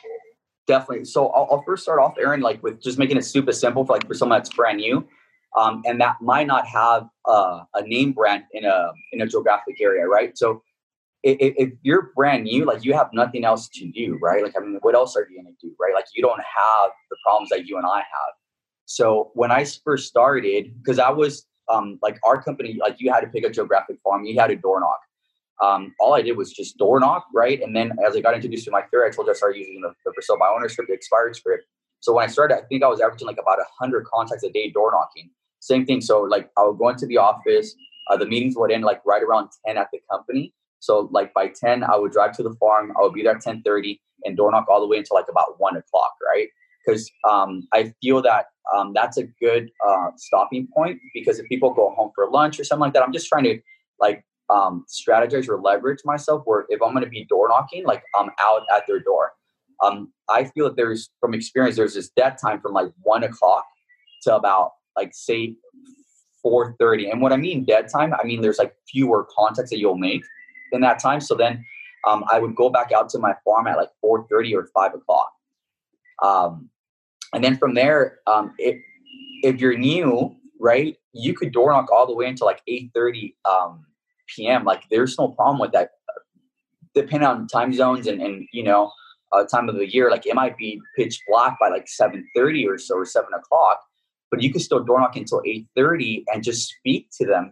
definitely. 0.66 1.04
So 1.04 1.28
i'll, 1.28 1.48
I'll 1.50 1.62
first 1.62 1.82
start 1.82 2.00
off 2.00 2.14
aaron 2.18 2.40
like 2.40 2.62
with 2.62 2.82
just 2.82 2.98
making 2.98 3.16
it 3.16 3.24
super 3.24 3.52
simple 3.52 3.84
for 3.84 3.94
like 3.94 4.06
for 4.06 4.14
someone 4.14 4.38
that's 4.38 4.52
brand 4.52 4.78
new 4.78 5.06
um, 5.56 5.82
and 5.86 6.00
that 6.00 6.16
might 6.20 6.46
not 6.46 6.66
have 6.66 7.08
uh, 7.24 7.60
a 7.74 7.82
name 7.82 8.12
brand 8.12 8.44
in 8.52 8.64
a 8.64 8.92
in 9.12 9.20
a 9.22 9.26
geographic 9.26 9.80
area 9.80 10.06
right? 10.06 10.36
So 10.36 10.62
if, 11.22 11.54
if 11.56 11.72
you're 11.82 12.12
brand 12.14 12.44
new 12.44 12.64
like 12.64 12.84
you 12.84 12.92
have 12.94 13.10
nothing 13.12 13.44
else 13.44 13.68
to 13.70 13.90
do 13.90 14.18
right? 14.22 14.42
Like 14.42 14.54
i 14.56 14.60
mean 14.60 14.78
what 14.82 14.94
else 14.94 15.16
are 15.16 15.26
you 15.30 15.42
to 15.42 15.52
do 15.60 15.74
right? 15.80 15.94
Like 15.94 16.06
you 16.14 16.22
don't 16.22 16.40
have 16.40 16.90
the 17.10 17.16
problems 17.24 17.50
that 17.50 17.66
you 17.66 17.76
and 17.76 17.86
i 17.86 17.98
have. 17.98 18.32
So 18.84 19.30
when 19.34 19.50
i 19.50 19.64
first 19.84 20.08
started 20.08 20.72
because 20.82 20.98
i 20.98 21.10
was 21.10 21.46
um, 21.68 21.98
like 22.02 22.18
our 22.24 22.40
company, 22.42 22.78
like 22.80 22.96
you 22.98 23.12
had 23.12 23.20
to 23.20 23.26
pick 23.28 23.44
a 23.44 23.50
geographic 23.50 23.98
farm, 24.02 24.24
you 24.24 24.38
had 24.38 24.48
to 24.48 24.56
door 24.56 24.80
knock. 24.80 25.00
Um, 25.62 25.94
all 26.00 26.14
I 26.14 26.22
did 26.22 26.36
was 26.36 26.52
just 26.52 26.76
door 26.76 27.00
knock, 27.00 27.26
right? 27.34 27.60
And 27.62 27.74
then 27.74 27.92
as 28.06 28.16
I 28.16 28.20
got 28.20 28.34
introduced 28.34 28.64
to 28.66 28.70
Mike 28.70 28.90
Ferry, 28.90 29.08
I 29.08 29.12
told 29.12 29.26
you 29.26 29.32
I 29.32 29.36
started 29.36 29.58
using 29.58 29.80
the, 29.80 29.92
the 30.04 30.36
by 30.38 30.48
owner 30.48 30.68
script, 30.68 30.88
the 30.88 30.94
expired 30.94 31.34
script. 31.36 31.64
So 32.00 32.12
when 32.14 32.24
I 32.24 32.28
started, 32.28 32.56
I 32.56 32.60
think 32.68 32.82
I 32.82 32.88
was 32.88 33.00
averaging 33.00 33.26
like 33.26 33.38
about 33.40 33.58
100 33.58 34.04
contacts 34.04 34.44
a 34.44 34.50
day 34.50 34.70
door 34.70 34.92
knocking. 34.92 35.30
Same 35.60 35.86
thing. 35.86 36.00
So 36.00 36.20
like 36.22 36.50
I 36.58 36.64
would 36.64 36.78
go 36.78 36.88
into 36.88 37.06
the 37.06 37.16
office, 37.16 37.74
uh, 38.10 38.16
the 38.16 38.26
meetings 38.26 38.54
would 38.56 38.70
end 38.70 38.84
like 38.84 39.00
right 39.04 39.22
around 39.22 39.48
10 39.66 39.78
at 39.78 39.88
the 39.92 40.00
company. 40.10 40.52
So 40.80 41.08
like 41.10 41.32
by 41.34 41.48
10, 41.48 41.82
I 41.84 41.96
would 41.96 42.12
drive 42.12 42.36
to 42.36 42.42
the 42.42 42.54
farm. 42.60 42.92
I 42.98 43.02
would 43.02 43.14
be 43.14 43.22
there 43.22 43.34
at 43.34 43.42
10:30 43.42 43.98
and 44.24 44.36
door 44.36 44.50
knock 44.50 44.66
all 44.68 44.80
the 44.80 44.86
way 44.86 44.98
until 44.98 45.16
like 45.16 45.28
about 45.28 45.58
one 45.58 45.76
o'clock, 45.76 46.12
right? 46.24 46.48
Because 46.84 47.10
um, 47.28 47.66
I 47.72 47.92
feel 48.00 48.22
that 48.22 48.46
um, 48.74 48.92
that's 48.94 49.16
a 49.16 49.24
good 49.24 49.70
uh, 49.86 50.10
stopping 50.16 50.68
point 50.74 51.00
because 51.14 51.38
if 51.38 51.48
people 51.48 51.72
go 51.72 51.94
home 51.96 52.10
for 52.14 52.30
lunch 52.30 52.60
or 52.60 52.64
something 52.64 52.82
like 52.82 52.92
that, 52.94 53.02
I'm 53.02 53.12
just 53.12 53.28
trying 53.28 53.44
to 53.44 53.58
like 54.00 54.24
um, 54.48 54.84
strategize 54.88 55.48
or 55.48 55.60
leverage 55.60 56.00
myself 56.04 56.42
where 56.44 56.66
if 56.68 56.80
I'm 56.82 56.92
going 56.92 57.04
to 57.04 57.10
be 57.10 57.24
door 57.24 57.48
knocking, 57.48 57.84
like 57.84 58.02
I'm 58.14 58.30
out 58.40 58.62
at 58.74 58.84
their 58.86 59.00
door. 59.00 59.32
Um, 59.84 60.12
I 60.28 60.44
feel 60.44 60.64
that 60.66 60.76
there's 60.76 61.10
from 61.20 61.34
experience, 61.34 61.76
there's 61.76 61.94
this 61.94 62.10
dead 62.10 62.36
time 62.42 62.60
from 62.60 62.72
like 62.72 62.90
one 63.02 63.24
o'clock 63.24 63.64
to 64.22 64.34
about 64.34 64.72
like 64.96 65.10
say 65.12 65.54
4.30. 66.44 67.12
And 67.12 67.20
what 67.20 67.32
I 67.32 67.36
mean 67.36 67.64
dead 67.64 67.88
time, 67.92 68.14
I 68.14 68.24
mean 68.24 68.40
there's 68.40 68.58
like 68.58 68.74
fewer 68.88 69.26
contacts 69.36 69.70
that 69.70 69.78
you'll 69.78 69.98
make 69.98 70.22
in 70.72 70.80
that 70.80 70.98
time. 70.98 71.20
So 71.20 71.34
then 71.34 71.64
um, 72.06 72.24
I 72.32 72.38
would 72.38 72.54
go 72.54 72.70
back 72.70 72.92
out 72.92 73.08
to 73.10 73.18
my 73.18 73.34
farm 73.44 73.66
at 73.66 73.76
like 73.76 73.90
4.30 74.04 74.54
or 74.54 74.68
5 74.74 74.94
o'clock. 74.94 75.30
Um, 76.22 76.70
and 77.34 77.44
then 77.44 77.56
from 77.58 77.74
there, 77.74 78.20
um, 78.26 78.54
if 78.58 78.80
if 79.42 79.60
you're 79.60 79.76
new, 79.76 80.34
right, 80.58 80.96
you 81.12 81.34
could 81.34 81.52
door 81.52 81.72
knock 81.72 81.90
all 81.92 82.06
the 82.06 82.14
way 82.14 82.26
until 82.26 82.46
like 82.46 82.62
8:30 82.68 83.34
um, 83.44 83.84
p.m. 84.34 84.64
Like 84.64 84.84
there's 84.90 85.18
no 85.18 85.28
problem 85.28 85.58
with 85.60 85.72
that. 85.72 85.90
Depending 86.94 87.28
on 87.28 87.46
time 87.46 87.72
zones 87.72 88.06
and 88.06 88.22
and 88.22 88.48
you 88.52 88.62
know 88.62 88.90
uh, 89.32 89.44
time 89.44 89.68
of 89.68 89.76
the 89.76 89.92
year, 89.92 90.10
like 90.10 90.26
it 90.26 90.34
might 90.34 90.56
be 90.56 90.80
pitch 90.96 91.20
black 91.28 91.58
by 91.60 91.68
like 91.68 91.86
7:30 91.86 92.66
or 92.68 92.78
so 92.78 92.96
or 92.96 93.04
7 93.04 93.28
o'clock, 93.34 93.80
but 94.30 94.42
you 94.42 94.50
can 94.50 94.60
still 94.60 94.82
door 94.82 95.00
knock 95.00 95.16
until 95.16 95.42
8:30 95.42 96.24
and 96.32 96.42
just 96.42 96.68
speak 96.68 97.08
to 97.18 97.26
them 97.26 97.50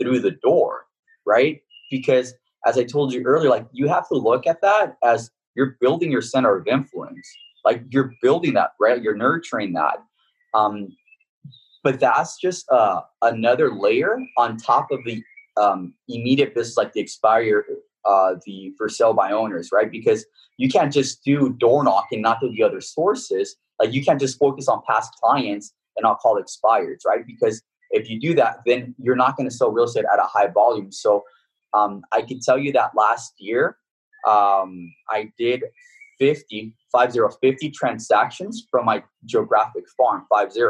through 0.00 0.20
the 0.20 0.32
door, 0.32 0.86
right? 1.26 1.60
Because 1.90 2.34
as 2.66 2.78
I 2.78 2.84
told 2.84 3.12
you 3.12 3.22
earlier, 3.24 3.50
like 3.50 3.66
you 3.72 3.88
have 3.88 4.08
to 4.08 4.14
look 4.14 4.46
at 4.46 4.60
that 4.62 4.96
as 5.04 5.30
you're 5.54 5.76
building 5.80 6.12
your 6.12 6.22
center 6.22 6.56
of 6.56 6.66
influence 6.66 7.26
like 7.64 7.82
you're 7.90 8.14
building 8.22 8.54
that 8.54 8.70
right 8.80 9.02
you're 9.02 9.16
nurturing 9.16 9.72
that 9.74 9.96
um, 10.54 10.88
but 11.82 12.00
that's 12.00 12.38
just 12.40 12.68
uh, 12.70 13.02
another 13.22 13.74
layer 13.74 14.18
on 14.38 14.56
top 14.56 14.90
of 14.90 15.00
the 15.04 15.22
um, 15.56 15.94
immediate 16.08 16.54
business 16.54 16.76
like 16.76 16.92
the 16.92 17.00
expire 17.00 17.64
uh, 18.04 18.34
the 18.44 18.72
for 18.76 18.88
sale 18.88 19.12
by 19.12 19.32
owners 19.32 19.70
right? 19.72 19.90
Because 19.90 20.26
you 20.56 20.68
can't 20.68 20.92
just 20.92 21.22
do 21.24 21.52
door 21.54 21.84
knocking 21.84 22.22
not 22.22 22.40
do 22.40 22.50
the 22.50 22.62
other 22.62 22.80
sources. 22.80 23.56
Like 23.78 23.92
you 23.92 24.04
can't 24.04 24.20
just 24.20 24.38
focus 24.38 24.68
on 24.68 24.82
past 24.88 25.12
clients 25.20 25.74
and 25.96 26.04
not 26.04 26.18
call 26.20 26.38
expires 26.38 27.02
right? 27.06 27.26
Because 27.26 27.62
if 27.90 28.08
you 28.08 28.18
do 28.20 28.34
that 28.34 28.60
then 28.66 28.94
you're 28.98 29.16
not 29.16 29.36
going 29.36 29.48
to 29.48 29.54
sell 29.54 29.70
real 29.70 29.84
estate 29.84 30.04
at 30.12 30.18
a 30.18 30.24
high 30.24 30.48
volume. 30.48 30.92
So 30.92 31.24
um, 31.74 32.02
i 32.12 32.22
can 32.22 32.40
tell 32.40 32.58
you 32.58 32.72
that 32.72 32.92
last 32.94 33.34
year 33.38 33.76
um, 34.26 34.92
i 35.10 35.30
did 35.36 35.62
50, 36.18 36.74
50, 36.92 37.20
50 37.40 37.70
transactions 37.70 38.66
from 38.70 38.84
my 38.84 39.02
geographic 39.24 39.84
farm, 39.96 40.26
50, 40.34 40.60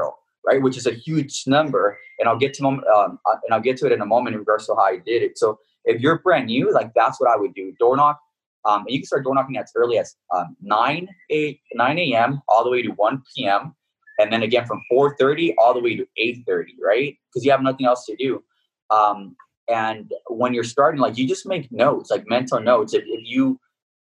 right? 0.46 0.62
Which 0.62 0.76
is 0.76 0.86
a 0.86 0.92
huge 0.92 1.44
number. 1.46 1.98
And 2.18 2.28
I'll 2.28 2.38
get 2.38 2.54
to 2.54 2.66
um, 2.66 2.80
uh, 2.88 3.08
and 3.44 3.52
I'll 3.52 3.60
get 3.60 3.76
to 3.78 3.86
it 3.86 3.92
in 3.92 4.00
a 4.00 4.06
moment 4.06 4.34
in 4.34 4.40
regards 4.40 4.66
to 4.66 4.74
how 4.74 4.82
I 4.82 4.98
did 4.98 5.22
it. 5.22 5.36
So 5.36 5.58
if 5.84 6.00
you're 6.00 6.18
brand 6.20 6.46
new, 6.46 6.72
like 6.72 6.92
that's 6.94 7.20
what 7.20 7.30
I 7.30 7.36
would 7.36 7.54
do. 7.54 7.72
Door 7.78 7.96
knock. 7.96 8.20
Um, 8.64 8.80
and 8.80 8.90
you 8.90 8.98
can 8.98 9.06
start 9.06 9.24
door 9.24 9.34
knocking 9.34 9.58
as 9.58 9.70
early 9.76 9.98
as 9.98 10.16
um, 10.34 10.56
9, 10.60 11.08
8, 11.30 11.60
9 11.74 11.98
a.m. 11.98 12.42
all 12.48 12.64
the 12.64 12.70
way 12.70 12.82
to 12.82 12.88
1 12.88 13.22
p.m. 13.34 13.74
And 14.18 14.32
then 14.32 14.42
again 14.42 14.66
from 14.66 14.82
4.30 14.90 15.54
all 15.58 15.74
the 15.74 15.80
way 15.80 15.96
to 15.96 16.06
8.30, 16.18 16.64
right? 16.82 17.16
Because 17.28 17.44
you 17.44 17.50
have 17.52 17.62
nothing 17.62 17.86
else 17.86 18.04
to 18.06 18.16
do. 18.16 18.42
Um, 18.90 19.36
and 19.68 20.12
when 20.28 20.54
you're 20.54 20.64
starting, 20.64 21.00
like 21.00 21.18
you 21.18 21.28
just 21.28 21.46
make 21.46 21.70
notes, 21.70 22.10
like 22.10 22.24
mental 22.28 22.60
notes. 22.60 22.94
If, 22.94 23.04
if 23.06 23.20
you 23.24 23.60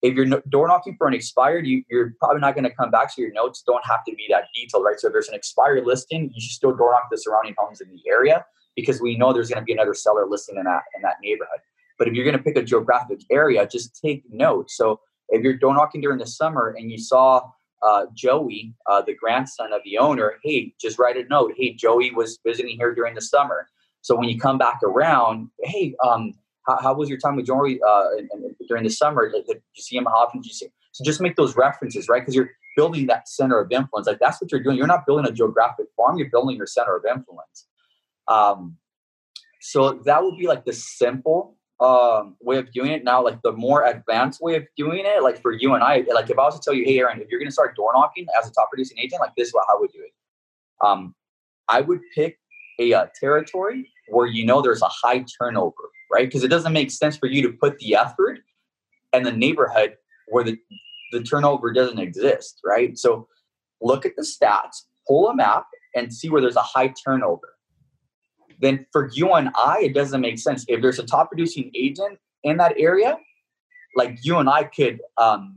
if 0.02 0.14
you're 0.14 0.26
door 0.48 0.66
knocking 0.66 0.96
for 0.96 1.06
an 1.06 1.14
expired, 1.14 1.66
you, 1.66 1.84
are 1.92 2.14
probably 2.18 2.40
not 2.40 2.54
going 2.54 2.64
to 2.64 2.74
come 2.74 2.90
back. 2.90 3.12
So 3.12 3.22
your 3.22 3.32
notes 3.32 3.62
don't 3.64 3.84
have 3.86 4.04
to 4.04 4.14
be 4.14 4.26
that 4.30 4.46
detailed, 4.54 4.84
right? 4.84 4.98
So 4.98 5.06
if 5.06 5.12
there's 5.12 5.28
an 5.28 5.34
expired 5.34 5.86
listing, 5.86 6.30
you 6.34 6.40
should 6.40 6.50
still 6.50 6.74
door 6.74 6.90
knock 6.90 7.04
the 7.10 7.16
surrounding 7.16 7.54
homes 7.56 7.80
in 7.80 7.88
the 7.88 8.00
area 8.08 8.44
because 8.74 9.00
we 9.00 9.16
know 9.16 9.32
there's 9.32 9.48
going 9.48 9.60
to 9.60 9.64
be 9.64 9.72
another 9.72 9.94
seller 9.94 10.26
listing 10.28 10.56
in 10.56 10.64
that 10.64 10.82
in 10.96 11.02
that 11.02 11.16
neighborhood. 11.22 11.60
But 11.98 12.08
if 12.08 12.14
you're 12.14 12.24
going 12.24 12.36
to 12.36 12.42
pick 12.42 12.56
a 12.56 12.62
geographic 12.62 13.20
area, 13.30 13.66
just 13.66 14.00
take 14.00 14.24
notes. 14.28 14.76
So 14.76 15.00
if 15.28 15.42
you're 15.42 15.56
door 15.56 15.74
knocking 15.74 16.00
during 16.00 16.18
the 16.18 16.26
summer 16.26 16.74
and 16.76 16.90
you 16.90 16.98
saw 16.98 17.50
uh, 17.82 18.06
Joey, 18.12 18.74
uh, 18.86 19.02
the 19.02 19.14
grandson 19.14 19.72
of 19.72 19.82
the 19.84 19.98
owner, 19.98 20.34
hey, 20.42 20.74
just 20.80 20.98
write 20.98 21.16
a 21.16 21.24
note. 21.24 21.52
Hey, 21.56 21.74
Joey 21.74 22.10
was 22.10 22.38
visiting 22.44 22.76
here 22.76 22.94
during 22.94 23.14
the 23.14 23.20
summer. 23.20 23.68
So 24.00 24.16
when 24.16 24.28
you 24.28 24.38
come 24.38 24.58
back 24.58 24.80
around, 24.82 25.48
hey, 25.62 25.94
um, 26.04 26.34
how, 26.66 26.78
how 26.80 26.94
was 26.94 27.08
your 27.08 27.18
time 27.18 27.36
with 27.36 27.46
Jory 27.46 27.80
uh, 27.86 28.08
during 28.68 28.84
the 28.84 28.90
summer? 28.90 29.30
Did, 29.30 29.46
did 29.46 29.62
you 29.74 29.82
see 29.82 29.96
him? 29.96 30.06
Often 30.06 30.42
did 30.42 30.48
you 30.48 30.54
see? 30.54 30.68
So 30.92 31.04
just 31.04 31.20
make 31.20 31.36
those 31.36 31.56
references, 31.56 32.08
right? 32.08 32.20
Because 32.20 32.34
you're 32.34 32.50
building 32.76 33.06
that 33.06 33.28
center 33.28 33.58
of 33.58 33.70
influence. 33.72 34.06
Like 34.06 34.18
that's 34.20 34.40
what 34.40 34.52
you're 34.52 34.62
doing. 34.62 34.76
You're 34.76 34.86
not 34.86 35.06
building 35.06 35.26
a 35.26 35.32
geographic 35.32 35.86
farm. 35.96 36.18
You're 36.18 36.30
building 36.30 36.56
your 36.56 36.66
center 36.66 36.96
of 36.96 37.04
influence. 37.04 37.66
Um, 38.28 38.76
so 39.60 40.00
that 40.04 40.22
would 40.22 40.36
be 40.38 40.46
like 40.46 40.64
the 40.64 40.72
simple 40.72 41.56
um, 41.80 42.36
way 42.40 42.58
of 42.58 42.72
doing 42.72 42.92
it. 42.92 43.04
Now, 43.04 43.22
like 43.22 43.42
the 43.42 43.52
more 43.52 43.84
advanced 43.86 44.40
way 44.40 44.56
of 44.56 44.64
doing 44.76 45.04
it, 45.04 45.22
like 45.22 45.40
for 45.40 45.52
you 45.52 45.74
and 45.74 45.82
I, 45.82 46.04
like 46.12 46.30
if 46.30 46.38
I 46.38 46.42
was 46.42 46.58
to 46.58 46.60
tell 46.62 46.74
you, 46.74 46.84
hey, 46.84 46.98
Aaron, 46.98 47.20
if 47.20 47.28
you're 47.28 47.40
going 47.40 47.48
to 47.48 47.52
start 47.52 47.76
door 47.76 47.92
knocking 47.94 48.26
as 48.38 48.48
a 48.48 48.52
top 48.52 48.70
producing 48.70 48.98
agent, 48.98 49.20
like 49.20 49.32
this 49.36 49.48
is 49.48 49.54
how 49.54 49.76
I 49.76 49.80
would 49.80 49.90
do 49.92 50.00
it. 50.00 50.12
Um, 50.84 51.14
I 51.68 51.80
would 51.80 52.00
pick 52.14 52.38
a 52.78 52.92
uh, 52.92 53.06
territory 53.18 53.91
where 54.08 54.26
you 54.26 54.44
know 54.44 54.60
there's 54.62 54.82
a 54.82 54.88
high 54.88 55.24
turnover 55.40 55.90
right? 56.12 56.28
Because 56.28 56.44
it 56.44 56.48
doesn't 56.48 56.72
make 56.72 56.90
sense 56.90 57.16
for 57.16 57.26
you 57.26 57.42
to 57.42 57.52
put 57.52 57.78
the 57.78 57.96
effort 57.96 58.40
and 59.12 59.24
the 59.24 59.32
neighborhood 59.32 59.94
where 60.28 60.44
the, 60.44 60.58
the 61.10 61.22
turnover 61.22 61.72
doesn't 61.72 61.98
exist, 61.98 62.60
right? 62.64 62.96
So 62.98 63.26
look 63.80 64.04
at 64.04 64.12
the 64.16 64.22
stats, 64.22 64.82
pull 65.08 65.28
a 65.28 65.34
map, 65.34 65.64
and 65.94 66.12
see 66.12 66.28
where 66.28 66.40
there's 66.40 66.56
a 66.56 66.62
high 66.62 66.92
turnover. 67.04 67.56
Then 68.60 68.86
for 68.92 69.10
you 69.12 69.32
and 69.32 69.50
I, 69.56 69.80
it 69.82 69.94
doesn't 69.94 70.20
make 70.20 70.38
sense. 70.38 70.64
If 70.68 70.82
there's 70.82 70.98
a 70.98 71.06
top 71.06 71.30
producing 71.30 71.70
agent 71.74 72.18
in 72.44 72.58
that 72.58 72.74
area, 72.78 73.18
like 73.96 74.18
you 74.22 74.38
and 74.38 74.48
I 74.48 74.64
could 74.64 75.00
um, 75.18 75.56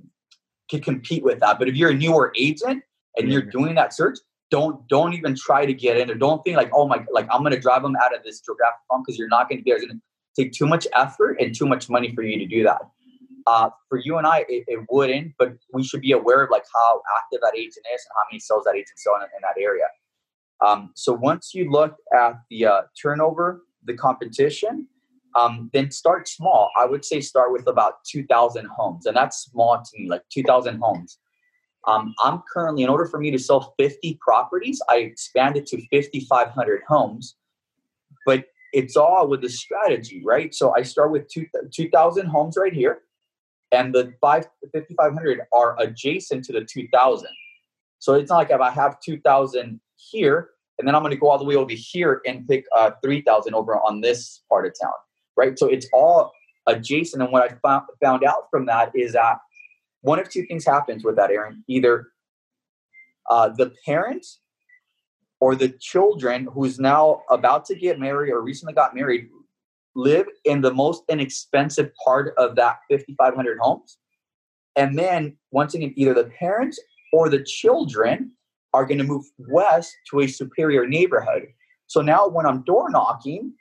can 0.69 0.81
compete 0.81 1.23
with 1.23 1.39
that. 1.41 1.59
But 1.59 1.67
if 1.67 1.75
you're 1.75 1.91
a 1.91 1.95
newer 1.95 2.33
agent 2.37 2.83
and 3.17 3.31
you're 3.31 3.43
doing 3.43 3.75
that 3.75 3.93
search, 3.93 4.17
don't 4.55 4.87
don't 4.87 5.13
even 5.13 5.35
try 5.35 5.65
to 5.65 5.73
get 5.73 5.97
in 5.97 6.07
there. 6.07 6.15
Don't 6.15 6.41
think 6.45 6.55
like, 6.55 6.71
oh 6.73 6.87
my, 6.87 7.03
like 7.11 7.27
I'm 7.29 7.43
gonna 7.43 7.59
drive 7.59 7.81
them 7.81 7.95
out 8.01 8.15
of 8.15 8.23
this 8.23 8.39
geographic 8.39 8.79
farm 8.87 9.03
because 9.05 9.17
you're 9.19 9.27
not 9.27 9.49
gonna 9.49 9.61
be. 9.61 9.71
It's 9.71 9.85
gonna 9.85 9.99
take 10.37 10.53
too 10.53 10.65
much 10.65 10.87
effort 10.95 11.35
and 11.41 11.53
too 11.53 11.65
much 11.65 11.89
money 11.89 12.13
for 12.15 12.23
you 12.23 12.37
to 12.39 12.45
do 12.45 12.63
that. 12.63 12.81
Uh, 13.47 13.69
for 13.89 13.99
you 13.99 14.17
and 14.17 14.25
I, 14.25 14.39
it, 14.49 14.63
it, 14.67 14.79
wouldn't, 14.89 15.33
but 15.37 15.53
we 15.71 15.83
should 15.83 16.01
be 16.01 16.13
aware 16.13 16.43
of 16.43 16.49
like 16.49 16.63
how 16.73 17.01
active 17.19 17.41
that 17.43 17.55
agent 17.55 17.85
is 17.93 18.01
and 18.05 18.13
how 18.15 18.23
many 18.31 18.39
sales 18.39 18.63
that 18.65 18.75
agent 18.75 18.97
selling 18.97 19.21
in, 19.21 19.27
in 19.37 19.41
that 19.43 19.61
area. 19.61 19.85
Um, 20.65 20.91
so 20.95 21.13
once 21.13 21.51
you 21.53 21.69
look 21.69 21.95
at 22.17 22.33
the 22.49 22.65
uh, 22.65 22.81
turnover, 22.99 23.61
the 23.83 23.93
competition, 23.93 24.87
um, 25.35 25.69
then 25.73 25.91
start 25.91 26.27
small. 26.27 26.71
I 26.79 26.85
would 26.85 27.05
say 27.05 27.21
start 27.21 27.51
with 27.51 27.67
about 27.67 28.03
2,000 28.05 28.65
homes, 28.65 29.05
and 29.05 29.15
that's 29.15 29.43
small 29.43 29.77
to 29.77 29.91
me, 29.99 30.09
like 30.09 30.23
2,000 30.33 30.79
homes. 30.79 31.19
Um, 31.87 32.13
I'm 32.23 32.41
currently, 32.51 32.83
in 32.83 32.89
order 32.89 33.05
for 33.05 33.19
me 33.19 33.31
to 33.31 33.39
sell 33.39 33.73
50 33.77 34.17
properties, 34.21 34.81
I 34.89 34.97
expanded 34.97 35.65
to 35.67 35.77
5,500 35.91 36.81
homes, 36.87 37.35
but 38.25 38.45
it's 38.73 38.95
all 38.95 39.27
with 39.27 39.41
the 39.41 39.49
strategy, 39.49 40.21
right? 40.25 40.53
So 40.53 40.75
I 40.75 40.81
start 40.81 41.11
with 41.11 41.27
2,000 41.29 42.25
homes 42.25 42.57
right 42.57 42.73
here, 42.73 43.01
and 43.71 43.93
the 43.93 44.13
5,500 44.19 45.41
are 45.53 45.75
adjacent 45.79 46.43
to 46.45 46.53
the 46.53 46.65
2,000. 46.65 47.29
So 47.99 48.13
it's 48.15 48.29
not 48.29 48.37
like 48.37 48.51
if 48.51 48.59
I 48.59 48.71
have 48.71 48.99
2,000 49.01 49.79
here, 49.95 50.49
and 50.77 50.87
then 50.87 50.95
I'm 50.95 51.01
going 51.01 51.11
to 51.11 51.17
go 51.17 51.29
all 51.29 51.37
the 51.37 51.45
way 51.45 51.55
over 51.55 51.71
here 51.73 52.21
and 52.25 52.47
pick 52.47 52.65
uh, 52.75 52.91
3,000 53.03 53.53
over 53.53 53.75
on 53.77 54.01
this 54.01 54.41
part 54.49 54.65
of 54.65 54.73
town 54.81 54.91
right? 55.35 55.57
So 55.57 55.67
it's 55.67 55.87
all 55.93 56.31
adjacent. 56.67 57.21
And 57.21 57.31
what 57.31 57.43
I 57.43 57.55
found, 57.61 57.85
found 58.01 58.23
out 58.23 58.49
from 58.49 58.65
that 58.67 58.91
is 58.95 59.13
that 59.13 59.37
one 60.05 60.19
of 60.19 60.29
two 60.29 60.45
things 60.45 60.63
happens 60.65 61.03
with 61.03 61.15
that, 61.15 61.31
Aaron. 61.31 61.63
Either 61.67 62.09
uh, 63.29 63.49
the 63.49 63.73
parents 63.85 64.39
or 65.39 65.55
the 65.55 65.69
children 65.79 66.47
who's 66.53 66.79
now 66.79 67.23
about 67.31 67.65
to 67.65 67.75
get 67.75 67.99
married 67.99 68.31
or 68.31 68.41
recently 68.41 68.73
got 68.73 68.93
married 68.93 69.29
live 69.95 70.27
in 70.43 70.61
the 70.61 70.71
most 70.71 71.03
inexpensive 71.09 71.89
part 72.03 72.35
of 72.37 72.55
that 72.55 72.77
5,500 72.91 73.57
homes. 73.59 73.97
And 74.75 74.97
then 74.99 75.37
once 75.51 75.73
again, 75.73 75.93
either 75.95 76.13
the 76.13 76.29
parents 76.37 76.79
or 77.11 77.27
the 77.27 77.43
children 77.43 78.31
are 78.73 78.85
going 78.85 78.99
to 78.99 79.03
move 79.03 79.25
west 79.39 79.91
to 80.11 80.19
a 80.19 80.27
superior 80.27 80.85
neighborhood. 80.85 81.47
So 81.87 82.01
now 82.01 82.27
when 82.27 82.45
I'm 82.45 82.61
door 82.63 82.91
knocking, 82.91 83.53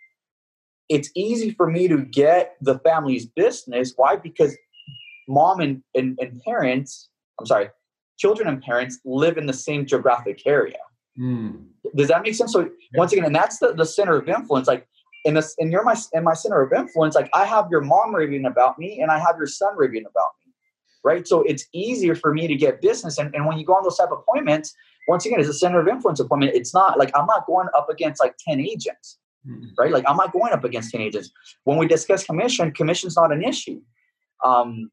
it's 0.91 1.11
easy 1.15 1.53
for 1.53 1.71
me 1.71 1.89
to 1.89 2.03
get 2.05 2.57
the 2.61 2.79
family's 2.81 3.25
business. 3.25 3.95
Why? 3.97 4.17
Because 4.17 4.55
mom 5.29 5.61
and, 5.61 5.83
and, 5.95 6.19
and 6.21 6.41
parents, 6.43 7.09
I'm 7.39 7.47
sorry, 7.47 7.69
children 8.19 8.49
and 8.49 8.63
parents 8.63 9.01
live 9.05 9.37
in 9.39 9.47
the 9.47 9.53
same 9.53 9.87
geographic 9.87 10.43
area. 10.47 10.79
Mm. 11.19 11.67
Does 11.97 12.09
that 12.09 12.23
make 12.23 12.35
sense? 12.35 12.53
So 12.53 12.71
once 12.95 13.13
again, 13.13 13.25
and 13.25 13.35
that's 13.35 13.59
the, 13.59 13.73
the 13.73 13.87
center 13.87 14.17
of 14.17 14.29
influence. 14.29 14.67
Like 14.67 14.89
in 15.25 15.35
this, 15.35 15.55
and 15.59 15.71
you're 15.71 15.85
my 15.85 15.97
in 16.13 16.25
my 16.25 16.35
center 16.35 16.61
of 16.61 16.73
influence. 16.73 17.15
Like 17.15 17.31
I 17.33 17.45
have 17.45 17.69
your 17.71 17.81
mom 17.81 18.15
raving 18.15 18.47
about 18.47 18.79
me, 18.79 19.01
and 19.01 19.11
I 19.11 19.19
have 19.19 19.37
your 19.37 19.47
son 19.47 19.75
raving 19.77 20.05
about 20.07 20.31
me, 20.45 20.53
right? 21.05 21.27
So 21.27 21.43
it's 21.43 21.67
easier 21.73 22.15
for 22.17 22.35
me 22.35 22.49
to 22.49 22.57
get 22.57 22.81
business. 22.81 23.19
And, 23.19 23.33
and 23.35 23.47
when 23.47 23.59
you 23.59 23.65
go 23.65 23.75
on 23.75 23.85
those 23.85 23.97
type 23.97 24.11
of 24.11 24.19
appointments, 24.19 24.75
once 25.07 25.25
again, 25.25 25.39
it's 25.39 25.49
a 25.49 25.55
center 25.55 25.81
of 25.81 25.87
influence 25.87 26.19
appointment. 26.19 26.53
It's 26.55 26.75
not 26.75 26.99
like 26.99 27.11
I'm 27.15 27.27
not 27.27 27.47
going 27.47 27.69
up 27.77 27.89
against 27.89 28.21
like 28.21 28.35
ten 28.45 28.61
agents 28.61 29.19
mm-hmm. 29.47 29.67
right? 29.79 29.93
Like 29.93 30.05
I'm 30.07 30.17
not 30.17 30.33
going 30.33 30.53
up 30.53 30.65
against 30.65 30.91
teenagers. 30.91 31.33
When 31.65 31.79
we 31.79 31.87
discuss 31.87 32.25
commission, 32.25 32.73
commission's 32.73 33.17
not 33.17 33.33
an 33.33 33.43
issue. 33.43 33.81
Um, 34.45 34.91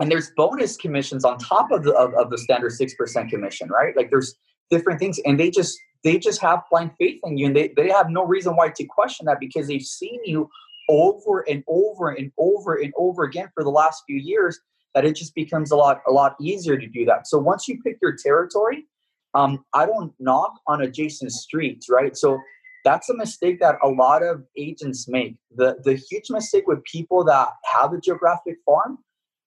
and 0.00 0.10
there's 0.10 0.30
bonus 0.36 0.76
commissions 0.76 1.24
on 1.24 1.38
top 1.38 1.70
of 1.70 1.84
the 1.84 1.92
of, 1.94 2.14
of 2.14 2.30
the 2.30 2.38
standard 2.38 2.72
six 2.72 2.94
percent 2.94 3.30
commission, 3.30 3.68
right? 3.68 3.96
Like 3.96 4.10
there's 4.10 4.34
different 4.70 4.98
things, 4.98 5.18
and 5.24 5.38
they 5.38 5.50
just 5.50 5.78
they 6.02 6.18
just 6.18 6.40
have 6.40 6.60
blind 6.70 6.92
faith 6.98 7.20
in 7.24 7.38
you, 7.38 7.46
and 7.46 7.56
they, 7.56 7.72
they 7.76 7.88
have 7.88 8.10
no 8.10 8.24
reason 8.24 8.56
why 8.56 8.70
to 8.74 8.84
question 8.84 9.26
that 9.26 9.40
because 9.40 9.68
they've 9.68 9.82
seen 9.82 10.20
you 10.24 10.48
over 10.88 11.40
and 11.48 11.64
over 11.66 12.10
and 12.10 12.30
over 12.38 12.74
and 12.74 12.92
over 12.96 13.24
again 13.24 13.48
for 13.54 13.64
the 13.64 13.70
last 13.70 14.02
few 14.06 14.16
years 14.16 14.58
that 14.94 15.04
it 15.04 15.16
just 15.16 15.34
becomes 15.34 15.70
a 15.70 15.76
lot 15.76 16.02
a 16.06 16.12
lot 16.12 16.36
easier 16.40 16.78
to 16.78 16.86
do 16.86 17.04
that. 17.04 17.26
So 17.26 17.38
once 17.38 17.68
you 17.68 17.80
pick 17.82 17.98
your 18.02 18.16
territory, 18.16 18.86
um, 19.34 19.64
I 19.72 19.86
don't 19.86 20.12
knock 20.18 20.54
on 20.66 20.82
adjacent 20.82 21.32
streets, 21.32 21.88
right? 21.88 22.16
So 22.16 22.38
that's 22.84 23.08
a 23.08 23.14
mistake 23.14 23.60
that 23.60 23.76
a 23.82 23.88
lot 23.88 24.22
of 24.22 24.44
agents 24.56 25.08
make. 25.08 25.36
The 25.56 25.76
the 25.84 25.94
huge 25.94 26.30
mistake 26.30 26.66
with 26.66 26.84
people 26.84 27.24
that 27.24 27.48
have 27.72 27.92
a 27.92 28.00
geographic 28.00 28.56
farm 28.66 28.98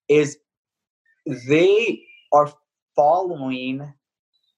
is 0.10 0.38
they 1.48 2.04
are 2.32 2.52
following 2.96 3.93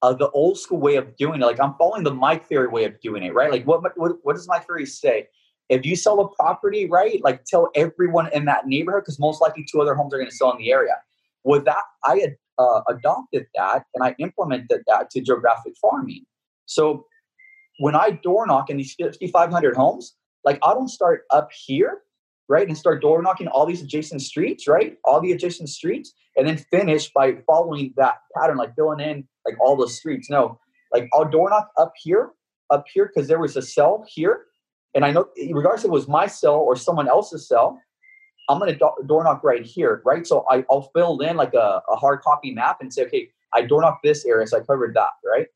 uh, 0.02 0.14
the 0.14 0.30
old 0.32 0.58
school 0.58 0.80
way 0.80 0.96
of 0.96 1.16
doing 1.18 1.42
it. 1.42 1.46
Like 1.46 1.60
I'm 1.60 1.76
following 1.76 2.04
the 2.04 2.14
Mike 2.14 2.48
Ferry 2.48 2.68
way 2.68 2.86
of 2.86 3.00
doing 3.02 3.24
it, 3.24 3.34
right? 3.34 3.52
Like 3.52 3.66
what 3.66 3.82
what, 3.98 4.18
what 4.24 4.36
does 4.36 4.48
Mike 4.48 4.66
Ferry 4.66 4.86
say? 4.86 5.28
If 5.70 5.86
you 5.86 5.96
sell 5.96 6.20
a 6.22 6.30
property, 6.36 6.90
right, 6.90 7.24
like 7.24 7.46
tell 7.46 7.70
everyone 7.76 8.30
in 8.34 8.46
that 8.46 8.66
neighborhood 8.66 9.04
because 9.04 9.20
most 9.20 9.40
likely 9.40 9.66
two 9.72 9.82
other 9.82 9.94
homes 9.94 10.14
are 10.14 10.18
going 10.18 10.30
to 10.30 10.36
sell 10.36 10.52
in 10.52 10.58
the 10.58 10.72
area. 10.72 10.96
With 11.44 11.66
that, 11.66 11.84
I 12.04 12.18
had 12.18 12.36
uh, 12.58 12.82
adopted 12.90 13.46
that 13.56 13.84
and 13.94 14.04
I 14.04 14.16
implemented 14.18 14.82
that 14.88 15.12
to 15.12 15.22
geographic 15.22 15.74
farming. 15.80 16.26
So 16.66 17.06
when 17.80 17.96
I 17.96 18.12
door 18.12 18.48
knock 18.48 18.70
in 18.70 18.78
these 18.78 18.96
5,500 18.96 19.76
homes, 19.76 20.16
like 20.44 20.60
I 20.64 20.74
don't 20.74 20.90
start 20.90 21.24
up 21.32 21.50
here, 21.52 22.02
right, 22.50 22.68
and 22.68 22.78
start 22.78 23.02
door 23.02 23.22
knocking 23.22 23.48
all 23.48 23.66
these 23.66 23.82
adjacent 23.82 24.22
streets, 24.22 24.68
right, 24.68 24.98
all 25.06 25.22
the 25.22 25.32
adjacent 25.32 25.70
streets, 25.70 26.14
and 26.36 26.48
then 26.48 26.58
finish 26.58 27.12
by 27.14 27.38
following 27.48 27.94
that 27.96 28.16
pattern, 28.36 28.58
like 28.58 28.76
filling 28.76 29.00
in 29.00 29.28
like 29.46 29.56
all 29.62 29.78
the 29.78 29.88
streets. 29.88 30.30
No, 30.30 30.60
like 30.92 31.08
I'll 31.14 31.30
door 31.30 31.50
knock 31.50 31.70
up 31.78 31.94
here, 32.02 32.32
up 32.70 32.86
here, 32.92 33.08
because 33.08 33.28
there 33.28 33.40
was 33.40 33.56
a 33.56 33.62
cell 33.62 34.04
here, 34.08 34.46
and 34.96 35.06
I 35.06 35.12
know 35.12 35.28
regardless 35.54 35.84
if 35.84 35.90
it 35.90 35.92
was 35.92 36.08
my 36.08 36.28
cell 36.28 36.56
or 36.56 36.76
someone 36.76 37.08
else's 37.08 37.48
cell, 37.48 37.80
I'm 38.50 38.58
gonna 38.58 38.76
do- 38.76 39.06
door 39.06 39.24
knock 39.24 39.44
right 39.44 39.64
here, 39.64 40.02
right? 40.04 40.26
So 40.26 40.44
I, 40.50 40.66
I'll 40.72 40.90
fill 40.96 41.20
in 41.20 41.38
like 41.38 41.54
a, 41.54 41.82
a 41.88 41.96
hard 41.96 42.22
copy 42.22 42.52
map 42.52 42.80
and 42.82 42.92
say, 42.92 43.04
okay, 43.04 43.30
I 43.54 43.62
door 43.62 43.82
knock 43.82 44.00
this 44.04 44.26
area, 44.26 44.48
so 44.48 44.58
I 44.58 44.62
covered 44.62 44.96
that, 44.96 45.12
right? 45.24 45.48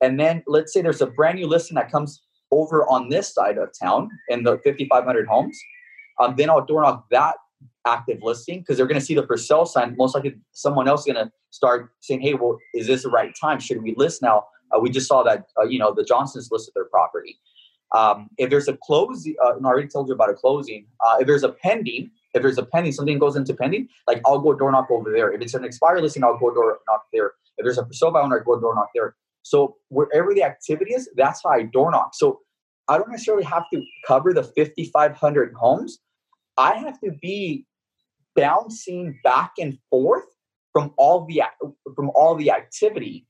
And 0.00 0.18
then 0.18 0.42
let's 0.48 0.72
say 0.72 0.82
there's 0.82 1.00
a 1.00 1.06
brand 1.06 1.38
new 1.38 1.46
listing 1.46 1.76
that 1.76 1.90
comes 1.90 2.22
over 2.50 2.84
on 2.86 3.08
this 3.08 3.32
side 3.32 3.56
of 3.58 3.70
town 3.80 4.10
in 4.28 4.42
the 4.42 4.58
5,500 4.64 5.26
homes. 5.26 5.58
Um, 6.22 6.34
then 6.36 6.50
I'll 6.50 6.64
door 6.64 6.82
knock 6.82 7.06
that 7.10 7.36
active 7.86 8.18
listing 8.22 8.60
because 8.60 8.76
they're 8.76 8.86
going 8.86 9.00
to 9.00 9.04
see 9.04 9.14
the 9.14 9.26
for 9.26 9.36
sale 9.36 9.66
sign. 9.66 9.96
Most 9.96 10.14
likely, 10.14 10.34
someone 10.52 10.86
else 10.88 11.00
is 11.00 11.12
going 11.12 11.26
to 11.26 11.32
start 11.50 11.90
saying, 12.00 12.20
"Hey, 12.20 12.34
well, 12.34 12.58
is 12.74 12.86
this 12.86 13.02
the 13.02 13.10
right 13.10 13.34
time? 13.40 13.58
Should 13.58 13.82
we 13.82 13.94
list 13.96 14.22
now?" 14.22 14.46
Uh, 14.70 14.80
we 14.80 14.90
just 14.90 15.08
saw 15.08 15.22
that 15.24 15.46
uh, 15.60 15.64
you 15.64 15.78
know 15.78 15.92
the 15.92 16.04
Johnsons 16.04 16.48
listed 16.50 16.74
their 16.74 16.84
property. 16.86 17.38
Um, 17.94 18.30
if 18.38 18.48
there's 18.48 18.68
a 18.68 18.76
close, 18.82 19.28
uh, 19.44 19.48
I 19.48 19.64
already 19.64 19.88
told 19.88 20.08
you 20.08 20.14
about 20.14 20.30
a 20.30 20.34
closing. 20.34 20.86
Uh, 21.06 21.16
if 21.20 21.26
there's 21.26 21.42
a 21.42 21.50
pending, 21.50 22.10
if 22.34 22.42
there's 22.42 22.58
a 22.58 22.64
pending, 22.64 22.92
something 22.92 23.18
goes 23.18 23.36
into 23.36 23.54
pending, 23.54 23.88
like 24.06 24.22
I'll 24.24 24.38
go 24.38 24.54
door 24.54 24.72
knock 24.72 24.90
over 24.90 25.10
there. 25.12 25.32
If 25.32 25.42
it's 25.42 25.54
an 25.54 25.64
expired 25.64 26.02
listing, 26.02 26.24
I'll 26.24 26.38
go 26.38 26.54
door 26.54 26.78
knock 26.88 27.04
there. 27.12 27.32
If 27.58 27.64
there's 27.64 27.78
a 27.78 27.84
for 27.84 27.92
sale 27.92 28.10
by 28.10 28.22
owner, 28.22 28.40
I 28.40 28.44
go 28.44 28.58
door 28.58 28.74
knock 28.74 28.88
there. 28.94 29.14
So 29.42 29.76
wherever 29.88 30.32
the 30.34 30.44
activity 30.44 30.94
is, 30.94 31.10
that's 31.16 31.42
how 31.42 31.50
I 31.50 31.64
door 31.64 31.90
knock. 31.90 32.14
So 32.14 32.40
I 32.88 32.96
don't 32.98 33.10
necessarily 33.10 33.44
have 33.44 33.64
to 33.72 33.82
cover 34.06 34.32
the 34.32 34.42
5,500 34.42 35.54
homes. 35.54 35.98
I 36.56 36.74
have 36.74 37.00
to 37.00 37.12
be 37.20 37.66
bouncing 38.34 39.18
back 39.24 39.52
and 39.58 39.78
forth 39.90 40.24
from 40.72 40.92
all 40.96 41.26
the 41.26 41.42
from 41.94 42.10
all 42.14 42.34
the 42.34 42.50
activity. 42.50 43.26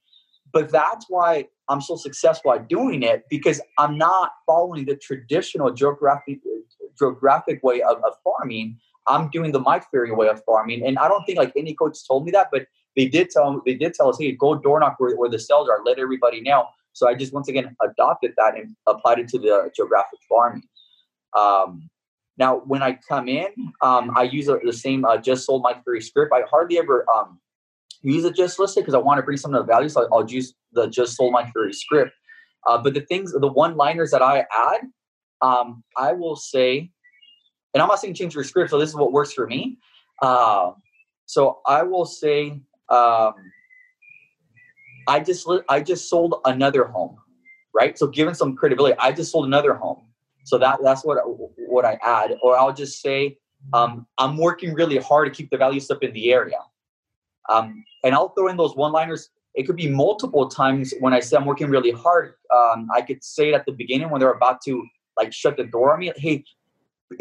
But 0.53 0.71
that's 0.71 1.07
why 1.09 1.47
I'm 1.69 1.81
so 1.81 1.97
successful 1.97 2.53
at 2.53 2.69
doing 2.69 3.03
it 3.03 3.25
because 3.31 3.61
I'm 3.79 3.97
not 3.97 4.33
following 4.47 4.85
the 4.85 4.97
traditional 4.97 5.73
geographic 5.73 6.41
geographic 6.99 7.63
way 7.63 7.81
of, 7.83 7.97
of 8.05 8.15
farming. 8.23 8.79
I'm 9.09 9.31
doing 9.31 9.51
the 9.51 9.61
Mike 9.61 9.85
Ferry 9.91 10.13
way 10.13 10.29
of 10.29 10.45
farming, 10.45 10.87
and 10.87 10.99
I 10.99 11.09
don't 11.09 11.25
think 11.25 11.39
like 11.39 11.53
any 11.57 11.75
coach 11.75 11.99
told 12.07 12.25
me 12.25 12.31
that, 12.33 12.49
but 12.53 12.67
they 12.97 13.09
did 13.09 13.31
tell 13.31 13.61
they 13.65 13.75
did 13.75 13.95
tell 13.95 14.09
us, 14.09 14.19
hey, 14.21 14.33
go 14.33 14.55
door 14.55 14.79
knock 14.81 14.97
where, 14.99 15.17
where 15.17 15.31
the 15.31 15.39
cells 15.39 15.69
are, 15.69 15.83
let 15.85 15.99
everybody 15.99 16.41
know. 16.41 16.67
So 16.93 17.09
I 17.09 17.15
just 17.15 17.33
once 17.33 17.49
again 17.49 17.75
adopted 17.83 18.35
that 18.37 18.57
and 18.57 18.77
applied 18.87 19.19
it 19.19 19.29
to 19.29 19.39
the 19.39 19.71
geographic 19.75 20.21
farming. 20.29 20.65
Um, 21.37 21.89
now, 22.39 22.63
when 22.67 22.83
I 22.83 22.99
come 23.09 23.29
in, 23.29 23.49
um, 23.83 24.11
I 24.17 24.23
use 24.23 24.47
the 24.47 24.73
same 24.73 25.05
uh, 25.05 25.19
just 25.19 25.45
sold 25.45 25.63
Mike 25.63 25.85
Ferry 25.85 26.01
script. 26.01 26.33
I 26.33 26.43
hardly 26.51 26.79
ever 26.79 27.05
um, 27.15 27.39
use 28.01 28.25
it 28.25 28.35
just 28.35 28.59
listed 28.59 28.83
because 28.85 28.95
I 28.95 28.99
want 28.99 29.19
to 29.19 29.23
bring 29.23 29.37
some 29.37 29.55
of 29.55 29.67
the 29.67 29.71
value. 29.71 29.89
So 29.89 30.09
I'll 30.13 30.29
use 30.29 30.55
the 30.73 30.89
just 30.89 31.17
sold 31.17 31.33
Mike 31.33 31.53
Ferry 31.53 31.73
script. 31.73 32.13
Uh, 32.67 32.79
but 32.79 32.95
the 32.95 33.03
things, 33.03 33.33
the 33.33 33.49
one 33.49 33.77
liners 33.77 34.11
that 34.13 34.23
I 34.23 34.47
add, 34.57 34.81
um, 35.43 35.83
I 35.97 36.13
will 36.13 36.37
say, 36.37 36.91
and 37.75 37.83
I'm 37.83 37.89
not 37.89 38.01
saying 38.01 38.15
change 38.15 38.35
your 38.35 38.45
script. 38.45 38.71
So 38.71 38.79
this 38.79 38.89
is 38.89 38.97
what 38.97 39.13
works 39.13 39.33
for 39.33 39.47
me. 39.47 39.79
Uh, 40.21 40.73
so 41.27 41.61
I 41.67 41.83
will 41.83 42.07
say, 42.07 42.61
um, 42.89 43.35
I 45.09 45.21
just 45.21 45.49
I 45.69 45.81
just 45.81 46.09
sold 46.09 46.37
another 46.45 46.85
home, 46.85 47.17
right? 47.75 47.99
So 47.99 48.07
given 48.07 48.35
some 48.35 48.55
credibility, 48.55 48.97
I 48.99 49.13
just 49.13 49.33
sold 49.33 49.47
another 49.47 49.75
home. 49.75 50.03
So 50.45 50.59
that 50.59 50.81
that's 50.83 51.05
what 51.05 51.19
what 51.69 51.85
I 51.85 51.99
add, 52.05 52.37
or 52.43 52.59
I'll 52.59 52.73
just 52.73 53.01
say 53.01 53.39
um, 53.73 54.07
I'm 54.19 54.37
working 54.37 54.75
really 54.75 54.99
hard 54.99 55.33
to 55.33 55.37
keep 55.37 55.51
the 55.51 55.57
values 55.57 55.91
up 55.91 56.03
in 56.03 56.13
the 56.13 56.33
area. 56.33 56.59
Um, 57.49 57.85
and 58.05 58.15
I'll 58.15 58.31
throw 58.31 58.49
in 58.49 58.57
those 58.57 58.75
one-liners. 58.75 59.31
It 59.55 59.65
could 59.65 59.77
be 59.77 59.89
multiple 59.89 60.49
times 60.49 60.95
when 61.01 61.13
I 61.13 61.21
say 61.21 61.37
I'm 61.37 61.45
working 61.45 61.69
really 61.69 61.91
hard. 61.91 62.35
Um, 62.55 62.89
I 62.95 63.03
could 63.03 63.23
say 63.23 63.51
it 63.51 63.55
at 63.55 63.67
the 63.67 63.73
beginning 63.73 64.11
when 64.11 64.21
they're 64.21 64.33
about 64.33 64.63
to 64.63 64.85
like 65.17 65.33
shut 65.33 65.57
the 65.57 65.65
door 65.65 65.93
on 65.93 66.01
me. 66.01 66.13
Hey, 66.17 66.45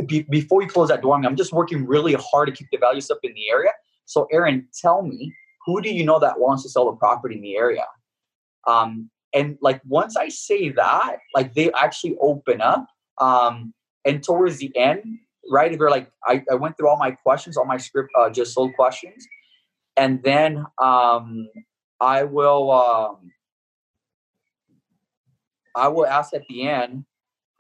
be, 0.06 0.24
before 0.24 0.62
you 0.62 0.68
close 0.68 0.90
that 0.90 1.02
door 1.02 1.16
on 1.16 1.22
me, 1.22 1.28
I'm 1.28 1.36
just 1.36 1.52
working 1.52 1.86
really 1.86 2.14
hard 2.14 2.48
to 2.48 2.54
keep 2.54 2.68
the 2.72 2.78
values 2.78 3.12
up 3.12 3.20
in 3.24 3.34
the 3.34 3.50
area. 3.50 3.72
So, 4.06 4.28
Aaron, 4.32 4.68
tell 4.80 5.02
me, 5.02 5.34
who 5.66 5.82
do 5.82 5.94
you 5.94 6.06
know 6.06 6.20
that 6.20 6.40
wants 6.40 6.64
to 6.64 6.70
sell 6.70 6.86
the 6.86 6.98
property 6.98 7.36
in 7.36 7.42
the 7.42 7.58
area? 7.58 7.86
Um, 8.68 9.10
and 9.34 9.58
like 9.62 9.82
once 9.88 10.16
I 10.18 10.30
say 10.30 10.70
that, 10.70 11.18
like 11.36 11.54
they 11.54 11.72
actually 11.74 12.18
open 12.22 12.62
up. 12.62 12.88
Um, 13.22 13.74
and 14.04 14.24
towards 14.24 14.58
the 14.58 14.76
end, 14.76 15.20
right, 15.50 15.78
they're 15.78 15.90
like, 15.90 16.12
I, 16.26 16.44
I 16.52 16.56
went 16.56 16.76
through 16.76 16.90
all 16.90 16.98
my 16.98 17.12
questions, 17.12 17.56
all 17.56 17.66
my 17.66 17.78
script 17.78 18.10
uh, 18.20 18.30
just 18.30 18.54
sold 18.54 18.74
questions, 18.76 19.26
and 19.96 20.22
then 20.24 20.66
um, 20.82 21.48
I 22.00 22.24
will 22.24 22.72
um, 22.72 23.32
I 25.76 25.88
will 25.88 26.06
ask 26.06 26.34
at 26.34 26.44
the 26.50 26.68
end. 26.68 27.06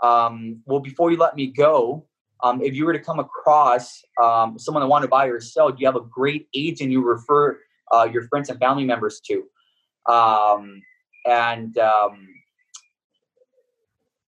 Um, 0.03 0.61
well, 0.65 0.79
before 0.79 1.11
you 1.11 1.17
let 1.17 1.35
me 1.35 1.47
go, 1.47 2.07
um, 2.43 2.61
if 2.61 2.75
you 2.75 2.85
were 2.85 2.93
to 2.93 2.99
come 2.99 3.19
across 3.19 4.01
um, 4.21 4.57
someone 4.57 4.81
that 4.81 4.87
want 4.87 5.03
to 5.03 5.07
buy 5.07 5.27
or 5.27 5.39
sell, 5.39 5.69
do 5.69 5.77
you 5.79 5.85
have 5.85 5.95
a 5.95 6.01
great 6.01 6.47
agent 6.55 6.91
you 6.91 7.03
refer 7.03 7.59
uh, 7.93 8.07
your 8.11 8.27
friends 8.27 8.49
and 8.49 8.59
family 8.59 8.83
members 8.83 9.21
to? 9.27 9.43
Um, 10.11 10.81
and 11.25 11.77
um, 11.77 12.27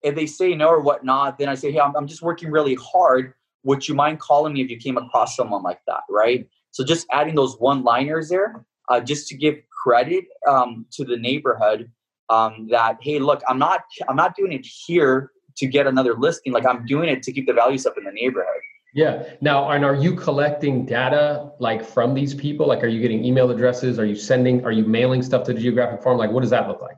if 0.05 0.15
they 0.15 0.27
say 0.27 0.55
no 0.55 0.67
or 0.67 0.81
whatnot, 0.81 1.39
then 1.39 1.49
I 1.49 1.55
say, 1.55 1.71
hey, 1.71 1.79
I'm, 1.79 1.95
I'm 1.95 2.07
just 2.07 2.21
working 2.21 2.51
really 2.51 2.75
hard. 2.75 3.33
Would 3.63 3.87
you 3.87 3.95
mind 3.95 4.19
calling 4.19 4.53
me 4.53 4.61
if 4.61 4.69
you 4.69 4.77
came 4.77 4.97
across 4.97 5.35
someone 5.35 5.63
like 5.63 5.79
that, 5.87 6.01
right? 6.09 6.47
So 6.69 6.83
just 6.83 7.07
adding 7.11 7.33
those 7.33 7.55
one-liners 7.55 8.29
there, 8.29 8.63
uh, 8.89 8.99
just 8.99 9.27
to 9.29 9.35
give 9.35 9.55
credit 9.83 10.25
um, 10.47 10.85
to 10.91 11.03
the 11.03 11.17
neighborhood 11.17 11.89
um, 12.29 12.67
that 12.69 12.97
hey, 13.01 13.17
look, 13.19 13.41
I'm 13.49 13.57
not 13.57 13.81
I'm 14.07 14.15
not 14.15 14.35
doing 14.35 14.51
it 14.51 14.65
here 14.65 15.31
to 15.57 15.67
get 15.67 15.87
another 15.87 16.15
listing. 16.15 16.53
Like 16.53 16.65
I'm 16.65 16.85
doing 16.85 17.09
it 17.09 17.23
to 17.23 17.31
keep 17.31 17.47
the 17.47 17.53
values 17.53 17.85
up 17.85 17.97
in 17.97 18.03
the 18.03 18.11
neighborhood. 18.11 18.61
Yeah. 18.93 19.23
Now, 19.41 19.69
and 19.71 19.83
are 19.83 19.95
you 19.95 20.15
collecting 20.15 20.85
data 20.85 21.51
like 21.59 21.83
from 21.83 22.13
these 22.13 22.33
people? 22.33 22.67
Like, 22.67 22.83
are 22.83 22.87
you 22.87 23.01
getting 23.01 23.25
email 23.25 23.49
addresses? 23.51 23.99
Are 23.99 24.05
you 24.05 24.15
sending? 24.15 24.63
Are 24.65 24.71
you 24.71 24.85
mailing 24.85 25.21
stuff 25.21 25.43
to 25.45 25.53
the 25.53 25.59
geographic 25.59 26.01
farm? 26.01 26.17
Like, 26.17 26.31
what 26.31 26.41
does 26.41 26.51
that 26.51 26.67
look 26.67 26.81
like? 26.81 26.97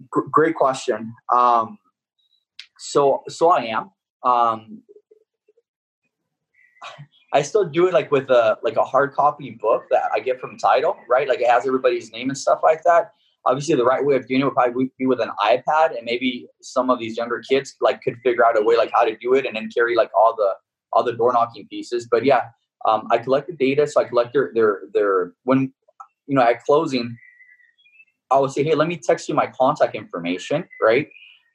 G- 0.00 0.28
great 0.30 0.54
question. 0.54 1.12
Um, 1.34 1.78
so, 2.78 3.22
so 3.28 3.50
I 3.50 3.64
am. 3.64 3.90
Um, 4.24 4.82
I 7.32 7.42
still 7.42 7.68
do 7.68 7.86
it 7.86 7.92
like 7.92 8.10
with 8.10 8.30
a 8.30 8.58
like 8.62 8.76
a 8.76 8.84
hard 8.84 9.12
copy 9.12 9.50
book 9.50 9.84
that 9.90 10.10
I 10.14 10.20
get 10.20 10.40
from 10.40 10.56
Title, 10.56 10.96
right? 11.08 11.28
Like 11.28 11.40
it 11.40 11.48
has 11.48 11.66
everybody's 11.66 12.10
name 12.10 12.30
and 12.30 12.38
stuff 12.38 12.60
like 12.62 12.82
that. 12.84 13.12
Obviously, 13.44 13.74
the 13.74 13.84
right 13.84 14.04
way 14.04 14.16
of 14.16 14.26
doing 14.26 14.40
it 14.40 14.44
would 14.44 14.54
probably 14.54 14.90
be 14.98 15.06
with 15.06 15.20
an 15.20 15.30
iPad, 15.40 15.96
and 15.96 16.04
maybe 16.04 16.46
some 16.62 16.90
of 16.90 16.98
these 16.98 17.16
younger 17.16 17.42
kids 17.48 17.74
like 17.80 18.00
could 18.02 18.16
figure 18.22 18.44
out 18.46 18.58
a 18.58 18.62
way 18.62 18.76
like 18.76 18.90
how 18.94 19.04
to 19.04 19.16
do 19.16 19.34
it, 19.34 19.46
and 19.46 19.56
then 19.56 19.68
carry 19.70 19.94
like 19.94 20.10
all 20.16 20.34
the 20.36 20.54
all 20.92 21.04
the 21.04 21.12
door 21.12 21.32
knocking 21.32 21.66
pieces. 21.68 22.08
But 22.10 22.24
yeah, 22.24 22.48
um, 22.86 23.06
I 23.10 23.18
collect 23.18 23.48
the 23.48 23.54
data, 23.54 23.86
so 23.86 24.00
I 24.00 24.04
collect 24.04 24.32
their 24.32 24.50
their 24.54 24.82
their 24.94 25.32
when 25.44 25.72
you 26.26 26.34
know 26.34 26.42
at 26.42 26.64
closing, 26.64 27.16
I 28.30 28.38
would 28.38 28.52
say, 28.52 28.64
hey, 28.64 28.74
let 28.74 28.88
me 28.88 28.96
text 28.96 29.28
you 29.28 29.34
my 29.34 29.46
contact 29.46 29.94
information, 29.94 30.64
right? 30.82 31.08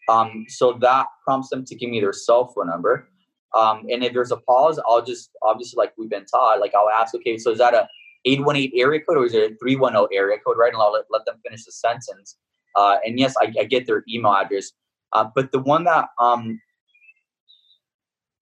Um, 0.09 0.45
so 0.49 0.73
that 0.81 1.07
prompts 1.23 1.49
them 1.49 1.63
to 1.65 1.75
give 1.75 1.89
me 1.89 1.99
their 1.99 2.13
cell 2.13 2.47
phone 2.47 2.67
number. 2.67 3.09
Um, 3.55 3.85
and 3.89 4.03
if 4.03 4.13
there's 4.13 4.31
a 4.31 4.37
pause, 4.37 4.79
I'll 4.87 5.03
just 5.03 5.29
obviously 5.43 5.77
like 5.77 5.93
we've 5.97 6.09
been 6.09 6.25
taught, 6.25 6.59
like 6.59 6.73
I'll 6.75 6.89
ask, 6.89 7.13
okay, 7.15 7.37
so 7.37 7.51
is 7.51 7.59
that 7.59 7.73
a 7.73 7.87
818 8.25 8.71
area 8.79 9.01
code 9.01 9.17
or 9.17 9.25
is 9.25 9.33
it 9.33 9.51
a 9.51 9.55
310 9.55 10.07
area 10.17 10.37
code, 10.45 10.57
right? 10.57 10.73
And 10.73 10.81
I'll 10.81 10.93
let, 10.93 11.05
let 11.09 11.25
them 11.25 11.35
finish 11.45 11.65
the 11.65 11.71
sentence. 11.71 12.37
Uh, 12.75 12.97
and 13.05 13.19
yes, 13.19 13.35
I, 13.39 13.53
I, 13.59 13.65
get 13.65 13.85
their 13.85 14.03
email 14.09 14.33
address. 14.33 14.71
Uh, 15.11 15.25
but 15.35 15.51
the 15.51 15.59
one 15.59 15.83
that 15.83 16.09
um, 16.19 16.59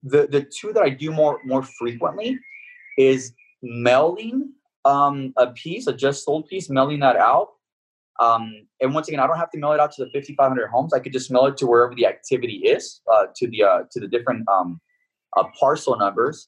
the 0.03 0.27
the 0.27 0.41
two 0.41 0.71
that 0.73 0.83
I 0.83 0.89
do 0.89 1.11
more 1.11 1.39
more 1.43 1.63
frequently 1.63 2.39
is 2.97 3.33
mailing 3.61 4.53
um, 4.85 5.33
a 5.37 5.47
piece, 5.47 5.87
a 5.87 5.93
just 5.93 6.23
sold 6.23 6.47
piece, 6.47 6.69
mailing 6.69 6.99
that 7.01 7.17
out. 7.17 7.49
Um, 8.19 8.67
and 8.79 8.93
once 8.93 9.07
again, 9.07 9.19
I 9.19 9.27
don't 9.27 9.37
have 9.37 9.51
to 9.51 9.57
mail 9.57 9.71
it 9.71 9.79
out 9.79 9.91
to 9.93 10.05
the 10.05 10.11
5,500 10.11 10.67
homes. 10.67 10.93
I 10.93 10.99
could 10.99 11.13
just 11.13 11.31
mail 11.31 11.45
it 11.45 11.57
to 11.57 11.67
wherever 11.67 11.95
the 11.95 12.05
activity 12.05 12.57
is, 12.57 13.01
uh, 13.11 13.27
to 13.35 13.47
the 13.47 13.63
uh, 13.63 13.79
to 13.91 13.99
the 13.99 14.07
different 14.07 14.47
um, 14.49 14.79
uh, 15.37 15.45
parcel 15.59 15.97
numbers, 15.97 16.47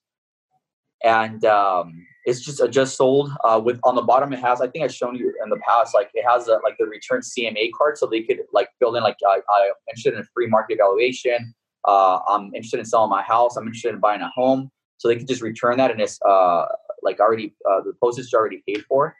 and 1.03 1.43
um, 1.45 2.05
it's 2.25 2.41
just 2.41 2.61
a 2.61 2.67
just 2.67 2.97
sold. 2.97 3.31
Uh, 3.43 3.61
with 3.63 3.79
on 3.83 3.95
the 3.95 4.01
bottom, 4.01 4.33
it 4.33 4.39
has. 4.39 4.61
I 4.61 4.67
think 4.67 4.83
I've 4.83 4.93
shown 4.93 5.15
you 5.15 5.33
in 5.43 5.49
the 5.49 5.59
past. 5.67 5.95
Like 5.95 6.11
it 6.13 6.25
has 6.27 6.47
a, 6.47 6.59
like 6.63 6.75
the 6.77 6.85
return 6.85 7.21
CMA 7.21 7.71
card, 7.77 7.97
so 7.97 8.07
they 8.07 8.21
could 8.21 8.39
like 8.51 8.69
fill 8.79 8.95
in 8.95 9.03
like 9.03 9.17
I, 9.27 9.35
I'm 9.35 9.71
interested 9.89 10.13
in 10.13 10.19
a 10.19 10.25
free 10.33 10.47
market 10.47 10.75
evaluation. 10.75 11.53
Uh, 11.85 12.19
I'm 12.27 12.53
interested 12.53 12.79
in 12.79 12.85
selling 12.85 13.09
my 13.09 13.23
house. 13.23 13.57
I'm 13.57 13.65
interested 13.65 13.93
in 13.93 13.99
buying 13.99 14.21
a 14.21 14.29
home. 14.29 14.69
So 14.97 15.09
they 15.09 15.17
could 15.17 15.27
just 15.27 15.41
return 15.41 15.75
that 15.77 15.91
and 15.91 15.99
it's 15.99 16.17
uh, 16.21 16.65
like 17.01 17.19
already 17.19 17.53
the 17.65 17.91
postage 18.01 18.25
is 18.25 18.33
already 18.33 18.63
paid 18.65 18.85
for. 18.85 19.17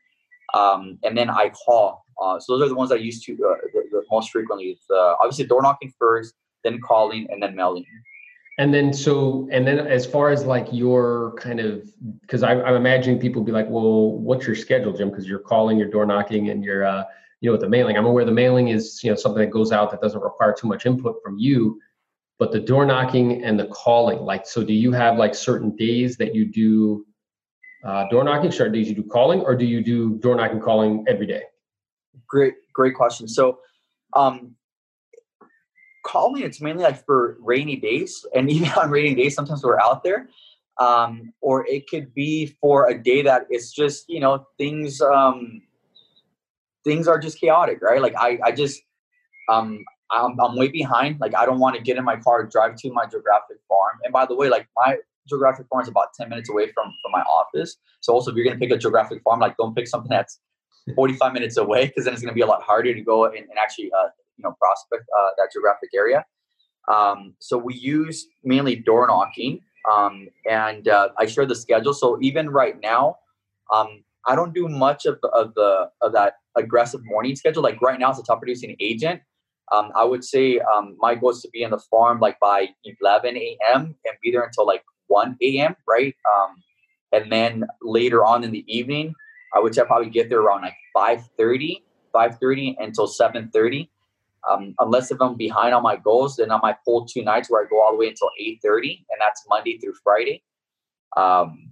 Um, 0.53 0.99
and 1.03 1.17
then 1.17 1.29
I 1.29 1.49
call. 1.49 2.05
Uh, 2.21 2.39
so 2.39 2.57
those 2.57 2.67
are 2.67 2.69
the 2.69 2.75
ones 2.75 2.91
I 2.91 2.95
use 2.95 3.23
to 3.25 3.33
uh, 3.33 3.55
the, 3.73 3.83
the 3.91 4.03
most 4.11 4.31
frequently. 4.31 4.79
Uh, 4.89 5.15
obviously 5.19 5.45
door 5.45 5.61
knocking 5.61 5.91
first, 5.97 6.35
then 6.63 6.79
calling, 6.79 7.27
and 7.29 7.41
then 7.41 7.55
mailing. 7.55 7.85
And 8.59 8.71
then 8.71 8.93
so 8.93 9.47
and 9.51 9.65
then 9.65 9.79
as 9.79 10.05
far 10.05 10.29
as 10.29 10.45
like 10.45 10.67
your 10.71 11.33
kind 11.39 11.59
of 11.59 11.87
because 12.21 12.43
I'm, 12.43 12.61
I'm 12.61 12.75
imagining 12.75 13.19
people 13.19 13.43
be 13.43 13.51
like, 13.51 13.67
well, 13.67 14.11
what's 14.11 14.45
your 14.45 14.55
schedule, 14.55 14.93
Jim? 14.93 15.09
Because 15.09 15.27
you're 15.27 15.39
calling, 15.39 15.79
you're 15.79 15.89
door 15.89 16.05
knocking, 16.05 16.49
and 16.49 16.63
you're 16.63 16.85
uh, 16.85 17.03
you 17.41 17.49
know 17.49 17.53
with 17.53 17.61
the 17.61 17.69
mailing. 17.69 17.97
I'm 17.97 18.05
aware 18.05 18.25
the 18.25 18.31
mailing 18.31 18.67
is 18.67 19.03
you 19.03 19.09
know 19.09 19.15
something 19.15 19.41
that 19.41 19.49
goes 19.49 19.71
out 19.71 19.89
that 19.89 20.01
doesn't 20.01 20.21
require 20.21 20.53
too 20.53 20.67
much 20.67 20.85
input 20.85 21.15
from 21.23 21.37
you 21.39 21.79
but 22.39 22.51
the 22.51 22.59
door 22.59 22.85
knocking 22.85 23.43
and 23.43 23.59
the 23.59 23.67
calling 23.67 24.19
like 24.19 24.45
so 24.45 24.63
do 24.63 24.73
you 24.73 24.91
have 24.91 25.17
like 25.17 25.35
certain 25.35 25.75
days 25.75 26.17
that 26.17 26.35
you 26.35 26.45
do 26.45 27.05
uh, 27.83 28.07
door 28.09 28.23
knocking 28.23 28.51
certain 28.51 28.73
days 28.73 28.87
you 28.87 28.95
do 28.95 29.03
calling 29.03 29.41
or 29.41 29.55
do 29.55 29.65
you 29.65 29.83
do 29.83 30.17
door 30.17 30.35
knocking 30.35 30.59
calling 30.59 31.03
every 31.07 31.27
day 31.27 31.43
great 32.27 32.53
great 32.73 32.95
question 32.95 33.27
so 33.27 33.59
um 34.15 34.55
calling 36.05 36.43
it's 36.43 36.61
mainly 36.61 36.83
like 36.83 37.05
for 37.05 37.37
rainy 37.39 37.75
days 37.75 38.25
and 38.35 38.49
even 38.55 38.69
on 38.69 38.89
rainy 38.89 39.15
days 39.15 39.35
sometimes 39.35 39.63
we're 39.63 39.79
out 39.79 40.03
there 40.03 40.29
um 40.79 41.31
or 41.41 41.67
it 41.67 41.87
could 41.87 42.13
be 42.13 42.47
for 42.59 42.89
a 42.89 42.97
day 42.97 43.21
that 43.21 43.45
it's 43.49 43.71
just 43.71 44.05
you 44.09 44.19
know 44.19 44.45
things 44.57 45.01
um 45.01 45.61
things 46.83 47.07
are 47.07 47.19
just 47.19 47.39
chaotic 47.39 47.81
right 47.81 48.01
like 48.01 48.15
i 48.17 48.39
i 48.43 48.51
just 48.51 48.81
um 49.49 49.83
I'm, 50.13 50.39
I'm 50.39 50.55
way 50.55 50.67
behind. 50.67 51.19
Like 51.19 51.35
I 51.35 51.45
don't 51.45 51.59
want 51.59 51.75
to 51.75 51.81
get 51.81 51.97
in 51.97 52.03
my 52.03 52.17
car, 52.17 52.45
drive 52.45 52.75
to 52.77 52.91
my 52.91 53.05
geographic 53.05 53.57
farm. 53.67 53.97
And 54.03 54.13
by 54.13 54.25
the 54.25 54.35
way, 54.35 54.49
like 54.49 54.67
my 54.75 54.97
geographic 55.27 55.67
farm 55.69 55.81
is 55.83 55.87
about 55.87 56.07
10 56.19 56.29
minutes 56.29 56.49
away 56.49 56.71
from, 56.73 56.93
from 57.01 57.11
my 57.11 57.21
office. 57.21 57.77
So 58.01 58.13
also 58.13 58.31
if 58.31 58.37
you're 58.37 58.45
going 58.45 58.59
to 58.59 58.59
pick 58.59 58.71
a 58.75 58.77
geographic 58.77 59.21
farm, 59.23 59.39
like 59.39 59.55
don't 59.57 59.75
pick 59.75 59.87
something 59.87 60.09
that's 60.09 60.39
45 60.95 61.33
minutes 61.33 61.57
away 61.57 61.87
because 61.87 62.05
then 62.05 62.13
it's 62.13 62.21
going 62.21 62.31
to 62.31 62.35
be 62.35 62.41
a 62.41 62.45
lot 62.45 62.61
harder 62.61 62.93
to 62.93 63.01
go 63.01 63.25
and, 63.25 63.35
and 63.35 63.57
actually, 63.61 63.91
uh, 63.97 64.09
you 64.37 64.43
know, 64.43 64.55
prospect 64.59 65.03
uh, 65.17 65.29
that 65.37 65.49
geographic 65.53 65.89
area. 65.95 66.25
Um, 66.93 67.35
so 67.39 67.57
we 67.57 67.75
use 67.75 68.27
mainly 68.43 68.75
door 68.75 69.07
knocking 69.07 69.61
um, 69.91 70.27
and 70.49 70.87
uh, 70.87 71.09
I 71.17 71.25
share 71.25 71.45
the 71.45 71.55
schedule. 71.55 71.93
So 71.93 72.17
even 72.21 72.49
right 72.49 72.79
now, 72.81 73.17
um, 73.73 74.03
I 74.25 74.35
don't 74.35 74.53
do 74.53 74.67
much 74.67 75.05
of 75.05 75.19
the, 75.21 75.27
of 75.29 75.53
the 75.55 75.89
of 76.01 76.13
that 76.13 76.35
aggressive 76.55 77.01
morning 77.03 77.35
schedule. 77.35 77.63
Like 77.63 77.81
right 77.81 77.99
now, 77.99 78.11
as 78.11 78.19
a 78.19 78.23
top 78.23 78.39
producing 78.39 78.75
agent, 78.79 79.21
um, 79.71 79.91
I 79.95 80.03
would 80.03 80.23
say 80.23 80.59
um, 80.59 80.95
my 80.99 81.15
goal 81.15 81.31
is 81.31 81.41
to 81.41 81.49
be 81.49 81.63
in 81.63 81.71
the 81.71 81.79
farm 81.79 82.19
like 82.19 82.39
by 82.39 82.69
11 83.01 83.35
a.m. 83.35 83.95
and 84.05 84.17
be 84.21 84.31
there 84.31 84.43
until 84.43 84.65
like 84.65 84.83
1 85.13 85.37
a.m. 85.41 85.75
Right, 85.87 86.15
um, 86.33 86.55
and 87.11 87.31
then 87.31 87.63
later 87.81 88.25
on 88.25 88.43
in 88.43 88.51
the 88.51 88.65
evening, 88.67 89.13
I 89.53 89.59
would 89.59 89.75
say 89.75 89.83
probably 89.85 90.09
get 90.09 90.29
there 90.29 90.41
around 90.41 90.63
like 90.63 90.75
5:30, 90.95 91.83
5:30 92.13 92.75
until 92.79 93.07
7:30. 93.07 93.89
Um, 94.49 94.75
unless 94.79 95.11
if 95.11 95.21
I'm 95.21 95.37
behind 95.37 95.73
on 95.73 95.83
my 95.83 95.95
goals, 95.95 96.35
then 96.35 96.51
I 96.51 96.59
might 96.61 96.83
pull 96.83 97.05
two 97.05 97.23
nights 97.23 97.49
where 97.49 97.63
I 97.63 97.69
go 97.69 97.81
all 97.81 97.91
the 97.91 97.97
way 97.97 98.09
until 98.09 98.31
8:30, 98.39 99.05
and 99.09 99.21
that's 99.21 99.45
Monday 99.47 99.77
through 99.77 99.93
Friday. 100.03 100.43
Um, 101.15 101.71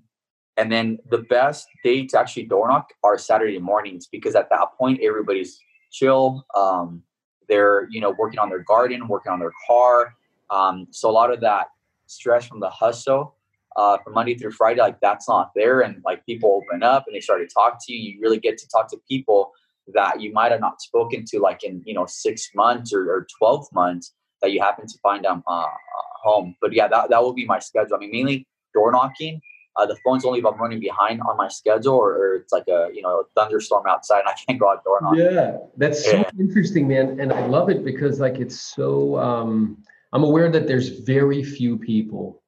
and 0.57 0.71
then 0.71 0.99
the 1.09 1.19
best 1.19 1.67
day 1.83 2.05
to 2.07 2.19
actually 2.19 2.45
door 2.45 2.67
knock 2.67 2.93
are 3.03 3.17
Saturday 3.17 3.57
mornings 3.57 4.07
because 4.07 4.35
at 4.35 4.49
that 4.51 4.67
point 4.77 5.01
everybody's 5.01 5.59
chill. 5.91 6.45
Um, 6.55 7.03
they're 7.49 7.87
you 7.89 7.99
know 7.99 8.11
working 8.11 8.39
on 8.39 8.49
their 8.49 8.63
garden, 8.63 9.07
working 9.07 9.31
on 9.31 9.39
their 9.39 9.53
car. 9.67 10.15
Um, 10.49 10.87
so 10.91 11.09
a 11.09 11.15
lot 11.21 11.33
of 11.33 11.41
that 11.41 11.67
stress 12.11 12.45
from 12.45 12.59
the 12.59 12.69
hustle 12.69 13.35
uh, 13.77 13.97
from 14.03 14.13
Monday 14.13 14.35
through 14.35 14.51
Friday, 14.51 14.81
like 14.81 14.99
that's 15.01 15.29
not 15.29 15.51
there, 15.55 15.81
and 15.81 16.01
like 16.05 16.25
people 16.25 16.61
open 16.61 16.83
up 16.83 17.05
and 17.07 17.15
they 17.15 17.21
start 17.21 17.41
to 17.47 17.53
talk 17.53 17.77
to 17.85 17.93
you. 17.93 18.13
You 18.13 18.21
really 18.21 18.39
get 18.39 18.57
to 18.57 18.67
talk 18.67 18.89
to 18.89 18.97
people 19.07 19.53
that 19.93 20.21
you 20.21 20.31
might 20.31 20.51
have 20.51 20.61
not 20.61 20.81
spoken 20.81 21.25
to 21.25 21.39
like 21.39 21.63
in 21.63 21.81
you 21.85 21.93
know 21.93 22.05
six 22.05 22.49
months 22.55 22.93
or, 22.93 23.11
or 23.11 23.27
12 23.37 23.67
months 23.73 24.13
that 24.41 24.51
you 24.51 24.61
happen 24.61 24.87
to 24.87 24.97
find 25.01 25.25
them 25.25 25.43
uh, 25.47 25.65
home 26.21 26.55
but 26.61 26.71
yeah 26.71 26.87
that, 26.87 27.09
that 27.09 27.21
will 27.21 27.33
be 27.33 27.45
my 27.45 27.59
schedule 27.59 27.95
i 27.95 27.97
mean 27.97 28.11
mainly 28.11 28.47
door 28.73 28.91
knocking 28.91 29.41
uh, 29.77 29.85
the 29.85 29.95
phone's 30.03 30.25
only 30.25 30.39
if 30.39 30.45
I'm 30.45 30.59
running 30.59 30.81
behind 30.81 31.21
on 31.21 31.37
my 31.37 31.47
schedule 31.47 31.93
or, 31.95 32.11
or, 32.11 32.35
it's 32.35 32.51
like 32.51 32.67
a 32.67 32.89
you 32.93 33.01
know 33.01 33.23
thunderstorm 33.35 33.85
outside 33.87 34.19
and 34.19 34.27
I 34.29 34.33
can't 34.45 34.59
go 34.59 34.69
out 34.69 34.79
outdoor. 34.85 35.15
Yeah, 35.15 35.57
that's 35.77 36.03
so 36.03 36.17
yeah. 36.17 36.29
interesting, 36.37 36.89
man, 36.89 37.21
and 37.21 37.31
I 37.31 37.45
love 37.47 37.69
it 37.69 37.85
because 37.85 38.19
like 38.19 38.37
it's 38.37 38.59
so. 38.59 39.17
Um, 39.17 39.81
I'm 40.13 40.23
aware 40.23 40.49
that 40.51 40.67
there's 40.67 40.99
very 40.99 41.43
few 41.43 41.77
people 41.77 42.43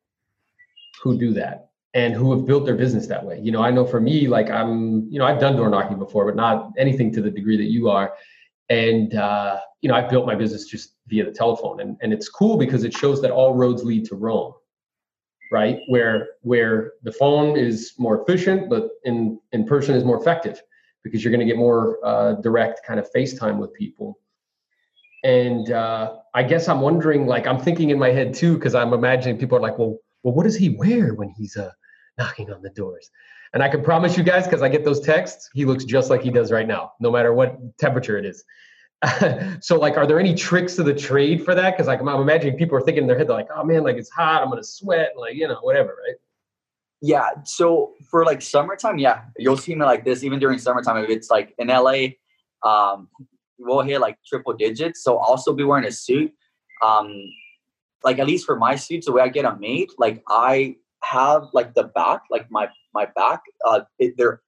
who 1.01 1.17
do 1.17 1.33
that 1.33 1.69
and 1.93 2.13
who 2.13 2.35
have 2.35 2.45
built 2.45 2.65
their 2.65 2.75
business 2.75 3.07
that 3.07 3.23
way. 3.23 3.39
You 3.39 3.51
know, 3.51 3.61
I 3.61 3.71
know 3.71 3.85
for 3.85 4.01
me, 4.01 4.27
like 4.27 4.49
I'm, 4.49 5.07
you 5.09 5.19
know, 5.19 5.25
I've 5.25 5.39
done 5.39 5.55
door 5.55 5.69
knocking 5.69 5.99
before, 5.99 6.25
but 6.25 6.35
not 6.35 6.71
anything 6.77 7.11
to 7.13 7.21
the 7.21 7.29
degree 7.29 7.57
that 7.57 7.69
you 7.69 7.89
are. 7.89 8.13
And 8.69 9.13
uh, 9.13 9.59
you 9.81 9.89
know, 9.89 9.95
I've 9.95 10.09
built 10.09 10.25
my 10.25 10.35
business 10.35 10.65
just 10.65 10.95
via 11.07 11.25
the 11.25 11.31
telephone, 11.31 11.81
and 11.81 11.97
and 12.01 12.13
it's 12.13 12.29
cool 12.29 12.57
because 12.57 12.83
it 12.85 12.93
shows 12.93 13.21
that 13.21 13.29
all 13.29 13.53
roads 13.53 13.83
lead 13.83 14.05
to 14.05 14.15
Rome, 14.15 14.53
right? 15.51 15.79
Where 15.89 16.29
where 16.41 16.93
the 17.03 17.11
phone 17.11 17.57
is 17.57 17.93
more 17.97 18.23
efficient, 18.23 18.69
but 18.69 18.89
in 19.03 19.39
in 19.51 19.65
person 19.65 19.95
is 19.95 20.05
more 20.05 20.19
effective 20.19 20.61
because 21.03 21.23
you're 21.23 21.31
going 21.31 21.45
to 21.45 21.45
get 21.45 21.57
more 21.57 21.99
uh, 22.05 22.33
direct 22.35 22.81
kind 22.87 22.99
of 22.99 23.07
FaceTime 23.13 23.57
with 23.57 23.73
people. 23.73 24.17
And 25.23 25.71
uh, 25.71 26.17
I 26.33 26.43
guess 26.43 26.67
I'm 26.67 26.81
wondering, 26.81 27.25
like, 27.25 27.47
I'm 27.47 27.59
thinking 27.59 27.89
in 27.89 27.99
my 27.99 28.09
head 28.09 28.33
too, 28.33 28.55
because 28.55 28.75
I'm 28.75 28.93
imagining 28.93 29.37
people 29.37 29.57
are 29.57 29.61
like, 29.61 29.77
well, 29.77 29.97
well, 30.23 30.33
what 30.33 30.43
does 30.43 30.55
he 30.55 30.69
wear 30.69 31.13
when 31.13 31.29
he's 31.29 31.55
uh, 31.57 31.71
knocking 32.17 32.51
on 32.51 32.61
the 32.61 32.69
doors? 32.69 33.09
And 33.53 33.61
I 33.61 33.69
can 33.69 33.83
promise 33.83 34.17
you 34.17 34.23
guys, 34.23 34.45
because 34.45 34.61
I 34.61 34.69
get 34.69 34.83
those 34.83 34.99
texts, 34.99 35.49
he 35.53 35.65
looks 35.65 35.85
just 35.85 36.09
like 36.09 36.21
he 36.21 36.31
does 36.31 36.51
right 36.51 36.67
now, 36.67 36.93
no 36.99 37.11
matter 37.11 37.33
what 37.33 37.57
temperature 37.77 38.17
it 38.17 38.25
is. 38.25 38.43
so, 39.61 39.77
like, 39.77 39.95
are 39.95 40.07
there 40.07 40.19
any 40.19 40.33
tricks 40.33 40.75
to 40.75 40.83
the 40.83 40.93
trade 40.93 41.43
for 41.43 41.53
that? 41.53 41.71
Because, 41.71 41.87
like, 41.87 41.99
I'm 41.99 42.07
imagining 42.07 42.57
people 42.57 42.77
are 42.77 42.81
thinking 42.81 43.03
in 43.03 43.07
their 43.07 43.17
head, 43.17 43.27
they're 43.27 43.35
like, 43.35 43.49
oh 43.55 43.63
man, 43.63 43.83
like 43.83 43.97
it's 43.97 44.09
hot, 44.09 44.41
I'm 44.41 44.49
gonna 44.49 44.63
sweat, 44.63 45.11
like, 45.17 45.35
you 45.35 45.47
know, 45.47 45.59
whatever, 45.61 45.97
right? 46.07 46.15
Yeah. 47.01 47.27
So 47.43 47.95
for 48.09 48.23
like 48.23 48.41
summertime, 48.41 48.97
yeah, 48.97 49.23
you'll 49.37 49.57
see 49.57 49.75
me 49.75 49.83
like 49.83 50.05
this 50.05 50.23
even 50.23 50.39
during 50.39 50.57
summertime. 50.57 51.03
If 51.03 51.09
it's 51.09 51.29
like 51.29 51.53
in 51.57 51.67
LA, 51.67 52.13
um, 52.63 53.09
we'll 53.65 53.81
hit 53.81 53.99
like 53.99 54.17
triple 54.27 54.53
digits. 54.53 55.03
So 55.03 55.17
I'll 55.17 55.37
still 55.37 55.53
be 55.53 55.63
wearing 55.63 55.85
a 55.85 55.91
suit. 55.91 56.31
Um, 56.83 57.13
like 58.03 58.19
at 58.19 58.27
least 58.27 58.45
for 58.45 58.57
my 58.57 58.75
suits, 58.75 59.05
the 59.05 59.13
way 59.13 59.21
I 59.21 59.29
get 59.29 59.43
them 59.43 59.59
made, 59.59 59.89
like 59.97 60.23
I 60.27 60.75
have 61.03 61.43
like 61.53 61.73
the 61.73 61.85
back, 61.85 62.23
like 62.29 62.47
my 62.51 62.67
my 62.93 63.07
back, 63.15 63.41
uh, 63.65 63.81
it, 63.99 64.15
there 64.17 64.41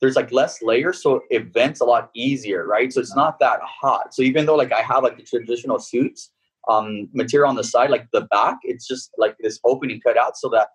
there's 0.00 0.16
like 0.16 0.32
less 0.32 0.62
layers, 0.62 1.00
so 1.00 1.22
it 1.30 1.52
vents 1.52 1.80
a 1.80 1.84
lot 1.84 2.10
easier, 2.14 2.66
right? 2.66 2.92
So 2.92 3.00
it's 3.00 3.14
not 3.14 3.38
that 3.38 3.60
hot. 3.62 4.12
So 4.12 4.22
even 4.22 4.46
though 4.46 4.56
like 4.56 4.72
I 4.72 4.80
have 4.80 5.04
like 5.04 5.16
the 5.16 5.22
traditional 5.22 5.78
suits 5.78 6.30
um, 6.68 7.08
material 7.12 7.48
on 7.48 7.56
the 7.56 7.64
side, 7.64 7.90
like 7.90 8.08
the 8.12 8.22
back, 8.22 8.58
it's 8.64 8.86
just 8.86 9.10
like 9.16 9.36
this 9.40 9.60
opening 9.64 10.00
cut 10.00 10.16
out 10.16 10.36
so 10.36 10.48
that 10.50 10.68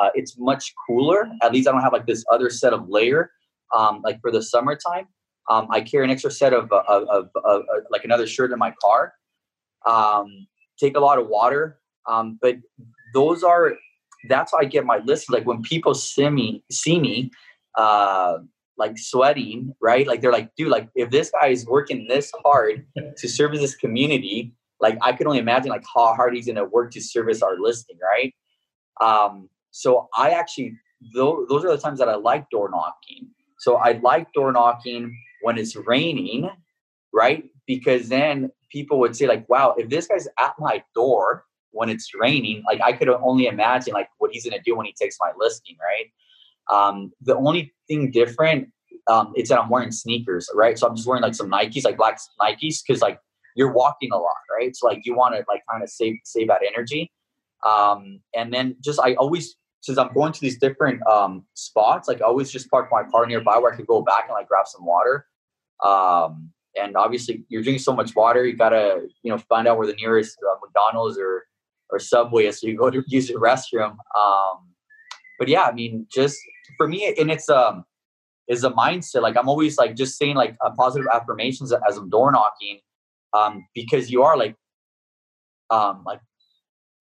uh, 0.00 0.10
it's 0.14 0.36
much 0.38 0.74
cooler. 0.86 1.26
At 1.42 1.52
least 1.52 1.66
I 1.66 1.72
don't 1.72 1.80
have 1.80 1.94
like 1.94 2.06
this 2.06 2.24
other 2.30 2.50
set 2.50 2.74
of 2.74 2.88
layer, 2.88 3.30
um, 3.74 4.02
like 4.04 4.20
for 4.20 4.30
the 4.30 4.42
summertime. 4.42 5.06
Um, 5.50 5.68
I 5.70 5.80
carry 5.80 6.04
an 6.04 6.10
extra 6.10 6.30
set 6.30 6.52
of, 6.52 6.72
of, 6.72 7.08
of, 7.08 7.28
of, 7.36 7.44
of 7.44 7.82
like 7.90 8.04
another 8.04 8.26
shirt 8.26 8.50
in 8.52 8.58
my 8.58 8.72
car. 8.82 9.12
Um, 9.86 10.46
take 10.80 10.96
a 10.96 11.00
lot 11.00 11.18
of 11.18 11.28
water, 11.28 11.78
um, 12.08 12.38
but 12.40 12.56
those 13.12 13.42
are 13.42 13.74
that's 14.28 14.52
how 14.52 14.58
I 14.58 14.64
get 14.64 14.84
my 14.84 14.98
list. 15.04 15.30
Like 15.30 15.46
when 15.46 15.62
people 15.62 15.94
see 15.94 16.28
me, 16.30 16.64
see 16.70 16.98
me, 16.98 17.30
uh, 17.76 18.38
like 18.76 18.98
sweating, 18.98 19.74
right? 19.80 20.06
Like 20.06 20.20
they're 20.20 20.32
like, 20.32 20.54
dude, 20.56 20.68
like 20.68 20.88
if 20.94 21.10
this 21.10 21.30
guy 21.30 21.48
is 21.48 21.66
working 21.66 22.06
this 22.08 22.32
hard 22.44 22.86
to 23.16 23.28
service 23.28 23.60
this 23.60 23.74
community, 23.74 24.52
like 24.80 24.98
I 25.02 25.12
can 25.12 25.26
only 25.26 25.38
imagine 25.38 25.70
like 25.70 25.84
how 25.94 26.14
hard 26.14 26.34
he's 26.34 26.46
gonna 26.46 26.64
work 26.64 26.90
to 26.92 27.00
service 27.00 27.42
our 27.42 27.58
listing, 27.58 27.98
right? 28.02 28.34
Um, 29.00 29.48
so 29.70 30.08
I 30.16 30.30
actually 30.30 30.76
those, 31.14 31.46
those 31.48 31.64
are 31.64 31.70
the 31.70 31.78
times 31.78 31.98
that 31.98 32.08
I 32.08 32.14
like 32.14 32.48
door 32.50 32.70
knocking. 32.70 33.28
So 33.58 33.76
I 33.76 33.92
like 34.02 34.32
door 34.32 34.52
knocking 34.52 35.16
when 35.44 35.58
it's 35.58 35.76
raining, 35.76 36.48
right? 37.12 37.44
Because 37.66 38.08
then 38.08 38.50
people 38.70 38.98
would 39.00 39.14
say 39.14 39.26
like, 39.26 39.46
wow, 39.48 39.74
if 39.76 39.90
this 39.90 40.06
guy's 40.06 40.26
at 40.40 40.54
my 40.58 40.82
door 40.94 41.44
when 41.72 41.90
it's 41.90 42.12
raining, 42.18 42.62
like 42.66 42.80
I 42.80 42.92
could 42.94 43.10
only 43.10 43.46
imagine 43.46 43.92
like 43.92 44.08
what 44.18 44.30
he's 44.32 44.44
gonna 44.44 44.62
do 44.64 44.74
when 44.74 44.86
he 44.86 44.94
takes 44.94 45.18
my 45.20 45.32
listing, 45.38 45.76
right? 45.80 46.10
Um, 46.74 47.12
the 47.20 47.36
only 47.36 47.74
thing 47.88 48.10
different, 48.10 48.70
um, 49.06 49.34
it's 49.36 49.50
that 49.50 49.60
I'm 49.60 49.68
wearing 49.68 49.92
sneakers, 49.92 50.48
right? 50.54 50.78
So 50.78 50.88
I'm 50.88 50.96
just 50.96 51.06
wearing 51.06 51.22
like 51.22 51.34
some 51.34 51.50
Nikes, 51.50 51.84
like 51.84 51.98
black 51.98 52.18
Nikes, 52.40 52.78
because 52.86 53.02
like 53.02 53.20
you're 53.54 53.72
walking 53.72 54.10
a 54.12 54.16
lot, 54.16 54.32
right? 54.50 54.74
So 54.74 54.86
like 54.86 55.02
you 55.04 55.14
want 55.14 55.34
to 55.34 55.44
like 55.46 55.62
kind 55.70 55.82
of 55.82 55.90
save 55.90 56.16
save 56.24 56.48
that 56.48 56.62
energy. 56.66 57.12
Um, 57.66 58.20
and 58.34 58.52
then 58.52 58.76
just 58.82 58.98
I 58.98 59.14
always 59.16 59.56
since 59.84 59.98
I'm 59.98 60.14
going 60.14 60.32
to 60.32 60.40
these 60.40 60.58
different 60.58 61.06
um, 61.06 61.44
spots, 61.52 62.08
like 62.08 62.22
I 62.22 62.24
always 62.24 62.50
just 62.50 62.70
park 62.70 62.88
my 62.90 63.02
car 63.02 63.26
nearby 63.26 63.58
where 63.58 63.70
I 63.70 63.76
could 63.76 63.86
go 63.86 64.00
back 64.00 64.24
and 64.28 64.32
like 64.32 64.48
grab 64.48 64.66
some 64.66 64.86
water. 64.86 65.26
Um, 65.82 66.50
and 66.80 66.96
obviously, 66.96 67.44
you're 67.48 67.62
drinking 67.62 67.82
so 67.82 67.94
much 67.94 68.14
water, 68.14 68.44
you 68.44 68.56
gotta 68.56 69.06
you 69.22 69.30
know 69.30 69.38
find 69.38 69.68
out 69.68 69.78
where 69.78 69.86
the 69.86 69.94
nearest 69.94 70.36
uh, 70.42 70.56
McDonald's 70.62 71.18
or 71.18 71.46
or 71.90 71.98
Subway 71.98 72.46
is, 72.46 72.60
so 72.60 72.66
you 72.66 72.76
go 72.76 72.90
to 72.90 73.02
use 73.08 73.28
the 73.28 73.34
restroom. 73.34 73.96
Um, 74.16 74.68
but 75.38 75.48
yeah, 75.48 75.64
I 75.64 75.72
mean, 75.72 76.06
just 76.12 76.38
for 76.76 76.88
me, 76.88 77.14
and 77.18 77.30
it's 77.30 77.48
um 77.48 77.84
is 78.48 78.64
a 78.64 78.70
mindset. 78.70 79.22
Like 79.22 79.36
I'm 79.36 79.48
always 79.48 79.78
like 79.78 79.96
just 79.96 80.18
saying 80.18 80.36
like 80.36 80.56
uh, 80.64 80.70
positive 80.76 81.08
affirmations 81.12 81.72
as 81.72 81.96
I'm 81.96 82.10
door 82.10 82.32
knocking, 82.32 82.80
um, 83.32 83.66
because 83.74 84.10
you 84.10 84.22
are 84.22 84.36
like, 84.36 84.54
um, 85.70 86.02
like, 86.06 86.20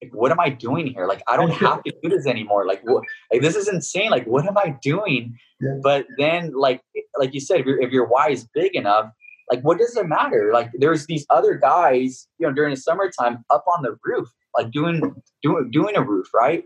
like, 0.03 0.13
what 0.13 0.31
am 0.31 0.39
I 0.39 0.49
doing 0.49 0.87
here? 0.87 1.07
Like, 1.07 1.21
I 1.27 1.37
don't 1.37 1.51
have 1.51 1.83
to 1.83 1.93
do 2.01 2.09
this 2.09 2.25
anymore. 2.27 2.65
Like, 2.65 2.81
what? 2.83 3.03
Like, 3.31 3.41
this 3.41 3.55
is 3.55 3.67
insane. 3.67 4.09
Like, 4.09 4.25
what 4.25 4.45
am 4.45 4.57
I 4.57 4.75
doing? 4.81 5.37
Yeah. 5.59 5.77
But 5.81 6.05
then, 6.17 6.53
like, 6.53 6.81
like 7.17 7.33
you 7.33 7.39
said, 7.39 7.61
if, 7.61 7.67
if 7.67 7.91
your 7.91 8.07
why 8.07 8.29
is 8.29 8.47
big 8.53 8.75
enough, 8.75 9.11
like, 9.51 9.61
what 9.61 9.77
does 9.77 9.95
it 9.97 10.07
matter? 10.07 10.51
Like, 10.53 10.71
there's 10.73 11.05
these 11.05 11.25
other 11.29 11.55
guys, 11.55 12.27
you 12.39 12.47
know, 12.47 12.53
during 12.53 12.71
the 12.71 12.79
summertime 12.79 13.43
up 13.49 13.65
on 13.75 13.83
the 13.83 13.97
roof, 14.03 14.29
like 14.57 14.71
doing 14.71 15.15
doing 15.41 15.71
doing 15.71 15.95
a 15.95 16.01
roof, 16.01 16.27
right? 16.33 16.63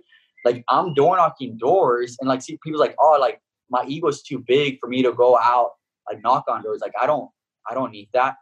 like 0.47 0.63
I'm 0.69 0.93
door 0.93 1.17
knocking 1.17 1.57
doors 1.57 2.17
and 2.19 2.29
like 2.29 2.41
see 2.41 2.57
people 2.63 2.79
like, 2.79 2.95
oh, 2.99 3.17
like 3.19 3.41
my 3.69 3.83
ego's 3.85 4.21
too 4.21 4.43
big 4.47 4.79
for 4.79 4.87
me 4.87 5.03
to 5.03 5.11
go 5.11 5.37
out 5.37 5.71
like 6.09 6.23
knock 6.23 6.45
on 6.47 6.63
doors. 6.63 6.79
Like 6.81 6.93
I 6.99 7.05
don't 7.05 7.29
I 7.69 7.73
don't 7.73 7.91
need 7.91 8.09
that. 8.13 8.35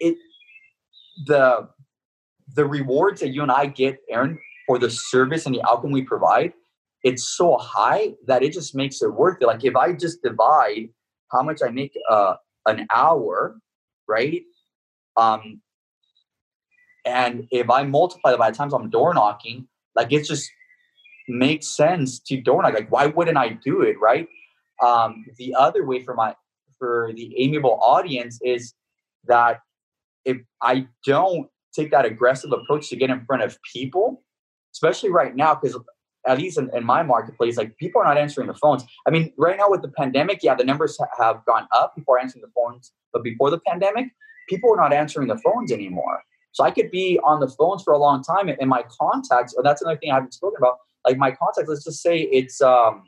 It 0.00 0.16
the 1.26 1.68
the 2.54 2.66
rewards 2.66 3.20
that 3.20 3.28
you 3.28 3.42
and 3.42 3.52
I 3.52 3.66
get, 3.66 3.98
Aaron, 4.10 4.38
for 4.66 4.78
the 4.78 4.90
service 4.90 5.46
and 5.46 5.54
the 5.54 5.62
outcome 5.68 5.90
we 5.90 6.02
provide, 6.02 6.52
it's 7.04 7.36
so 7.36 7.56
high 7.56 8.14
that 8.26 8.42
it 8.42 8.52
just 8.52 8.74
makes 8.74 9.02
it 9.02 9.12
worth 9.12 9.38
it. 9.40 9.46
Like 9.46 9.64
if 9.64 9.76
I 9.76 9.92
just 9.92 10.22
divide 10.22 10.88
how 11.30 11.42
much 11.42 11.60
I 11.64 11.70
make 11.70 11.96
uh, 12.10 12.34
an 12.66 12.86
hour, 12.94 13.58
right? 14.06 14.42
Um, 15.16 15.60
and 17.04 17.46
if 17.50 17.70
I 17.70 17.84
multiply 17.84 18.32
that 18.32 18.38
by 18.38 18.50
the 18.50 18.56
times 18.56 18.74
I'm 18.74 18.90
door 18.90 19.14
knocking, 19.14 19.68
like 19.94 20.12
it 20.12 20.24
just 20.24 20.50
makes 21.28 21.66
sense 21.66 22.18
to 22.20 22.40
door 22.40 22.62
knock. 22.62 22.74
Like, 22.74 22.90
why 22.90 23.06
wouldn't 23.06 23.36
I 23.36 23.50
do 23.50 23.82
it? 23.82 23.96
Right. 24.00 24.28
Um, 24.84 25.24
the 25.36 25.54
other 25.54 25.84
way 25.84 26.02
for 26.02 26.14
my 26.14 26.34
for 26.78 27.12
the 27.14 27.34
amiable 27.38 27.78
audience 27.82 28.38
is 28.42 28.74
that 29.26 29.60
if 30.24 30.38
I 30.62 30.86
don't 31.04 31.48
take 31.78 31.90
that 31.90 32.04
aggressive 32.04 32.52
approach 32.52 32.88
to 32.90 32.96
get 32.96 33.10
in 33.10 33.24
front 33.24 33.42
of 33.42 33.58
people, 33.72 34.22
especially 34.72 35.10
right 35.10 35.34
now, 35.34 35.54
because 35.54 35.78
at 36.26 36.38
least 36.38 36.58
in, 36.58 36.70
in, 36.74 36.84
my 36.84 37.02
marketplace, 37.02 37.56
like 37.56 37.76
people 37.78 38.00
are 38.00 38.04
not 38.04 38.18
answering 38.18 38.48
the 38.48 38.54
phones. 38.54 38.84
I 39.06 39.10
mean, 39.10 39.32
right 39.38 39.56
now 39.56 39.70
with 39.70 39.82
the 39.82 39.88
pandemic, 39.88 40.40
yeah, 40.42 40.54
the 40.54 40.64
numbers 40.64 40.98
have 41.18 41.44
gone 41.46 41.66
up. 41.74 41.94
People 41.94 42.14
are 42.14 42.18
answering 42.18 42.42
the 42.42 42.52
phones, 42.54 42.92
but 43.12 43.22
before 43.22 43.50
the 43.50 43.60
pandemic, 43.66 44.06
people 44.48 44.72
are 44.72 44.76
not 44.76 44.92
answering 44.92 45.28
the 45.28 45.38
phones 45.38 45.72
anymore. 45.72 46.22
So 46.52 46.64
I 46.64 46.70
could 46.70 46.90
be 46.90 47.18
on 47.24 47.40
the 47.40 47.48
phones 47.48 47.82
for 47.82 47.92
a 47.92 47.98
long 47.98 48.22
time, 48.22 48.48
and 48.48 48.68
my 48.68 48.84
contacts. 49.00 49.54
And 49.54 49.64
that's 49.64 49.80
another 49.80 49.98
thing 49.98 50.10
I 50.10 50.14
haven't 50.14 50.34
spoken 50.34 50.56
about 50.58 50.78
like 51.08 51.18
my 51.18 51.30
contacts 51.30 51.68
let's 51.68 51.84
just 51.84 52.02
say 52.02 52.20
it's 52.20 52.60
um 52.60 53.02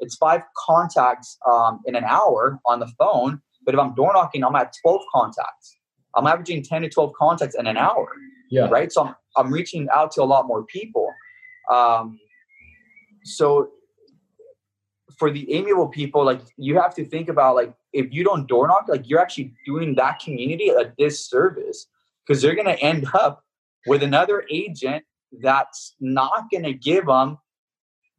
it's 0.00 0.16
five 0.16 0.42
contacts 0.66 1.38
um, 1.50 1.80
in 1.86 1.94
an 1.94 2.04
hour 2.04 2.58
on 2.66 2.80
the 2.80 2.90
phone 2.98 3.40
but 3.64 3.74
if 3.74 3.80
i'm 3.80 3.94
door 3.94 4.12
knocking 4.12 4.44
i'm 4.44 4.54
at 4.56 4.74
12 4.82 5.00
contacts 5.14 5.76
i'm 6.14 6.26
averaging 6.26 6.62
10 6.62 6.82
to 6.82 6.88
12 6.88 7.12
contacts 7.14 7.54
in 7.54 7.66
an 7.66 7.76
hour 7.76 8.08
yeah 8.50 8.68
right 8.68 8.92
so 8.92 9.06
i'm, 9.06 9.14
I'm 9.36 9.52
reaching 9.52 9.88
out 9.92 10.12
to 10.12 10.22
a 10.22 10.24
lot 10.24 10.46
more 10.46 10.64
people 10.64 11.08
um, 11.72 12.18
so 13.24 13.70
for 15.16 15.30
the 15.30 15.52
amiable 15.52 15.88
people 15.88 16.24
like 16.24 16.40
you 16.56 16.78
have 16.78 16.94
to 16.96 17.04
think 17.04 17.28
about 17.28 17.54
like 17.54 17.72
if 17.92 18.12
you 18.12 18.24
don't 18.24 18.48
door 18.48 18.66
knock 18.66 18.86
like 18.88 19.08
you're 19.08 19.20
actually 19.20 19.52
doing 19.64 19.94
that 19.94 20.18
community 20.18 20.68
a 20.68 20.92
disservice 20.98 21.86
because 22.26 22.42
they're 22.42 22.54
going 22.54 22.66
to 22.66 22.78
end 22.80 23.06
up 23.14 23.44
with 23.86 24.02
another 24.02 24.44
agent 24.50 25.04
that's 25.40 25.94
not 26.00 26.50
going 26.50 26.64
to 26.64 26.74
give 26.74 27.06
them 27.06 27.38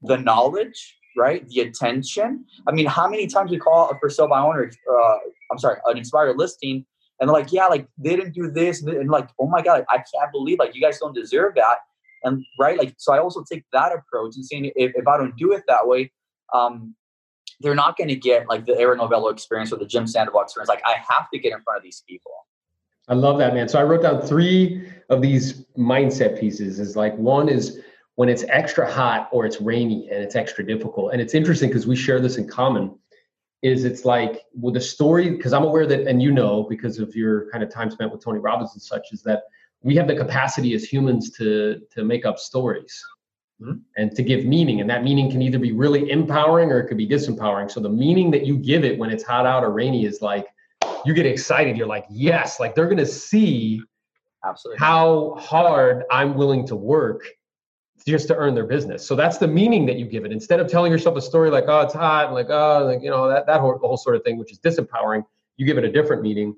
the 0.02 0.18
knowledge, 0.18 0.98
right? 1.16 1.48
The 1.48 1.62
attention. 1.62 2.46
I 2.68 2.72
mean, 2.72 2.86
how 2.86 3.08
many 3.08 3.28
times 3.28 3.52
we 3.52 3.58
call 3.58 3.90
a 3.90 4.00
for 4.00 4.10
sale 4.10 4.28
by 4.28 4.40
owner, 4.40 4.72
uh, 4.92 5.18
I'm 5.52 5.58
sorry, 5.58 5.80
an 5.86 5.98
expired 5.98 6.38
listing, 6.38 6.86
and 7.20 7.30
they're 7.30 7.34
like, 7.34 7.52
yeah, 7.52 7.68
like 7.68 7.88
they 7.98 8.16
didn't 8.16 8.34
do 8.34 8.50
this, 8.52 8.82
and 8.84 9.10
like, 9.10 9.30
oh 9.40 9.48
my 9.48 9.62
god, 9.62 9.86
I 9.90 9.98
can't 9.98 10.32
believe 10.32 10.60
like 10.60 10.76
you 10.76 10.82
guys 10.82 11.00
don't 11.00 11.16
deserve 11.16 11.56
that. 11.56 11.78
and 12.24 12.44
right 12.58 12.78
like 12.78 12.94
so 12.98 13.14
i 13.14 13.20
also 13.20 13.44
take 13.52 13.64
that 13.74 13.92
approach 13.92 14.36
and 14.38 14.46
saying 14.46 14.72
if, 14.76 14.92
if 14.96 15.06
i 15.08 15.18
don't 15.18 15.36
do 15.36 15.52
it 15.52 15.64
that 15.68 15.86
way 15.86 16.10
um 16.54 16.96
they're 17.64 17.76
not 17.76 17.98
going 17.98 18.10
to 18.10 18.16
get 18.16 18.48
like 18.48 18.66
the 18.66 18.78
Aaron 18.78 18.98
Novello 18.98 19.30
experience 19.30 19.72
or 19.72 19.78
the 19.78 19.86
Jim 19.86 20.06
Sandoval 20.06 20.42
experience. 20.42 20.70
Like 20.70 20.84
I 20.86 20.96
have 21.10 21.30
to 21.32 21.40
get 21.40 21.54
in 21.54 21.62
front 21.62 21.78
of 21.78 21.84
these 21.84 22.04
people. 22.08 22.32
I 23.08 23.16
love 23.16 23.38
that, 23.40 23.54
man. 23.54 23.68
So 23.68 23.80
I 23.80 23.84
wrote 23.84 24.02
down 24.04 24.22
three 24.22 24.90
of 25.10 25.22
these 25.22 25.66
mindset 25.78 26.40
pieces. 26.40 26.80
Is 26.80 26.96
like 26.96 27.16
one 27.18 27.50
is 27.50 27.80
when 28.16 28.30
it's 28.30 28.44
extra 28.50 28.92
hot 28.92 29.30
or 29.32 29.46
it's 29.46 29.60
rainy 29.60 30.10
and 30.10 30.24
it's 30.24 30.36
extra 30.36 30.66
difficult. 30.66 31.14
And 31.14 31.22
it's 31.22 31.34
interesting 31.34 31.70
because 31.70 31.88
we 31.88 31.96
share 31.96 32.20
this 32.20 32.38
in 32.38 32.48
common. 32.48 32.98
Is 33.64 33.86
it's 33.86 34.04
like 34.04 34.44
with 34.60 34.74
the 34.74 34.82
story 34.82 35.30
because 35.30 35.54
I'm 35.54 35.64
aware 35.64 35.88
that, 35.88 36.06
and 36.06 36.22
you 36.22 36.32
know, 36.32 36.64
because 36.70 37.00
of 37.00 37.16
your 37.16 37.50
kind 37.50 37.64
of 37.64 37.72
time 37.72 37.90
spent 37.90 38.12
with 38.12 38.24
Tony 38.24 38.40
Robbins 38.40 38.74
and 38.74 38.82
such, 38.82 39.14
is 39.14 39.24
that 39.24 39.44
we 39.82 39.96
have 39.96 40.08
the 40.08 40.16
capacity 40.16 40.74
as 40.74 40.84
humans 40.84 41.32
to 41.38 41.82
to 41.92 42.04
make 42.04 42.26
up 42.26 42.38
stories 42.38 43.02
mm-hmm. 43.62 43.78
and 43.98 44.16
to 44.16 44.24
give 44.24 44.46
meaning. 44.46 44.82
And 44.82 44.90
that 44.90 45.04
meaning 45.04 45.32
can 45.32 45.42
either 45.42 45.60
be 45.60 45.72
really 45.72 46.12
empowering 46.12 46.72
or 46.72 46.80
it 46.80 46.88
could 46.88 46.98
be 46.98 47.08
disempowering. 47.08 47.72
So 47.72 47.80
the 47.80 47.90
meaning 47.90 48.32
that 48.32 48.46
you 48.46 48.58
give 48.58 48.84
it 48.84 48.98
when 48.98 49.10
it's 49.10 49.24
hot 49.24 49.46
out 49.46 49.64
or 49.64 49.72
rainy 49.72 50.06
is 50.06 50.22
like 50.22 50.46
you 51.06 51.14
get 51.14 51.26
excited. 51.26 51.78
You're 51.78 51.88
like, 51.88 52.06
yes, 52.10 52.60
like 52.60 52.76
they're 52.76 52.90
gonna 52.90 53.06
see 53.06 53.82
absolutely 54.46 54.80
how 54.80 55.36
hard 55.40 56.04
I'm 56.12 56.36
willing 56.36 56.68
to 56.68 56.76
work 56.76 57.26
just 58.04 58.28
to 58.28 58.36
earn 58.36 58.56
their 58.56 58.66
business. 58.66 59.06
So 59.06 59.16
that's 59.16 59.38
the 59.38 59.48
meaning 59.48 59.86
that 59.86 59.98
you 59.98 60.06
give 60.06 60.26
it. 60.26 60.32
Instead 60.32 60.60
of 60.60 60.68
telling 60.68 60.92
yourself 60.92 61.16
a 61.18 61.22
story 61.22 61.50
like, 61.50 61.66
oh, 61.68 61.82
it's 61.82 61.94
hot, 61.94 62.26
and 62.26 62.34
like, 62.34 62.50
oh, 62.50 62.86
like, 62.86 63.02
you 63.02 63.10
know, 63.10 63.30
that, 63.30 63.46
that 63.48 63.60
whole, 63.62 63.78
whole 63.78 63.98
sort 63.98 64.16
of 64.16 64.24
thing, 64.24 64.38
which 64.38 64.52
is 64.52 64.60
disempowering, 64.60 65.24
you 65.58 65.66
give 65.66 65.78
it 65.78 65.84
a 65.84 65.92
different 65.92 66.22
meaning. 66.22 66.56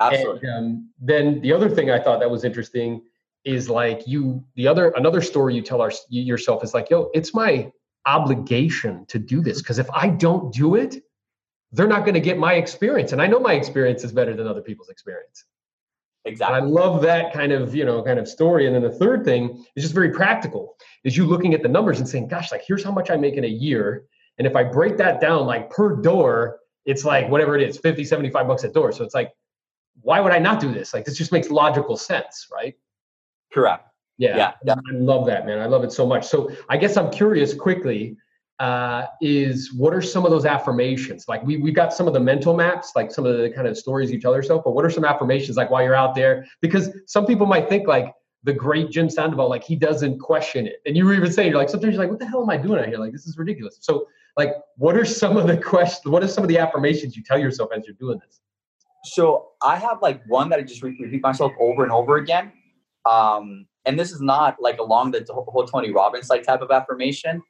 Absolutely. 0.00 0.48
And, 0.48 0.58
um, 0.58 0.90
then 1.00 1.40
the 1.40 1.52
other 1.52 1.68
thing 1.68 1.90
I 1.90 1.98
thought 1.98 2.20
that 2.20 2.30
was 2.30 2.44
interesting 2.44 3.02
is 3.46 3.70
like 3.70 4.06
you 4.06 4.44
the 4.56 4.66
other 4.66 4.90
another 4.90 5.22
story 5.22 5.54
you 5.54 5.62
tell 5.62 5.80
our, 5.80 5.92
yourself 6.10 6.64
is 6.64 6.74
like 6.74 6.90
yo 6.90 7.08
it's 7.14 7.32
my 7.32 7.70
obligation 8.04 9.06
to 9.06 9.20
do 9.20 9.40
this 9.40 9.62
because 9.62 9.78
if 9.78 9.88
i 9.92 10.08
don't 10.08 10.52
do 10.52 10.74
it 10.74 10.96
they're 11.70 11.86
not 11.86 12.00
going 12.00 12.14
to 12.14 12.20
get 12.20 12.36
my 12.36 12.54
experience 12.54 13.12
and 13.12 13.22
i 13.22 13.26
know 13.26 13.38
my 13.38 13.52
experience 13.54 14.02
is 14.02 14.10
better 14.10 14.34
than 14.34 14.48
other 14.48 14.60
people's 14.60 14.88
experience 14.88 15.44
exactly. 16.26 16.56
I 16.56 16.60
love 16.60 17.02
that 17.02 17.32
kind 17.32 17.52
of 17.52 17.74
you 17.74 17.84
know 17.84 18.02
kind 18.02 18.18
of 18.18 18.28
story. 18.28 18.66
And 18.66 18.74
then 18.74 18.82
the 18.82 18.90
third 18.90 19.24
thing 19.24 19.64
is 19.74 19.82
just 19.82 19.94
very 19.94 20.10
practical 20.10 20.76
is 21.04 21.16
you 21.16 21.26
looking 21.26 21.54
at 21.54 21.62
the 21.62 21.68
numbers 21.68 21.98
and 21.98 22.08
saying 22.08 22.28
gosh 22.28 22.52
like 22.52 22.62
here's 22.66 22.84
how 22.84 22.92
much 22.92 23.10
i 23.10 23.16
make 23.16 23.34
in 23.34 23.44
a 23.44 23.48
year. 23.48 24.04
And 24.38 24.46
if 24.46 24.54
i 24.54 24.62
break 24.62 24.96
that 24.98 25.20
down 25.20 25.46
like 25.46 25.70
per 25.70 25.96
door 25.96 26.58
it's 26.84 27.04
like 27.04 27.28
whatever 27.28 27.56
it 27.56 27.68
is 27.68 27.78
50 27.78 28.04
75 28.04 28.46
bucks 28.46 28.64
a 28.64 28.68
door. 28.68 28.92
So 28.92 29.04
it's 29.04 29.14
like 29.14 29.32
why 30.02 30.20
would 30.20 30.32
i 30.32 30.38
not 30.38 30.60
do 30.60 30.72
this? 30.72 30.92
Like 30.92 31.04
this 31.04 31.16
just 31.16 31.32
makes 31.32 31.50
logical 31.50 31.96
sense 31.96 32.48
right? 32.52 32.74
Correct. 33.52 33.88
Yeah, 34.18 34.54
yeah, 34.64 34.74
I 34.74 34.92
love 34.94 35.26
that, 35.26 35.44
man. 35.44 35.58
I 35.58 35.66
love 35.66 35.84
it 35.84 35.92
so 35.92 36.06
much. 36.06 36.26
So 36.26 36.50
I 36.70 36.78
guess 36.78 36.96
I'm 36.96 37.10
curious 37.10 37.52
quickly 37.52 38.16
uh, 38.58 39.06
is 39.20 39.72
what 39.74 39.92
are 39.92 40.00
some 40.00 40.24
of 40.24 40.30
those 40.30 40.46
affirmations? 40.46 41.26
Like 41.28 41.42
we 41.44 41.58
we 41.58 41.72
got 41.72 41.92
some 41.92 42.06
of 42.06 42.14
the 42.14 42.20
mental 42.20 42.54
maps, 42.54 42.92
like 42.96 43.10
some 43.10 43.26
of 43.26 43.36
the 43.36 43.50
kind 43.50 43.66
of 43.66 43.76
stories 43.76 44.10
you 44.10 44.20
tell 44.20 44.34
yourself, 44.34 44.62
but 44.64 44.72
what 44.72 44.84
are 44.84 44.90
some 44.90 45.04
affirmations 45.04 45.56
like 45.56 45.70
while 45.70 45.82
you're 45.82 45.94
out 45.94 46.14
there? 46.14 46.46
Because 46.60 46.90
some 47.06 47.26
people 47.26 47.46
might 47.46 47.68
think 47.68 47.86
like 47.86 48.14
the 48.44 48.52
great 48.52 48.90
Jim 48.90 49.10
Sandoval, 49.10 49.50
like 49.50 49.64
he 49.64 49.76
doesn't 49.76 50.20
question 50.20 50.66
it. 50.66 50.76
And 50.86 50.96
you 50.96 51.04
were 51.04 51.14
even 51.14 51.32
saying, 51.32 51.50
you're 51.50 51.58
like, 51.58 51.68
sometimes 51.68 51.94
you're 51.94 52.02
like, 52.02 52.10
what 52.10 52.20
the 52.20 52.26
hell 52.26 52.42
am 52.42 52.48
I 52.48 52.56
doing 52.56 52.78
out 52.78 52.86
here? 52.86 52.98
Like, 52.98 53.10
this 53.10 53.26
is 53.26 53.36
ridiculous. 53.36 53.78
So 53.80 54.06
like, 54.36 54.54
what 54.76 54.96
are 54.96 55.04
some 55.04 55.36
of 55.36 55.48
the 55.48 55.56
questions, 55.56 56.10
what 56.10 56.22
are 56.22 56.28
some 56.28 56.44
of 56.44 56.48
the 56.48 56.58
affirmations 56.58 57.16
you 57.16 57.24
tell 57.24 57.38
yourself 57.38 57.70
as 57.76 57.84
you're 57.86 57.96
doing 57.98 58.20
this? 58.24 58.40
So 59.04 59.48
I 59.62 59.76
have 59.76 60.00
like 60.00 60.22
one 60.28 60.48
that 60.50 60.58
I 60.58 60.62
just 60.62 60.82
repeat 60.82 61.22
myself 61.22 61.52
over 61.60 61.82
and 61.82 61.92
over 61.92 62.16
again. 62.16 62.52
Um, 63.04 63.66
and 63.84 63.98
this 63.98 64.12
is 64.12 64.20
not 64.20 64.56
like 64.60 64.78
along 64.78 65.12
the 65.12 65.24
whole 65.28 65.66
Tony 65.66 65.90
Robbins 65.90 66.28
like 66.28 66.42
type 66.42 66.60
of 66.60 66.70
affirmation. 66.70 67.42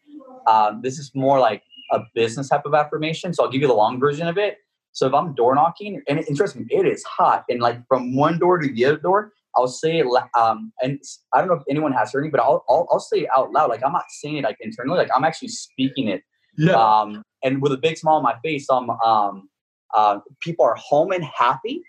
Um, 0.46 0.80
this 0.82 0.98
is 0.98 1.12
more 1.14 1.38
like 1.38 1.62
a 1.92 2.00
business 2.14 2.48
type 2.48 2.64
of 2.64 2.74
affirmation. 2.74 3.32
So 3.32 3.44
I'll 3.44 3.50
give 3.50 3.60
you 3.60 3.68
the 3.68 3.74
long 3.74 4.00
version 4.00 4.26
of 4.26 4.38
it. 4.38 4.58
So 4.92 5.06
if 5.06 5.12
I'm 5.12 5.34
door 5.34 5.54
knocking, 5.54 6.02
and 6.08 6.24
interesting, 6.26 6.66
it 6.70 6.86
is 6.86 7.04
hot, 7.04 7.44
and 7.50 7.60
like 7.60 7.86
from 7.86 8.16
one 8.16 8.38
door 8.38 8.56
to 8.58 8.66
the 8.66 8.84
other 8.86 8.96
door, 8.96 9.32
I'll 9.54 9.68
say 9.68 9.98
it. 9.98 10.06
Um, 10.38 10.72
and 10.80 10.98
I 11.34 11.38
don't 11.38 11.48
know 11.48 11.54
if 11.54 11.62
anyone 11.68 11.92
has 11.92 12.12
heard 12.12 12.24
me, 12.24 12.30
but 12.30 12.40
I'll, 12.40 12.64
I'll 12.68 12.88
I'll 12.90 13.00
say 13.00 13.20
it 13.20 13.28
out 13.36 13.52
loud. 13.52 13.68
Like 13.68 13.84
I'm 13.84 13.92
not 13.92 14.04
saying 14.08 14.38
it 14.38 14.44
like 14.44 14.56
internally, 14.60 14.98
like 14.98 15.10
I'm 15.14 15.24
actually 15.24 15.48
speaking 15.48 16.08
it. 16.08 16.22
Yeah. 16.56 16.72
Um, 16.72 17.22
and 17.42 17.60
with 17.60 17.72
a 17.72 17.76
big 17.76 17.98
smile 17.98 18.16
on 18.16 18.22
my 18.22 18.36
face, 18.42 18.66
I'm 18.70 18.88
um, 18.88 19.48
uh, 19.94 20.20
people 20.40 20.64
are 20.64 20.76
home 20.76 21.12
and 21.12 21.24
happy 21.24 21.82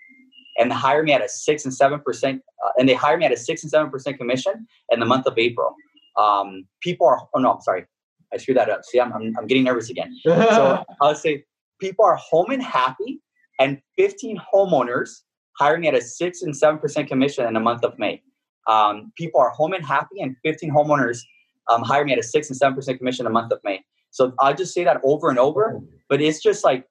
and 0.58 0.72
hire 0.72 1.02
me 1.02 1.12
at 1.12 1.22
a 1.22 1.28
six 1.28 1.64
and 1.64 1.72
seven 1.72 2.00
percent, 2.00 2.42
uh, 2.64 2.70
and 2.78 2.88
they 2.88 2.94
hire 2.94 3.16
me 3.16 3.24
at 3.24 3.32
a 3.32 3.36
six 3.36 3.62
and 3.62 3.70
seven 3.70 3.90
percent 3.90 4.18
commission 4.18 4.66
in 4.90 5.00
the 5.00 5.06
month 5.06 5.26
of 5.26 5.38
April. 5.38 5.74
Um, 6.18 6.66
people 6.82 7.06
are 7.06 7.20
oh 7.34 7.38
no, 7.38 7.52
I'm 7.52 7.60
sorry, 7.62 7.86
I 8.32 8.36
screwed 8.36 8.56
that 8.56 8.68
up. 8.68 8.84
See, 8.84 9.00
I'm 9.00 9.12
I'm, 9.12 9.34
I'm 9.38 9.46
getting 9.46 9.64
nervous 9.64 9.90
again. 9.90 10.16
so 10.24 10.84
I'll 11.00 11.14
say 11.14 11.44
people 11.80 12.04
are 12.04 12.16
home 12.16 12.50
and 12.50 12.62
happy, 12.62 13.20
and 13.58 13.80
15 13.96 14.40
homeowners 14.52 15.10
hiring 15.58 15.86
at 15.86 15.94
a 15.94 16.00
six 16.00 16.42
and 16.42 16.56
seven 16.56 16.78
percent 16.78 17.08
commission 17.08 17.46
in 17.46 17.54
the 17.54 17.60
month 17.60 17.84
of 17.84 17.98
May. 17.98 18.22
Um, 18.66 19.12
people 19.16 19.40
are 19.40 19.50
home 19.50 19.72
and 19.72 19.84
happy, 19.84 20.20
and 20.20 20.36
15 20.44 20.72
homeowners 20.72 21.20
um, 21.68 21.82
hire 21.82 22.04
me 22.04 22.12
at 22.12 22.18
a 22.18 22.22
six 22.22 22.48
and 22.48 22.56
seven 22.56 22.74
percent 22.74 22.98
commission 22.98 23.26
in 23.26 23.32
the 23.32 23.34
month 23.34 23.52
of 23.52 23.60
May. 23.64 23.82
So 24.10 24.32
I'll 24.40 24.54
just 24.54 24.72
say 24.74 24.84
that 24.84 25.00
over 25.04 25.28
and 25.28 25.38
over, 25.38 25.80
but 26.08 26.20
it's 26.20 26.42
just 26.42 26.64
like 26.64 26.86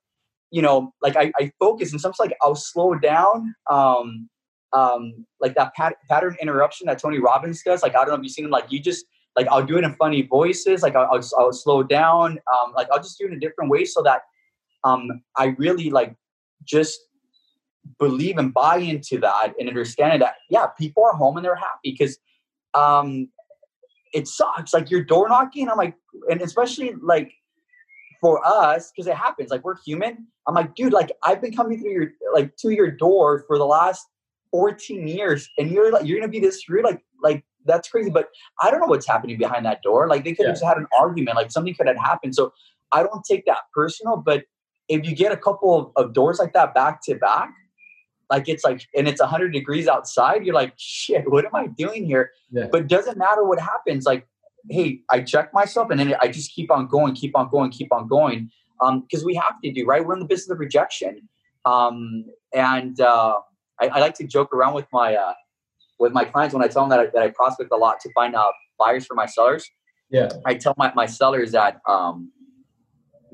you 0.52 0.62
know, 0.62 0.94
like 1.02 1.16
I, 1.18 1.32
I 1.40 1.52
focus 1.60 1.92
and 1.92 2.00
sometimes 2.00 2.20
like 2.20 2.38
I'll 2.42 2.56
slow 2.56 2.96
down. 2.96 3.54
Um, 3.70 4.30
um, 4.74 5.26
like 5.40 5.56
that 5.56 5.74
pat- 5.76 5.96
pattern 6.10 6.36
interruption 6.42 6.88
that 6.88 7.00
Tony 7.00 7.20
Robbins 7.20 7.64
does. 7.64 7.82
Like 7.82 7.96
I 7.96 8.00
don't 8.00 8.10
know 8.10 8.16
if 8.16 8.24
you've 8.24 8.32
seen 8.32 8.46
him. 8.46 8.52
Like 8.52 8.72
you 8.72 8.80
just 8.80 9.06
like 9.38 9.48
I'll 9.50 9.66
do 9.66 9.78
it 9.78 9.84
in 9.84 9.94
funny 9.94 10.24
voices. 10.24 10.82
Like 10.82 10.96
I'll, 10.96 11.08
I'll, 11.12 11.30
I'll 11.38 11.54
slow 11.54 11.84
down. 11.84 12.40
Um, 12.52 12.74
like 12.76 12.88
I'll 12.92 13.02
just 13.02 13.18
do 13.20 13.26
it 13.26 13.32
in 13.32 13.38
a 13.38 13.40
different 13.40 13.70
way 13.70 13.86
so 13.86 14.02
that 14.02 14.24
um, 14.84 15.22
I 15.38 15.56
really 15.60 15.90
like 15.92 16.16
just 16.66 17.00
believe 18.00 18.38
and 18.38 18.54
buy 18.54 18.78
into 18.78 19.20
that 19.20 19.54
and 19.60 19.70
understand 19.70 20.22
that 20.24 20.36
yeah, 20.50 20.66
people 20.78 21.04
are 21.06 21.14
home 21.14 21.38
and 21.38 21.46
they're 21.46 21.56
happy 21.56 21.92
because 21.92 22.18
um, 22.74 23.30
it 24.14 24.28
sucks. 24.28 24.74
Like 24.74 24.90
you're 24.90 25.04
door 25.04 25.30
knocking. 25.30 25.70
I'm 25.70 25.78
like, 25.78 25.94
and 26.30 26.42
especially 26.42 26.94
like 27.02 27.32
for 28.20 28.42
us, 28.44 28.92
because 28.92 29.08
it 29.08 29.16
happens, 29.16 29.52
like 29.52 29.64
we're 29.64 29.78
human. 29.86 30.28
I'm 30.48 30.56
like, 30.56 30.74
dude, 30.74 30.94
like 30.94 31.12
I've 31.24 31.42
been 31.42 31.56
coming 31.56 31.80
through 31.80 31.92
your 31.92 32.08
like 32.34 32.56
to 32.58 32.72
your 32.72 32.90
door 32.90 33.44
for 33.48 33.60
the 33.60 33.66
last 33.66 34.08
14 34.52 35.08
years, 35.08 35.48
and 35.60 35.70
you're 35.70 35.92
like 35.92 36.08
you're 36.08 36.20
gonna 36.20 36.32
be 36.32 36.40
this 36.40 36.68
rude, 36.68 36.86
like 36.86 37.04
like 37.22 37.44
that's 37.68 37.90
crazy. 37.90 38.10
But 38.10 38.30
I 38.62 38.72
don't 38.72 38.80
know 38.80 38.88
what's 38.88 39.08
happening 39.08 39.38
behind 39.38 39.66
that 39.66 39.82
door. 39.84 40.08
Like 40.08 40.24
they 40.24 40.34
could 40.34 40.46
have 40.46 40.56
just 40.56 40.66
had 40.66 40.78
an 40.78 40.88
argument, 40.98 41.36
like 41.36 41.52
something 41.52 41.74
could 41.76 41.88
have 41.88 41.98
happened. 41.98 42.36
So 42.36 42.54
I 42.92 43.04
don't 43.04 43.24
take 43.24 43.46
that 43.46 43.64
personal. 43.74 44.18
But 44.18 44.46
if 44.88 45.06
you 45.06 45.16
get 45.16 45.32
a 45.32 45.38
couple 45.38 45.94
of, 45.96 46.06
of 46.06 46.14
doors 46.14 46.40
like 46.40 46.54
that 46.54 46.74
back 46.74 47.02
to 47.04 47.16
back, 47.16 47.54
like 48.30 48.50
it's 48.50 48.64
like 48.64 48.82
and 48.96 49.08
it's 49.08 49.22
100 49.22 49.54
degrees 49.54 49.88
outside, 49.88 50.46
you're 50.46 50.56
like, 50.56 50.74
shit, 50.78 51.30
what 51.32 51.46
am 51.46 51.56
I 51.56 51.68
doing 51.68 52.06
here? 52.06 52.32
Yeah. 52.52 52.68
But 52.72 52.88
doesn't 52.88 53.18
matter 53.18 53.44
what 53.44 53.60
happens. 53.60 54.06
Like 54.06 54.28
hey, 54.70 55.02
I 55.10 55.22
check 55.22 55.54
myself 55.54 55.90
and 55.90 56.00
then 56.00 56.16
I 56.22 56.28
just 56.28 56.54
keep 56.54 56.72
on 56.72 56.88
going, 56.88 57.16
keep 57.16 57.38
on 57.38 57.50
going, 57.50 57.72
keep 57.72 57.92
on 57.92 58.08
going. 58.08 58.50
Because 58.80 59.22
um, 59.22 59.26
we 59.26 59.36
have 59.36 59.56
to 59.64 59.72
do, 59.72 59.86
right? 59.86 60.06
We're 60.06 60.14
in 60.14 60.20
the 60.20 60.26
business 60.26 60.52
of 60.52 60.60
rejection. 60.60 61.28
Um, 61.66 62.26
and 62.54 63.00
uh, 63.02 63.40
I, 63.82 63.88
I, 63.88 64.00
like 64.00 64.14
to 64.16 64.28
joke 64.28 64.54
around 64.54 64.76
with 64.76 64.86
my 64.94 65.16
uh, 65.16 65.34
with 66.00 66.14
my 66.14 66.26
clients 66.26 66.54
when 66.54 66.64
I 66.64 66.68
tell 66.68 66.84
them 66.84 66.90
that 66.90 67.00
I, 67.00 67.06
that 67.08 67.24
I 67.24 67.30
prospect 67.30 67.72
a 67.72 67.76
lot 67.76 68.00
to 68.02 68.12
find 68.14 68.36
out 68.36 68.54
buyers 68.78 69.06
for 69.06 69.16
my 69.16 69.26
sellers. 69.26 69.70
Yeah. 70.10 70.30
I 70.46 70.56
tell 70.56 70.74
my, 70.78 70.94
my 70.96 71.06
sellers 71.06 71.52
that 71.52 71.80
um, 71.88 72.32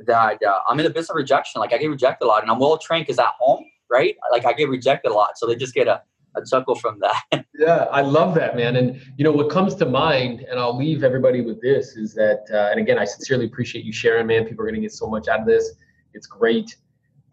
that 0.06 0.42
uh, 0.44 0.60
I'm 0.68 0.80
in 0.80 0.86
the 0.86 0.90
business 0.90 1.12
of 1.12 1.16
rejection. 1.16 1.60
Like 1.60 1.74
I 1.74 1.78
get 1.78 1.90
rejected 1.90 2.26
a 2.26 2.28
lot 2.28 2.42
and 2.42 2.52
I'm 2.52 2.60
well 2.60 2.78
trained 2.78 3.06
because 3.06 3.20
at 3.20 3.32
home, 3.40 3.64
right? 3.92 4.16
Like 4.32 4.46
I 4.46 4.54
get 4.54 4.70
rejected 4.70 5.12
a 5.12 5.14
lot. 5.14 5.38
So 5.38 5.46
they 5.46 5.56
just 5.56 5.74
get 5.74 5.88
a 5.88 6.02
a 6.36 6.46
chuckle 6.46 6.76
from 6.76 7.00
that. 7.00 7.46
yeah, 7.60 7.86
I 7.92 8.02
love 8.02 8.36
that, 8.36 8.56
man. 8.56 8.76
And 8.76 9.02
you 9.18 9.24
know 9.24 9.32
what 9.32 9.50
comes 9.50 9.76
to 9.76 9.86
mind, 9.86 10.42
and 10.42 10.60
I'll 10.60 10.76
leave 10.76 11.04
everybody 11.04 11.42
with 11.42 11.62
this 11.62 11.96
is 11.96 12.14
that, 12.16 12.46
uh, 12.52 12.72
and 12.72 12.80
again, 12.80 12.98
I 12.98 13.06
sincerely 13.06 13.46
appreciate 13.46 13.86
you 13.86 13.94
sharing, 13.94 14.28
man. 14.28 14.46
People 14.46 14.64
are 14.64 14.68
going 14.68 14.76
to 14.76 14.82
get 14.82 14.94
so 14.94 15.08
much 15.08 15.28
out 15.28 15.40
of 15.40 15.46
this. 15.46 15.74
It's 16.14 16.28
great. 16.28 16.76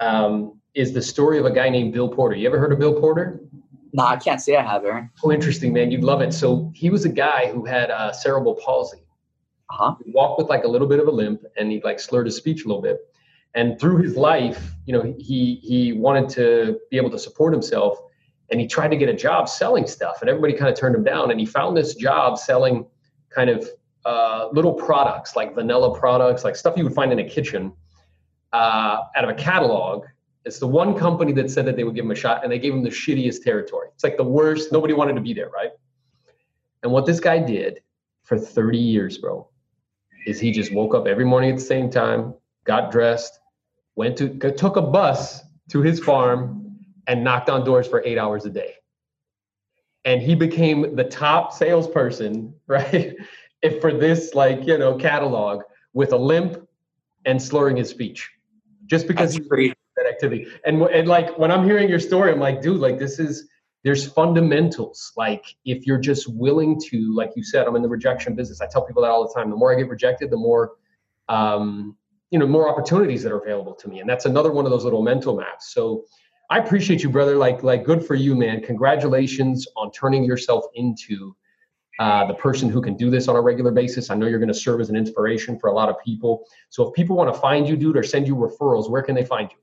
Um, 0.00 0.60
is 0.74 0.92
the 0.92 1.02
story 1.02 1.38
of 1.38 1.44
a 1.44 1.50
guy 1.50 1.68
named 1.68 1.92
Bill 1.92 2.08
Porter. 2.08 2.36
You 2.36 2.46
ever 2.48 2.58
heard 2.58 2.72
of 2.72 2.78
Bill 2.78 2.98
Porter? 2.98 3.40
No, 3.92 4.04
I 4.04 4.16
can't 4.16 4.40
say 4.40 4.56
I 4.56 4.62
have, 4.62 4.84
Aaron. 4.84 5.10
Oh, 5.24 5.32
interesting, 5.32 5.72
man. 5.72 5.90
You'd 5.90 6.04
love 6.04 6.20
it. 6.20 6.32
So 6.32 6.70
he 6.74 6.90
was 6.90 7.04
a 7.04 7.08
guy 7.08 7.50
who 7.50 7.64
had 7.64 7.90
uh, 7.90 8.12
cerebral 8.12 8.54
palsy. 8.54 9.04
Uh-huh. 9.70 9.94
He 10.04 10.10
walked 10.12 10.38
with 10.38 10.48
like 10.48 10.64
a 10.64 10.68
little 10.68 10.88
bit 10.88 11.00
of 11.00 11.08
a 11.08 11.10
limp, 11.10 11.42
and 11.56 11.70
he 11.70 11.80
like 11.82 12.00
slurred 12.00 12.26
his 12.26 12.36
speech 12.36 12.64
a 12.64 12.68
little 12.68 12.82
bit. 12.82 12.98
And 13.54 13.80
through 13.80 13.98
his 13.98 14.16
life, 14.16 14.72
you 14.86 14.92
know, 14.92 15.14
he 15.18 15.56
he 15.62 15.92
wanted 15.92 16.28
to 16.30 16.78
be 16.90 16.96
able 16.96 17.10
to 17.10 17.18
support 17.18 17.52
himself 17.52 17.98
and 18.50 18.60
he 18.60 18.66
tried 18.66 18.88
to 18.88 18.96
get 18.96 19.08
a 19.08 19.14
job 19.14 19.48
selling 19.48 19.86
stuff 19.86 20.20
and 20.20 20.28
everybody 20.28 20.52
kind 20.52 20.70
of 20.70 20.78
turned 20.78 20.94
him 20.94 21.04
down 21.04 21.30
and 21.30 21.38
he 21.38 21.46
found 21.46 21.76
this 21.76 21.94
job 21.94 22.38
selling 22.38 22.86
kind 23.30 23.48
of 23.48 23.68
uh, 24.04 24.48
little 24.52 24.72
products 24.72 25.36
like 25.36 25.54
vanilla 25.54 25.96
products 25.98 26.44
like 26.44 26.56
stuff 26.56 26.76
you 26.76 26.84
would 26.84 26.94
find 26.94 27.12
in 27.12 27.18
a 27.18 27.28
kitchen 27.28 27.72
uh, 28.52 28.98
out 29.16 29.24
of 29.24 29.30
a 29.30 29.34
catalog 29.34 30.04
it's 30.44 30.58
the 30.58 30.66
one 30.66 30.96
company 30.96 31.32
that 31.32 31.50
said 31.50 31.66
that 31.66 31.76
they 31.76 31.84
would 31.84 31.94
give 31.94 32.04
him 32.04 32.10
a 32.10 32.14
shot 32.14 32.42
and 32.42 32.52
they 32.52 32.58
gave 32.58 32.72
him 32.72 32.82
the 32.82 32.90
shittiest 32.90 33.42
territory 33.42 33.88
it's 33.94 34.04
like 34.04 34.16
the 34.16 34.24
worst 34.24 34.72
nobody 34.72 34.94
wanted 34.94 35.14
to 35.14 35.20
be 35.20 35.34
there 35.34 35.50
right 35.50 35.70
and 36.82 36.92
what 36.92 37.06
this 37.06 37.20
guy 37.20 37.38
did 37.38 37.80
for 38.22 38.38
30 38.38 38.78
years, 38.78 39.18
bro, 39.18 39.48
is 40.26 40.40
he 40.40 40.52
just 40.52 40.72
woke 40.72 40.94
up 40.94 41.06
every 41.06 41.24
morning 41.24 41.50
at 41.50 41.56
the 41.56 41.64
same 41.64 41.90
time, 41.90 42.34
got 42.64 42.90
dressed, 42.90 43.38
went 43.96 44.16
to 44.18 44.28
took 44.52 44.76
a 44.76 44.82
bus 44.82 45.42
to 45.70 45.82
his 45.82 46.00
farm 46.00 46.78
and 47.06 47.24
knocked 47.24 47.50
on 47.50 47.64
doors 47.64 47.86
for 47.86 48.02
eight 48.04 48.18
hours 48.18 48.46
a 48.46 48.50
day. 48.50 48.74
And 50.04 50.22
he 50.22 50.34
became 50.34 50.96
the 50.96 51.04
top 51.04 51.52
salesperson, 51.52 52.54
right? 52.66 53.16
if 53.62 53.80
for 53.82 53.92
this 53.92 54.34
like, 54.34 54.66
you 54.66 54.78
know, 54.78 54.94
catalog 54.94 55.62
with 55.92 56.12
a 56.12 56.16
limp 56.16 56.66
and 57.26 57.42
slurring 57.42 57.76
his 57.76 57.90
speech. 57.90 58.30
Just 58.86 59.06
because 59.06 59.34
he's 59.34 59.46
And 60.22 60.82
and 60.82 61.08
like 61.08 61.38
when 61.38 61.50
I'm 61.50 61.64
hearing 61.64 61.88
your 61.88 62.00
story, 62.00 62.32
I'm 62.32 62.40
like, 62.40 62.62
dude, 62.62 62.80
like 62.80 62.98
this 62.98 63.18
is 63.18 63.48
there's 63.82 64.06
fundamentals. 64.06 65.12
Like 65.16 65.44
if 65.64 65.86
you're 65.86 65.98
just 65.98 66.28
willing 66.28 66.80
to, 66.90 67.14
like 67.14 67.30
you 67.34 67.42
said, 67.42 67.66
I'm 67.66 67.76
in 67.76 67.82
the 67.82 67.88
rejection 67.88 68.34
business. 68.34 68.60
I 68.60 68.66
tell 68.66 68.84
people 68.84 69.02
that 69.02 69.10
all 69.10 69.26
the 69.26 69.32
time. 69.32 69.48
The 69.50 69.56
more 69.56 69.72
I 69.72 69.78
get 69.78 69.88
rejected, 69.88 70.30
the 70.30 70.36
more 70.36 70.72
um, 71.28 71.96
you 72.30 72.38
know, 72.38 72.46
more 72.46 72.68
opportunities 72.68 73.22
that 73.22 73.32
are 73.32 73.38
available 73.38 73.74
to 73.74 73.88
me. 73.88 74.00
And 74.00 74.08
that's 74.08 74.24
another 74.24 74.52
one 74.52 74.64
of 74.64 74.70
those 74.70 74.84
little 74.84 75.02
mental 75.02 75.36
maps. 75.36 75.72
So 75.74 76.04
I 76.48 76.58
appreciate 76.58 77.02
you, 77.02 77.10
brother. 77.10 77.36
Like, 77.36 77.62
like 77.62 77.84
good 77.84 78.04
for 78.04 78.14
you, 78.14 78.34
man. 78.34 78.62
Congratulations 78.62 79.66
on 79.76 79.90
turning 79.92 80.24
yourself 80.24 80.64
into 80.74 81.34
uh, 81.98 82.26
the 82.26 82.34
person 82.34 82.68
who 82.68 82.80
can 82.80 82.96
do 82.96 83.10
this 83.10 83.28
on 83.28 83.36
a 83.36 83.40
regular 83.40 83.70
basis. 83.70 84.10
I 84.10 84.14
know 84.14 84.26
you're 84.26 84.38
going 84.38 84.48
to 84.48 84.54
serve 84.54 84.80
as 84.80 84.90
an 84.90 84.96
inspiration 84.96 85.58
for 85.58 85.68
a 85.68 85.72
lot 85.72 85.88
of 85.88 85.96
people. 86.04 86.46
So 86.68 86.88
if 86.88 86.94
people 86.94 87.16
want 87.16 87.32
to 87.34 87.40
find 87.40 87.68
you, 87.68 87.76
dude, 87.76 87.96
or 87.96 88.02
send 88.02 88.26
you 88.26 88.36
referrals, 88.36 88.88
where 88.88 89.02
can 89.02 89.14
they 89.14 89.24
find 89.24 89.50
you? 89.50 89.58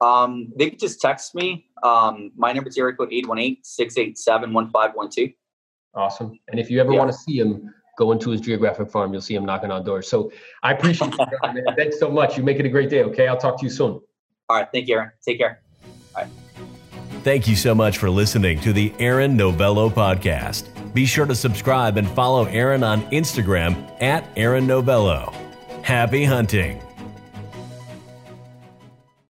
Um, 0.00 0.52
they 0.56 0.70
could 0.70 0.78
just 0.78 1.00
text 1.00 1.34
me. 1.34 1.66
Um, 1.82 2.30
my 2.36 2.52
number 2.52 2.68
is 2.68 2.78
area 2.78 2.94
code 2.94 3.10
818-687-1512. 3.10 5.34
Awesome. 5.94 6.38
And 6.48 6.60
if 6.60 6.70
you 6.70 6.80
ever 6.80 6.92
yeah. 6.92 6.98
want 6.98 7.10
to 7.10 7.16
see 7.16 7.38
him, 7.38 7.72
go 7.98 8.12
into 8.12 8.30
his 8.30 8.40
geographic 8.40 8.90
farm. 8.90 9.12
You'll 9.12 9.22
see 9.22 9.34
him 9.34 9.44
knocking 9.44 9.70
on 9.70 9.84
doors. 9.84 10.08
So 10.08 10.30
I 10.62 10.72
appreciate 10.72 11.14
you. 11.18 11.26
man. 11.42 11.64
Thanks 11.76 11.98
so 11.98 12.10
much. 12.10 12.36
You 12.36 12.44
make 12.44 12.58
it 12.58 12.66
a 12.66 12.68
great 12.68 12.88
day. 12.88 13.02
Okay. 13.02 13.26
I'll 13.26 13.36
talk 13.36 13.58
to 13.58 13.64
you 13.64 13.70
soon. 13.70 14.00
All 14.48 14.56
right. 14.56 14.68
Thank 14.72 14.88
you, 14.88 14.96
Aaron. 14.96 15.10
Take 15.24 15.38
care. 15.38 15.60
All 16.14 16.22
right. 16.22 16.30
Thank 17.24 17.48
you 17.48 17.56
so 17.56 17.74
much 17.74 17.98
for 17.98 18.08
listening 18.08 18.60
to 18.60 18.72
the 18.72 18.94
Aaron 18.98 19.36
Novello 19.36 19.90
podcast. 19.90 20.94
Be 20.94 21.04
sure 21.04 21.26
to 21.26 21.34
subscribe 21.34 21.96
and 21.96 22.08
follow 22.08 22.44
Aaron 22.44 22.84
on 22.84 23.02
Instagram 23.10 24.00
at 24.00 24.24
Aaron 24.36 24.66
Novello. 24.66 25.32
Happy 25.82 26.24
hunting. 26.24 26.87